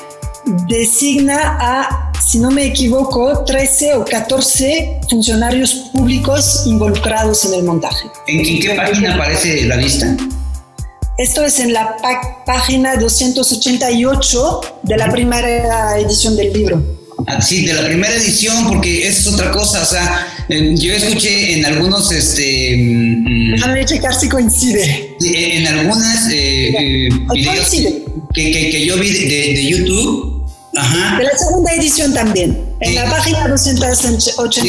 designa 0.67 1.57
a, 1.59 2.11
si 2.21 2.39
no 2.39 2.51
me 2.51 2.65
equivoco, 2.65 3.43
13 3.45 3.95
o 3.95 4.05
14 4.05 5.01
funcionarios 5.09 5.73
públicos 5.91 6.63
involucrados 6.65 7.45
en 7.45 7.55
el 7.55 7.63
montaje. 7.63 8.07
¿En 8.27 8.59
qué 8.59 8.75
página 8.75 9.15
aparece 9.15 9.65
la 9.65 9.75
lista? 9.77 10.15
Esto 11.17 11.43
es 11.43 11.59
en 11.59 11.73
la 11.73 11.97
página 12.45 12.95
288 12.95 14.61
de 14.84 14.97
la 14.97 15.11
primera 15.11 15.99
edición 15.99 16.36
del 16.36 16.53
libro. 16.53 17.01
Sí, 17.41 17.65
de 17.65 17.74
la 17.74 17.86
primera 17.86 18.13
edición, 18.15 18.67
porque 18.67 19.07
es 19.07 19.26
otra 19.28 19.51
cosa. 19.51 19.82
O 19.82 19.86
sea, 19.86 20.28
yo 20.49 20.93
escuché 20.93 21.57
en 21.57 21.65
algunos. 21.65 22.11
este 22.11 22.76
mm, 22.78 23.51
Déjame 23.53 23.86
checar 23.86 24.13
si 24.13 24.30
coincide. 24.30 25.15
En 25.22 25.67
algunas 25.67 26.30
eh, 26.32 26.69
eh 26.69 27.09
videos 27.34 27.69
que, 28.34 28.51
que, 28.51 28.69
que, 28.69 28.86
yo 28.86 28.97
vi 28.97 29.11
de, 29.11 29.65
YouTube. 29.65 30.45
Ajá. 30.76 31.17
De 31.17 31.24
la 31.26 31.38
segunda 31.38 31.74
edición 31.74 32.13
también. 32.13 32.57
En 32.80 32.95
la 32.95 33.05
página 33.09 33.47
288. 33.47 34.63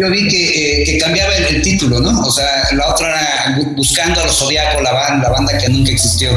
yo, 0.00 0.10
vi 0.10 0.28
que, 0.28 0.82
eh, 0.82 0.84
que 0.84 0.98
cambiaba 0.98 1.34
el, 1.36 1.62
título, 1.62 2.00
¿no? 2.00 2.26
O 2.26 2.30
sea, 2.30 2.68
la 2.72 2.92
otra 2.92 3.08
era 3.08 3.58
Buscando 3.76 4.20
a 4.20 4.26
los 4.26 4.36
Zodíacos, 4.36 4.82
la 4.82 4.92
banda, 4.92 5.28
la 5.28 5.34
banda 5.34 5.58
que 5.58 5.68
nunca 5.68 5.92
existió. 5.92 6.30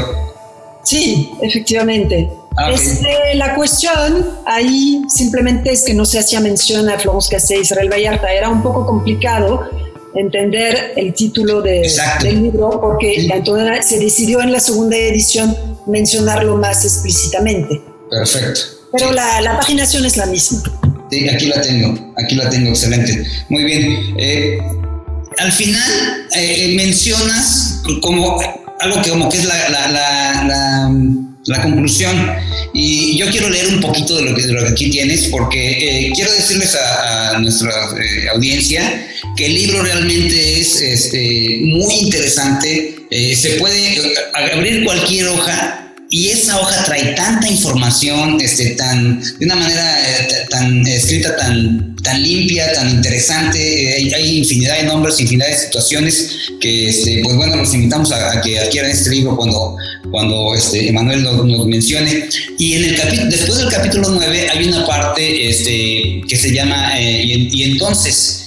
Sí, 0.84 1.32
efectivamente. 1.42 2.28
Ah, 2.60 2.72
este, 2.72 3.36
la 3.36 3.54
cuestión 3.54 4.26
ahí 4.44 5.02
simplemente 5.08 5.70
es 5.70 5.84
que 5.84 5.94
no 5.94 6.04
se 6.04 6.18
hacía 6.18 6.40
mención 6.40 6.88
a 6.88 6.98
Florence 6.98 7.30
Cassé 7.30 7.58
y 7.58 7.60
Israel 7.60 7.88
Vallarta. 7.88 8.32
Era 8.32 8.48
un 8.48 8.64
poco 8.64 8.84
complicado 8.84 9.70
entender 10.16 10.94
el 10.96 11.14
título 11.14 11.62
del 11.62 11.86
libro 12.24 12.80
porque 12.80 13.28
se 13.82 14.00
decidió 14.00 14.40
en 14.40 14.50
la 14.50 14.58
segunda 14.58 14.96
edición 14.96 15.56
mencionarlo 15.86 16.56
más 16.56 16.84
explícitamente. 16.84 17.80
Perfecto. 18.10 18.60
Pero 18.90 19.12
la, 19.12 19.40
la, 19.40 19.56
paginación 19.56 20.04
es 20.04 20.16
la 20.16 20.26
misma. 20.26 20.62
Sí, 21.10 21.28
aquí 21.28 21.46
la 21.46 21.60
tengo, 21.60 22.12
aquí 22.16 22.34
la 22.34 22.50
tengo, 22.50 22.70
excelente. 22.70 23.24
Muy 23.50 23.62
bien. 23.62 24.14
Eh, 24.18 24.58
al 25.38 25.52
final 25.52 26.26
eh, 26.34 26.74
mencionas 26.76 27.82
como 28.02 28.40
algo 28.80 29.02
que 29.02 29.10
como 29.10 29.28
que 29.28 29.38
es 29.38 29.44
la, 29.44 29.68
la 29.68 29.88
la 30.44 30.90
conclusión. 31.62 32.30
Y 32.74 33.16
yo 33.16 33.30
quiero 33.30 33.48
leer 33.48 33.68
un 33.68 33.80
poquito 33.80 34.16
de 34.16 34.22
lo 34.22 34.34
que, 34.34 34.42
de 34.42 34.52
lo 34.52 34.62
que 34.64 34.68
aquí 34.68 34.90
tienes, 34.90 35.28
porque 35.28 36.06
eh, 36.08 36.12
quiero 36.14 36.32
decirles 36.32 36.76
a, 36.76 37.38
nuestra 37.38 37.70
eh, 37.70 38.28
audiencia 38.34 39.06
que 39.36 39.46
el 39.46 39.54
libro 39.54 39.82
realmente 39.82 40.60
es 40.60 40.80
este, 40.80 41.60
muy 41.62 41.94
interesante. 41.94 42.96
Eh, 43.10 43.36
se 43.36 43.50
puede 43.50 43.98
abrir 44.52 44.84
cualquier 44.84 45.28
hoja 45.28 45.94
y 46.10 46.28
esa 46.28 46.58
hoja 46.58 46.84
trae 46.84 47.14
tanta 47.14 47.48
información, 47.48 48.40
este, 48.40 48.70
tan, 48.70 49.20
de 49.20 49.44
una 49.44 49.56
manera 49.56 49.98
tan 50.48 50.86
escrita, 50.86 51.36
tan, 51.36 51.96
tan 52.02 52.22
limpia, 52.22 52.72
tan 52.72 52.88
interesante. 52.88 54.12
Hay, 54.14 54.38
infinidad 54.38 54.78
de 54.78 54.84
nombres, 54.84 55.20
infinidad 55.20 55.48
de 55.48 55.58
situaciones 55.58 56.30
que, 56.60 56.88
este, 56.88 57.20
pues 57.22 57.36
bueno, 57.36 57.56
los 57.56 57.74
invitamos 57.74 58.10
a 58.12 58.40
que 58.40 58.58
adquieran 58.58 58.90
este 58.90 59.10
libro 59.10 59.36
cuando 59.36 59.76
cuando 60.10 60.54
este, 60.54 60.88
Emanuel 60.88 61.22
nos, 61.22 61.66
mencione. 61.66 62.28
Y 62.58 62.74
en 62.74 62.84
el 62.84 63.30
después 63.30 63.58
del 63.58 63.68
capítulo 63.68 64.08
9 64.10 64.48
hay 64.50 64.68
una 64.68 64.86
parte 64.86 65.48
este, 65.48 66.22
que 66.26 66.36
se 66.36 66.52
llama 66.52 66.98
eh, 66.98 67.22
y, 67.24 67.62
entonces, 67.64 68.46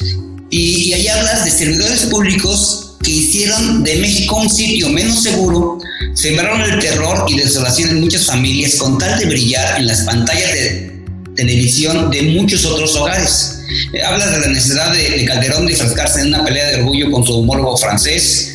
y, 0.49 0.89
y 0.89 0.93
ahí 0.93 1.07
hablas 1.07 1.45
de 1.45 1.51
servidores 1.51 2.05
públicos 2.05 2.97
que 3.03 3.11
hicieron 3.11 3.83
de 3.83 3.95
México 3.97 4.35
un 4.35 4.49
sitio 4.49 4.89
menos 4.89 5.23
seguro, 5.23 5.79
sembraron 6.13 6.61
el 6.61 6.79
terror 6.79 7.25
y 7.27 7.37
desolación 7.37 7.89
en 7.89 8.01
muchas 8.01 8.25
familias 8.25 8.75
con 8.75 8.97
tal 8.97 9.19
de 9.19 9.25
brillar 9.25 9.79
en 9.79 9.87
las 9.87 10.01
pantallas 10.01 10.53
de 10.53 10.91
televisión 11.35 12.11
de 12.11 12.21
muchos 12.23 12.65
otros 12.65 12.95
hogares. 12.95 13.59
Eh, 13.93 14.03
hablas 14.03 14.31
de 14.31 14.39
la 14.39 14.47
necesidad 14.47 14.91
de, 14.91 15.09
de 15.11 15.25
Calderón 15.25 15.65
de 15.65 15.73
enfrascarse 15.73 16.21
en 16.21 16.27
una 16.27 16.43
pelea 16.43 16.67
de 16.71 16.75
orgullo 16.81 17.09
con 17.11 17.25
su 17.25 17.39
homólogo 17.39 17.77
francés, 17.77 18.50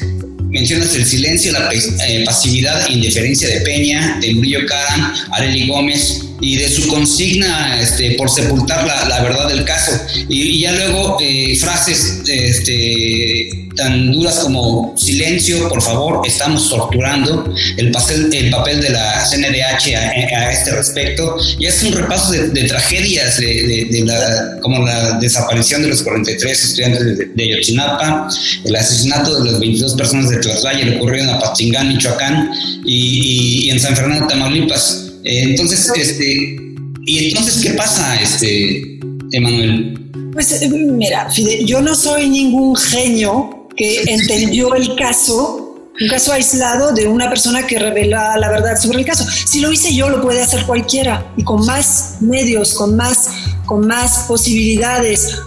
mencionas 0.49 0.95
el 0.95 1.05
silencio, 1.05 1.53
la 1.53 1.71
eh, 1.73 2.25
pasividad 2.25 2.87
e 2.89 2.93
indiferencia 2.93 3.49
de 3.49 3.61
Peña, 3.61 4.19
de 4.21 4.35
Murillo 4.35 4.61
Caram, 4.67 5.15
Areli 5.33 5.67
Gómez 5.67 6.23
y 6.41 6.57
de 6.57 6.69
su 6.69 6.87
consigna 6.89 7.81
este, 7.81 8.13
por 8.13 8.31
sepultar 8.31 8.87
la, 8.87 9.23
verdad 9.23 9.49
del 9.49 9.65
caso. 9.65 9.93
Y, 10.29 10.61
ya 10.61 10.73
luego 10.73 11.19
eh, 11.21 11.57
frases 11.57 12.23
este, 12.27 13.66
tan 13.77 14.11
duras 14.11 14.39
como 14.41 14.95
silencio, 14.97 15.69
por 15.69 15.83
favor, 15.83 16.27
estamos 16.27 16.69
torturando, 16.69 17.53
el 17.77 17.91
papel, 17.91 18.33
el 18.33 18.51
papel 18.51 18.81
de 18.81 18.91
la 18.91 19.25
CNDH 19.25 19.95
a, 19.95 20.51
este 20.51 20.71
respecto, 20.73 21.37
y 21.59 21.67
es 21.67 21.83
un 21.83 21.93
repaso 21.93 22.33
de, 22.33 22.65
tragedias, 22.65 23.37
de, 23.39 24.03
la, 24.05 24.59
como 24.63 24.85
la 24.85 25.19
desaparición 25.19 25.83
de 25.83 25.89
los 25.89 26.03
43 26.03 26.65
estudiantes 26.65 27.19
de, 27.35 27.49
Yotzinapa, 27.49 28.29
el 28.65 28.75
asesinato 28.77 29.43
de 29.43 29.51
las 29.51 29.61
22 29.61 29.95
personas 29.95 30.31
de 30.31 30.39
Tlaxcala, 30.39 30.97
ocurrió 30.97 31.23
en 31.23 31.29
Apatzingán, 31.31 31.89
Michoacán, 31.89 32.51
y, 32.85 33.67
y, 33.67 33.71
en 33.71 33.79
San 33.79 33.95
Fernando, 33.95 34.27
Tamaulipas. 34.27 35.13
Eh, 35.25 35.43
entonces, 35.43 35.91
este, 35.95 36.57
¿y 37.05 37.29
entonces 37.29 37.63
qué 37.63 37.71
pasa, 37.71 38.21
este, 38.21 38.99
Emanuel? 39.33 40.01
Pues 40.33 40.53
eh, 40.53 40.69
mira, 40.69 41.31
Fide, 41.31 41.65
yo 41.65 41.81
no 41.81 41.95
soy 41.95 42.29
ningún 42.29 42.77
genio 42.77 43.56
que 43.77 44.03
entendió 44.07 44.75
el 44.75 44.97
caso 44.97 45.67
un 46.01 46.09
caso 46.09 46.33
aislado 46.33 46.93
de 46.93 47.07
una 47.09 47.29
persona 47.29 47.67
que 47.67 47.79
revela 47.79 48.37
la 48.37 48.51
verdad 48.51 48.77
sobre 48.77 48.99
el 48.99 49.07
caso. 49.07 49.25
Si 49.47 49.61
lo 49.61 49.73
hice 49.73 49.95
yo, 49.95 50.09
lo 50.09 50.21
puede 50.21 50.43
hacer 50.43 50.67
cualquiera 50.67 51.33
y 51.37 51.45
con 51.45 51.65
más 51.65 52.17
medios, 52.21 52.75
con 52.75 52.97
más, 52.97 53.31
con 53.65 53.87
más 53.87 54.25
posibilidades. 54.29 55.39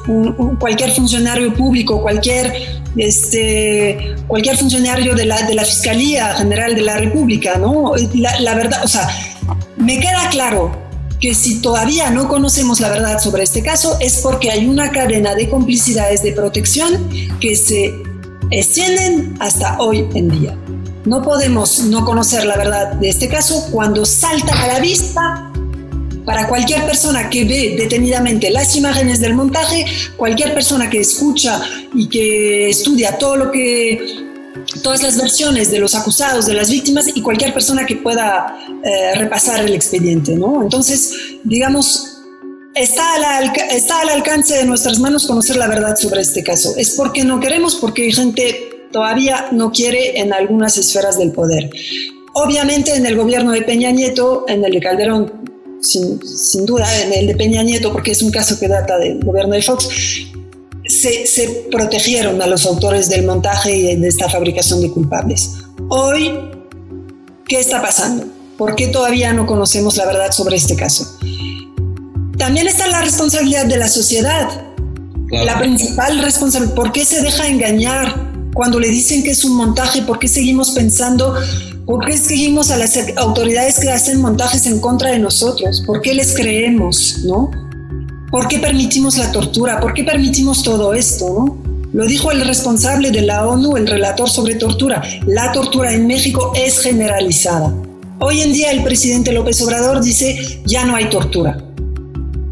cualquier 0.60 0.92
funcionario 0.92 1.54
público, 1.54 2.02
cualquier, 2.02 2.82
este, 2.98 4.16
cualquier 4.28 4.58
funcionario 4.58 5.14
de 5.14 5.26
la, 5.26 5.44
de 5.44 5.54
la 5.54 5.66
Fiscalía 5.66 6.34
General 6.36 6.74
de 6.74 6.82
la 6.82 6.98
República, 6.98 7.58
¿no? 7.58 7.94
La, 8.16 8.40
la 8.40 8.56
verdad, 8.56 8.84
o 8.84 8.88
sea, 8.88 9.08
me 9.78 10.00
queda 10.00 10.30
claro 10.30 10.90
que 11.20 11.36
si 11.36 11.62
todavía 11.62 12.10
no 12.10 12.28
conocemos 12.28 12.80
la 12.80 12.90
verdad 12.90 13.20
sobre 13.20 13.44
este 13.44 13.62
caso 13.62 13.98
es 14.00 14.20
porque 14.20 14.52
hay 14.52 14.68
una 14.68 14.90
cadena 14.92 15.36
de 15.36 15.50
complicidades 15.50 16.24
de 16.24 16.32
protección 16.32 17.10
que 17.42 17.58
se 17.58 18.09
extienden 18.52 19.36
hasta 19.40 19.80
hoy 19.80 20.08
en 20.14 20.30
día. 20.30 20.58
No 21.06 21.22
podemos 21.22 21.80
no 21.86 22.06
conocer 22.06 22.46
la 22.46 22.58
verdad 22.58 22.94
de 22.94 23.10
este 23.10 23.28
caso 23.28 23.68
cuando 23.72 24.06
salta 24.06 24.64
a 24.64 24.68
la 24.68 24.80
vista 24.80 25.52
para 26.26 26.48
cualquier 26.48 26.86
persona 26.86 27.30
que 27.30 27.46
ve 27.46 27.76
detenidamente 27.78 28.52
las 28.52 28.76
imágenes 28.76 29.20
del 29.20 29.34
montaje, 29.34 29.86
cualquier 30.16 30.54
persona 30.54 30.90
que 30.90 31.00
escucha 31.00 31.62
y 31.94 32.08
que 32.08 32.70
estudia 32.70 33.18
todo 33.18 33.36
lo 33.36 33.52
que 33.52 34.28
todas 34.84 35.02
las 35.02 35.18
versiones 35.18 35.72
de 35.72 35.80
los 35.80 35.96
acusados, 35.96 36.46
de 36.46 36.54
las 36.54 36.70
víctimas 36.70 37.08
y 37.14 37.22
cualquier 37.22 37.54
persona 37.54 37.86
que 37.86 37.96
pueda 37.96 38.60
eh, 38.84 39.16
repasar 39.16 39.62
el 39.62 39.74
expediente, 39.74 40.36
¿no? 40.36 40.62
Entonces, 40.62 41.14
digamos, 41.44 42.19
está 42.76 43.04
al, 43.16 44.10
alcance 44.10 44.56
de 44.56 44.66
nuestras 44.66 45.00
manos 45.00 45.26
conocer 45.26 45.56
la 45.56 45.68
verdad 45.68 45.96
sobre 45.96 46.22
este 46.22 46.44
caso. 46.44 46.74
Es 46.78 46.92
porque 46.92 47.24
no 47.24 47.40
queremos, 47.40 47.76
porque 47.76 48.04
hay 48.04 48.12
gente 48.12 48.88
todavía 48.92 49.48
no 49.52 49.72
quiere 49.72 50.20
en 50.20 50.34
algunas 50.34 50.78
esferas 50.78 51.18
del 51.18 51.32
poder. 51.32 51.70
Obviamente 52.34 52.96
en 52.96 53.06
el 53.06 53.16
gobierno 53.16 53.52
de 53.52 53.62
Peña 53.62 53.92
Nieto, 53.92 54.46
en 54.48 54.64
el 54.64 54.72
de 54.72 54.80
Calderón, 54.80 55.34
sin, 55.82 56.26
sin 56.26 56.66
duda, 56.66 56.88
en 57.02 57.14
el 57.14 57.28
de 57.28 57.36
Peña 57.36 57.64
Nieto, 57.64 57.92
porque 57.92 58.12
es 58.12 58.22
un 58.22 58.32
caso 58.32 58.60
que 58.60 58.68
data 58.68 58.98
del 58.98 59.24
gobierno 59.24 59.56
de 59.56 59.62
Fox, 59.62 59.90
se, 60.86 61.28
se, 61.28 61.68
protegieron 61.72 62.42
a 62.42 62.48
los 62.48 62.66
autores 62.66 63.10
del 63.10 63.24
montaje 63.24 63.76
y 63.76 63.96
de 63.96 64.08
esta 64.08 64.28
fabricación 64.28 64.82
de 64.82 64.90
culpables. 64.90 65.52
Hoy, 65.90 66.32
¿qué 67.48 67.60
está 67.60 67.82
pasando? 67.82 68.26
¿Por 68.58 68.76
qué 68.76 68.88
todavía 68.88 69.32
no 69.34 69.46
conocemos 69.46 69.98
la 69.98 70.06
verdad 70.06 70.32
sobre 70.32 70.56
este 70.56 70.76
caso? 70.76 71.18
También 72.40 72.68
está 72.68 72.88
la 72.88 73.02
responsabilidad 73.02 73.66
de 73.66 73.76
la 73.76 73.90
sociedad. 73.90 74.50
La 75.30 75.60
principal 75.60 76.20
responsabilidad, 76.20 76.74
¿por 76.74 76.94
qué 76.94 77.04
se 77.04 77.22
deja 77.22 77.48
engañar 77.48 78.32
cuando 78.54 78.80
le 78.80 78.88
dicen 78.88 79.24
que 79.24 79.32
es 79.32 79.44
un 79.44 79.58
montaje? 79.58 80.02
¿Por 80.04 80.20
qué 80.20 80.30
seguimos 80.30 80.72
pensando? 80.72 81.36
¿Por 81.86 82.06
qué 82.06 82.18
seguimos 82.18 82.72
a 82.72 82.78
las 82.78 82.98
autoridades 83.18 83.80
que 83.80 83.92
hacen 83.92 84.22
montajes 84.22 84.66
en 84.68 84.80
contra 84.80 85.12
de 85.12 85.20
nosotros? 85.20 85.84
¿Por 85.86 86.02
qué 86.02 86.14
les 86.14 86.34
creemos? 86.34 87.20
¿No? 87.26 87.52
¿Por 88.32 88.48
qué 88.48 88.58
permitimos 88.58 89.18
la 89.18 89.34
tortura? 89.34 89.82
¿Por 89.82 89.94
qué 89.94 90.06
permitimos 90.06 90.64
todo 90.64 90.94
esto? 90.94 91.26
¿no? 91.28 91.58
Lo 91.92 92.08
dijo 92.08 92.32
el 92.32 92.42
responsable 92.42 93.12
de 93.12 93.22
la 93.22 93.46
ONU, 93.46 93.76
el 93.76 93.86
relator 93.86 94.30
sobre 94.30 94.56
tortura. 94.56 95.04
La 95.28 95.52
tortura 95.52 95.94
en 95.94 96.08
México 96.08 96.54
es 96.56 96.80
generalizada. 96.80 97.76
Hoy 98.20 98.42
en 98.42 98.54
día 98.54 98.72
el 98.72 98.82
presidente 98.82 99.34
López 99.34 99.62
Obrador 99.62 100.02
dice, 100.02 100.62
ya 100.66 100.86
no 100.86 100.96
hay 100.96 101.10
tortura 101.10 101.66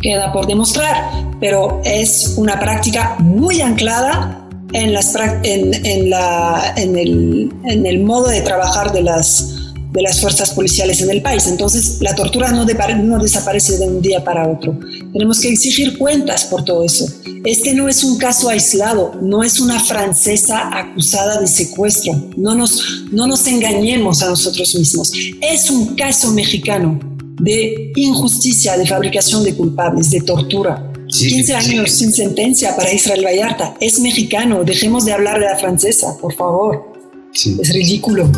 queda 0.07 0.31
por 0.31 0.47
demostrar, 0.47 1.11
pero 1.41 1.81
es 1.83 2.35
una 2.37 2.57
práctica 2.57 3.17
muy 3.19 3.59
anclada 3.59 4.47
en, 4.71 4.93
las, 4.93 5.13
en, 5.43 5.85
en, 5.85 6.09
la, 6.09 6.73
en, 6.77 6.97
el, 6.97 7.51
en 7.65 7.85
el 7.85 7.99
modo 7.99 8.29
de 8.29 8.39
trabajar 8.39 8.93
de 8.93 9.01
las, 9.01 9.73
de 9.91 10.01
las 10.01 10.21
fuerzas 10.21 10.51
policiales 10.51 11.01
en 11.01 11.09
el 11.09 11.21
país. 11.21 11.45
Entonces, 11.47 11.97
la 11.99 12.15
tortura 12.15 12.53
no, 12.53 12.63
de, 12.63 12.73
no 13.03 13.21
desaparece 13.21 13.77
de 13.79 13.85
un 13.85 14.01
día 14.01 14.23
para 14.23 14.47
otro. 14.47 14.79
Tenemos 15.11 15.41
que 15.41 15.49
exigir 15.49 15.97
cuentas 15.97 16.45
por 16.45 16.63
todo 16.63 16.85
eso. 16.85 17.05
Este 17.43 17.73
no 17.73 17.89
es 17.89 18.05
un 18.05 18.17
caso 18.17 18.47
aislado, 18.47 19.13
no 19.21 19.43
es 19.43 19.59
una 19.59 19.77
francesa 19.81 20.69
acusada 20.73 21.41
de 21.41 21.47
secuestro. 21.47 22.13
No 22.37 22.55
nos, 22.55 23.03
no 23.11 23.27
nos 23.27 23.45
engañemos 23.45 24.23
a 24.23 24.29
nosotros 24.29 24.73
mismos. 24.73 25.11
Es 25.41 25.69
un 25.69 25.95
caso 25.95 26.31
mexicano 26.31 27.16
de 27.39 27.91
injusticia, 27.95 28.77
de 28.77 28.85
fabricación 28.85 29.43
de 29.43 29.55
culpables, 29.55 30.11
de 30.11 30.21
tortura. 30.21 30.91
15 31.07 31.55
años 31.55 31.91
sin 31.91 32.11
sentencia 32.11 32.75
para 32.75 32.93
Israel 32.93 33.23
Vallarta. 33.25 33.75
Es 33.79 33.99
mexicano, 33.99 34.63
dejemos 34.63 35.05
de 35.05 35.13
hablar 35.13 35.39
de 35.39 35.45
la 35.45 35.55
francesa, 35.57 36.17
por 36.19 36.33
favor. 36.33 36.93
Es 37.33 37.73
ridículo. 37.73 38.29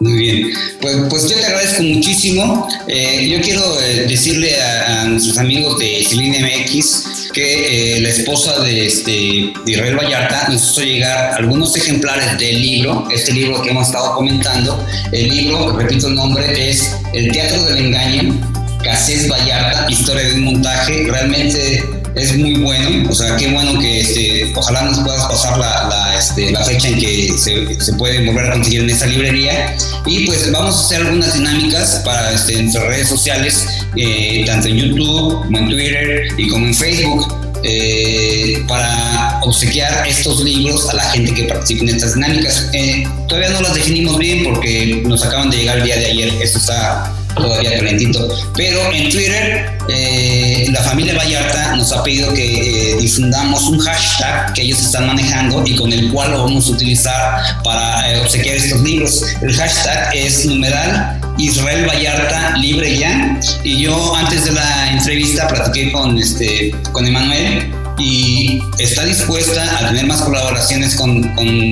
Muy 0.00 0.12
bien, 0.12 0.50
pues, 0.80 0.96
pues 1.10 1.28
yo 1.28 1.36
te 1.36 1.44
agradezco 1.44 1.82
muchísimo. 1.82 2.68
Eh, 2.86 3.28
yo 3.28 3.40
quiero 3.40 3.60
eh, 3.80 4.06
decirle 4.08 4.54
a, 4.60 5.04
nuestros 5.08 5.38
amigos 5.38 5.78
de 5.78 6.04
Celine 6.08 6.38
MX 6.40 7.17
que 7.38 7.96
eh, 7.96 8.00
la 8.00 8.08
esposa 8.08 8.58
de, 8.60 8.86
este, 8.86 9.10
de 9.10 9.72
Israel 9.72 9.96
Vallarta 9.96 10.48
nos 10.48 10.70
hizo 10.70 10.82
llegar 10.82 11.34
algunos 11.34 11.76
ejemplares 11.76 12.36
del 12.38 12.60
libro, 12.60 13.06
este 13.12 13.32
libro 13.32 13.62
que 13.62 13.70
hemos 13.70 13.86
estado 13.86 14.14
comentando. 14.14 14.84
El 15.12 15.28
libro, 15.28 15.76
repito 15.76 16.08
el 16.08 16.14
nombre, 16.14 16.70
es 16.70 16.96
El 17.12 17.30
Teatro 17.30 17.62
del 17.64 17.86
Engaño, 17.86 18.34
Casés 18.82 19.28
Vallarta, 19.28 19.86
Historia 19.88 20.24
de 20.24 20.34
un 20.34 20.44
Montaje. 20.44 21.04
Realmente 21.08 21.97
es 22.14 22.36
muy 22.36 22.54
bueno, 22.54 23.08
o 23.10 23.14
sea, 23.14 23.36
qué 23.36 23.48
bueno 23.52 23.78
que 23.78 24.00
este, 24.00 24.52
ojalá 24.54 24.82
nos 24.82 24.98
puedas 25.00 25.24
pasar 25.26 25.58
la, 25.58 26.14
este, 26.18 26.50
la, 26.50 26.64
fecha 26.64 26.88
en 26.88 26.98
que 26.98 27.34
se, 27.38 27.80
se, 27.80 27.92
puede 27.94 28.24
volver 28.26 28.46
a 28.46 28.52
conseguir 28.52 28.82
en 28.82 28.90
esta 28.90 29.06
librería. 29.06 29.76
Y 30.06 30.26
pues 30.26 30.50
vamos 30.50 30.76
a 30.76 30.80
hacer 30.80 31.06
algunas 31.06 31.34
dinámicas 31.34 32.02
para 32.04 32.32
este, 32.32 32.62
nuestras 32.62 32.84
redes 32.86 33.08
sociales, 33.08 33.66
eh, 33.96 34.44
tanto 34.46 34.68
en 34.68 34.76
YouTube 34.76 35.44
como 35.44 35.58
en 35.58 35.68
Twitter 35.68 36.28
y 36.36 36.48
como 36.48 36.66
en 36.66 36.74
Facebook. 36.74 37.34
Eh, 37.64 38.62
para 38.68 39.40
obsequiar 39.42 40.06
estos 40.06 40.44
libros 40.44 40.88
a 40.90 40.94
la 40.94 41.02
gente 41.10 41.34
que 41.34 41.42
participe 41.42 41.82
en 41.82 41.96
estas 41.96 42.14
dinámicas. 42.14 42.70
Eh, 42.72 43.04
todavía 43.26 43.50
no 43.50 43.62
las 43.62 43.74
definimos 43.74 44.16
bien 44.16 44.44
porque 44.44 45.02
nos 45.04 45.24
acaban 45.24 45.50
de 45.50 45.56
llegar 45.56 45.78
el 45.78 45.84
día 45.84 45.96
de 45.96 46.06
ayer. 46.06 46.28
Esto 46.40 46.58
está 46.58 47.12
todavía 47.38 47.78
calentito. 47.78 48.28
Pero 48.54 48.92
en 48.92 49.10
Twitter, 49.10 49.78
eh, 49.88 50.66
la 50.70 50.82
familia 50.82 51.14
Vallarta 51.14 51.76
nos 51.76 51.92
ha 51.92 52.02
pedido 52.02 52.32
que 52.34 52.92
eh, 52.92 52.96
difundamos 53.00 53.64
un 53.64 53.78
hashtag 53.78 54.52
que 54.52 54.62
ellos 54.62 54.80
están 54.80 55.06
manejando 55.06 55.62
y 55.66 55.74
con 55.76 55.92
el 55.92 56.10
cual 56.12 56.32
lo 56.32 56.44
vamos 56.44 56.68
a 56.68 56.72
utilizar 56.72 57.62
para 57.64 58.12
eh, 58.12 58.20
obsequiar 58.20 58.56
estos 58.56 58.80
libros. 58.82 59.24
El 59.42 59.54
hashtag 59.54 60.14
es 60.14 60.46
numeral 60.46 61.20
Israel 61.38 61.86
Vallarta 61.86 62.56
Libre 62.56 62.98
Ya. 62.98 63.40
Y 63.62 63.82
yo 63.82 64.14
antes 64.16 64.44
de 64.44 64.52
la 64.52 64.92
entrevista 64.92 65.46
platiqué 65.48 65.92
con, 65.92 66.18
este, 66.18 66.74
con 66.92 67.06
Emanuel 67.06 67.72
y 67.98 68.60
está 68.78 69.04
dispuesta 69.04 69.78
a 69.78 69.88
tener 69.88 70.06
más 70.06 70.22
colaboraciones 70.22 70.94
con, 70.94 71.22
con 71.34 71.70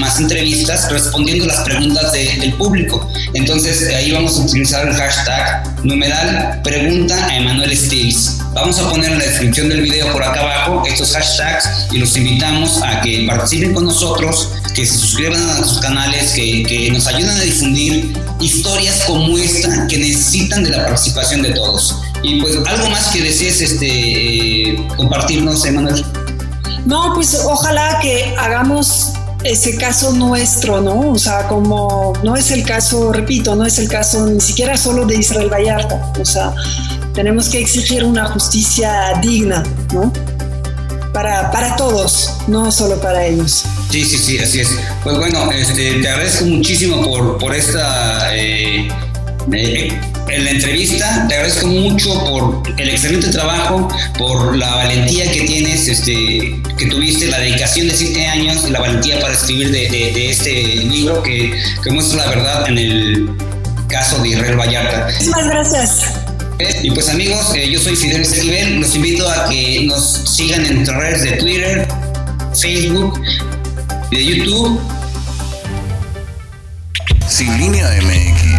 más 0.00 0.20
entrevistas 0.20 0.90
respondiendo 0.90 1.46
las 1.46 1.60
preguntas 1.60 2.12
del 2.12 2.52
público. 2.54 3.08
Entonces 3.34 3.88
ahí 3.94 4.12
vamos 4.12 4.38
a 4.38 4.42
utilizar 4.42 4.86
el 4.86 4.94
hashtag 4.94 5.84
numeral 5.84 6.60
pregunta 6.62 7.26
a 7.26 7.36
Emanuel. 7.36 7.70
Vamos 8.52 8.78
a 8.80 8.90
poner 8.90 9.12
en 9.12 9.18
la 9.18 9.24
descripción 9.24 9.68
del 9.68 9.82
video 9.82 10.12
por 10.12 10.22
acá 10.24 10.40
abajo 10.40 10.82
estos 10.84 11.12
hashtags 11.12 11.86
y 11.92 11.98
los 11.98 12.16
invitamos 12.16 12.82
a 12.82 13.00
que 13.00 13.24
participen 13.26 13.72
con 13.72 13.84
nosotros, 13.84 14.48
que 14.74 14.84
se 14.84 14.98
suscriban 14.98 15.40
a 15.50 15.64
sus 15.64 15.78
canales, 15.78 16.32
que, 16.32 16.64
que 16.64 16.90
nos 16.90 17.06
ayuden 17.06 17.30
a 17.30 17.40
difundir 17.40 18.12
historias 18.40 19.04
como 19.06 19.38
esta 19.38 19.86
que 19.86 19.98
necesitan 19.98 20.64
de 20.64 20.70
la 20.70 20.84
participación 20.84 21.42
de 21.42 21.52
todos. 21.52 21.94
Y 22.22 22.40
pues 22.40 22.56
algo 22.66 22.90
más 22.90 23.08
que 23.08 23.22
desees 23.22 23.60
este, 23.60 24.86
compartirnos, 24.96 25.64
Emanuel. 25.64 26.04
No, 26.86 27.12
pues 27.14 27.34
ojalá 27.44 27.98
que 28.00 28.34
hagamos 28.38 29.12
ese 29.44 29.76
caso 29.76 30.12
nuestro, 30.12 30.80
¿no? 30.80 31.10
O 31.10 31.18
sea, 31.18 31.48
como 31.48 32.12
no 32.22 32.36
es 32.36 32.50
el 32.50 32.62
caso, 32.62 33.12
repito, 33.12 33.54
no 33.56 33.64
es 33.64 33.78
el 33.78 33.88
caso 33.88 34.26
ni 34.26 34.40
siquiera 34.40 34.76
solo 34.76 35.06
de 35.06 35.16
Israel 35.16 35.48
Vallarta, 35.50 36.12
o 36.20 36.24
sea, 36.24 36.54
tenemos 37.14 37.48
que 37.48 37.60
exigir 37.60 38.04
una 38.04 38.26
justicia 38.26 39.12
digna, 39.22 39.62
¿no? 39.92 40.12
Para, 41.12 41.50
para 41.50 41.74
todos, 41.76 42.32
no 42.46 42.70
solo 42.70 43.00
para 43.00 43.26
ellos. 43.26 43.64
Sí, 43.90 44.04
sí, 44.04 44.16
sí, 44.16 44.38
así 44.38 44.60
es. 44.60 44.78
Pues 45.02 45.16
bueno, 45.16 45.50
este, 45.50 45.94
te 45.94 46.08
agradezco 46.08 46.44
muchísimo 46.44 47.02
por, 47.02 47.38
por 47.38 47.54
esta... 47.54 48.36
Eh, 48.36 48.88
eh, 49.52 50.00
en 50.30 50.44
la 50.44 50.50
entrevista. 50.50 51.26
Te 51.28 51.34
agradezco 51.34 51.66
mucho 51.66 52.24
por 52.24 52.62
el 52.78 52.88
excelente 52.88 53.28
trabajo, 53.28 53.88
por 54.18 54.56
la 54.56 54.74
valentía 54.76 55.30
que 55.30 55.42
tienes, 55.42 55.88
este, 55.88 56.60
que 56.78 56.86
tuviste, 56.86 57.26
la 57.26 57.38
dedicación 57.38 57.88
de 57.88 57.94
siete 57.94 58.26
años, 58.26 58.68
la 58.70 58.80
valentía 58.80 59.20
para 59.20 59.34
escribir 59.34 59.70
de, 59.70 60.30
este 60.30 60.52
libro 60.52 61.22
que, 61.22 61.54
muestra 61.90 62.24
la 62.24 62.30
verdad 62.30 62.68
en 62.68 62.78
el 62.78 63.30
caso 63.88 64.22
de 64.22 64.28
Israel 64.28 64.56
Vallarta. 64.56 65.08
Muchas 65.24 65.46
gracias. 65.46 66.04
Y 66.82 66.90
pues 66.90 67.08
amigos, 67.08 67.54
eh, 67.54 67.70
yo 67.70 67.80
soy 67.80 67.96
Fidel 67.96 68.20
Esquivel, 68.20 68.80
los 68.80 68.94
invito 68.94 69.28
a 69.28 69.48
que 69.48 69.84
nos 69.86 70.22
sigan 70.36 70.66
en 70.66 70.86
redes 70.86 71.22
de 71.22 71.32
Twitter, 71.32 71.88
Facebook, 72.54 73.18
de 74.10 74.24
YouTube. 74.24 74.78
Sin 77.26 77.56
línea 77.58 77.88
de 77.88 78.02
MX 78.02 78.49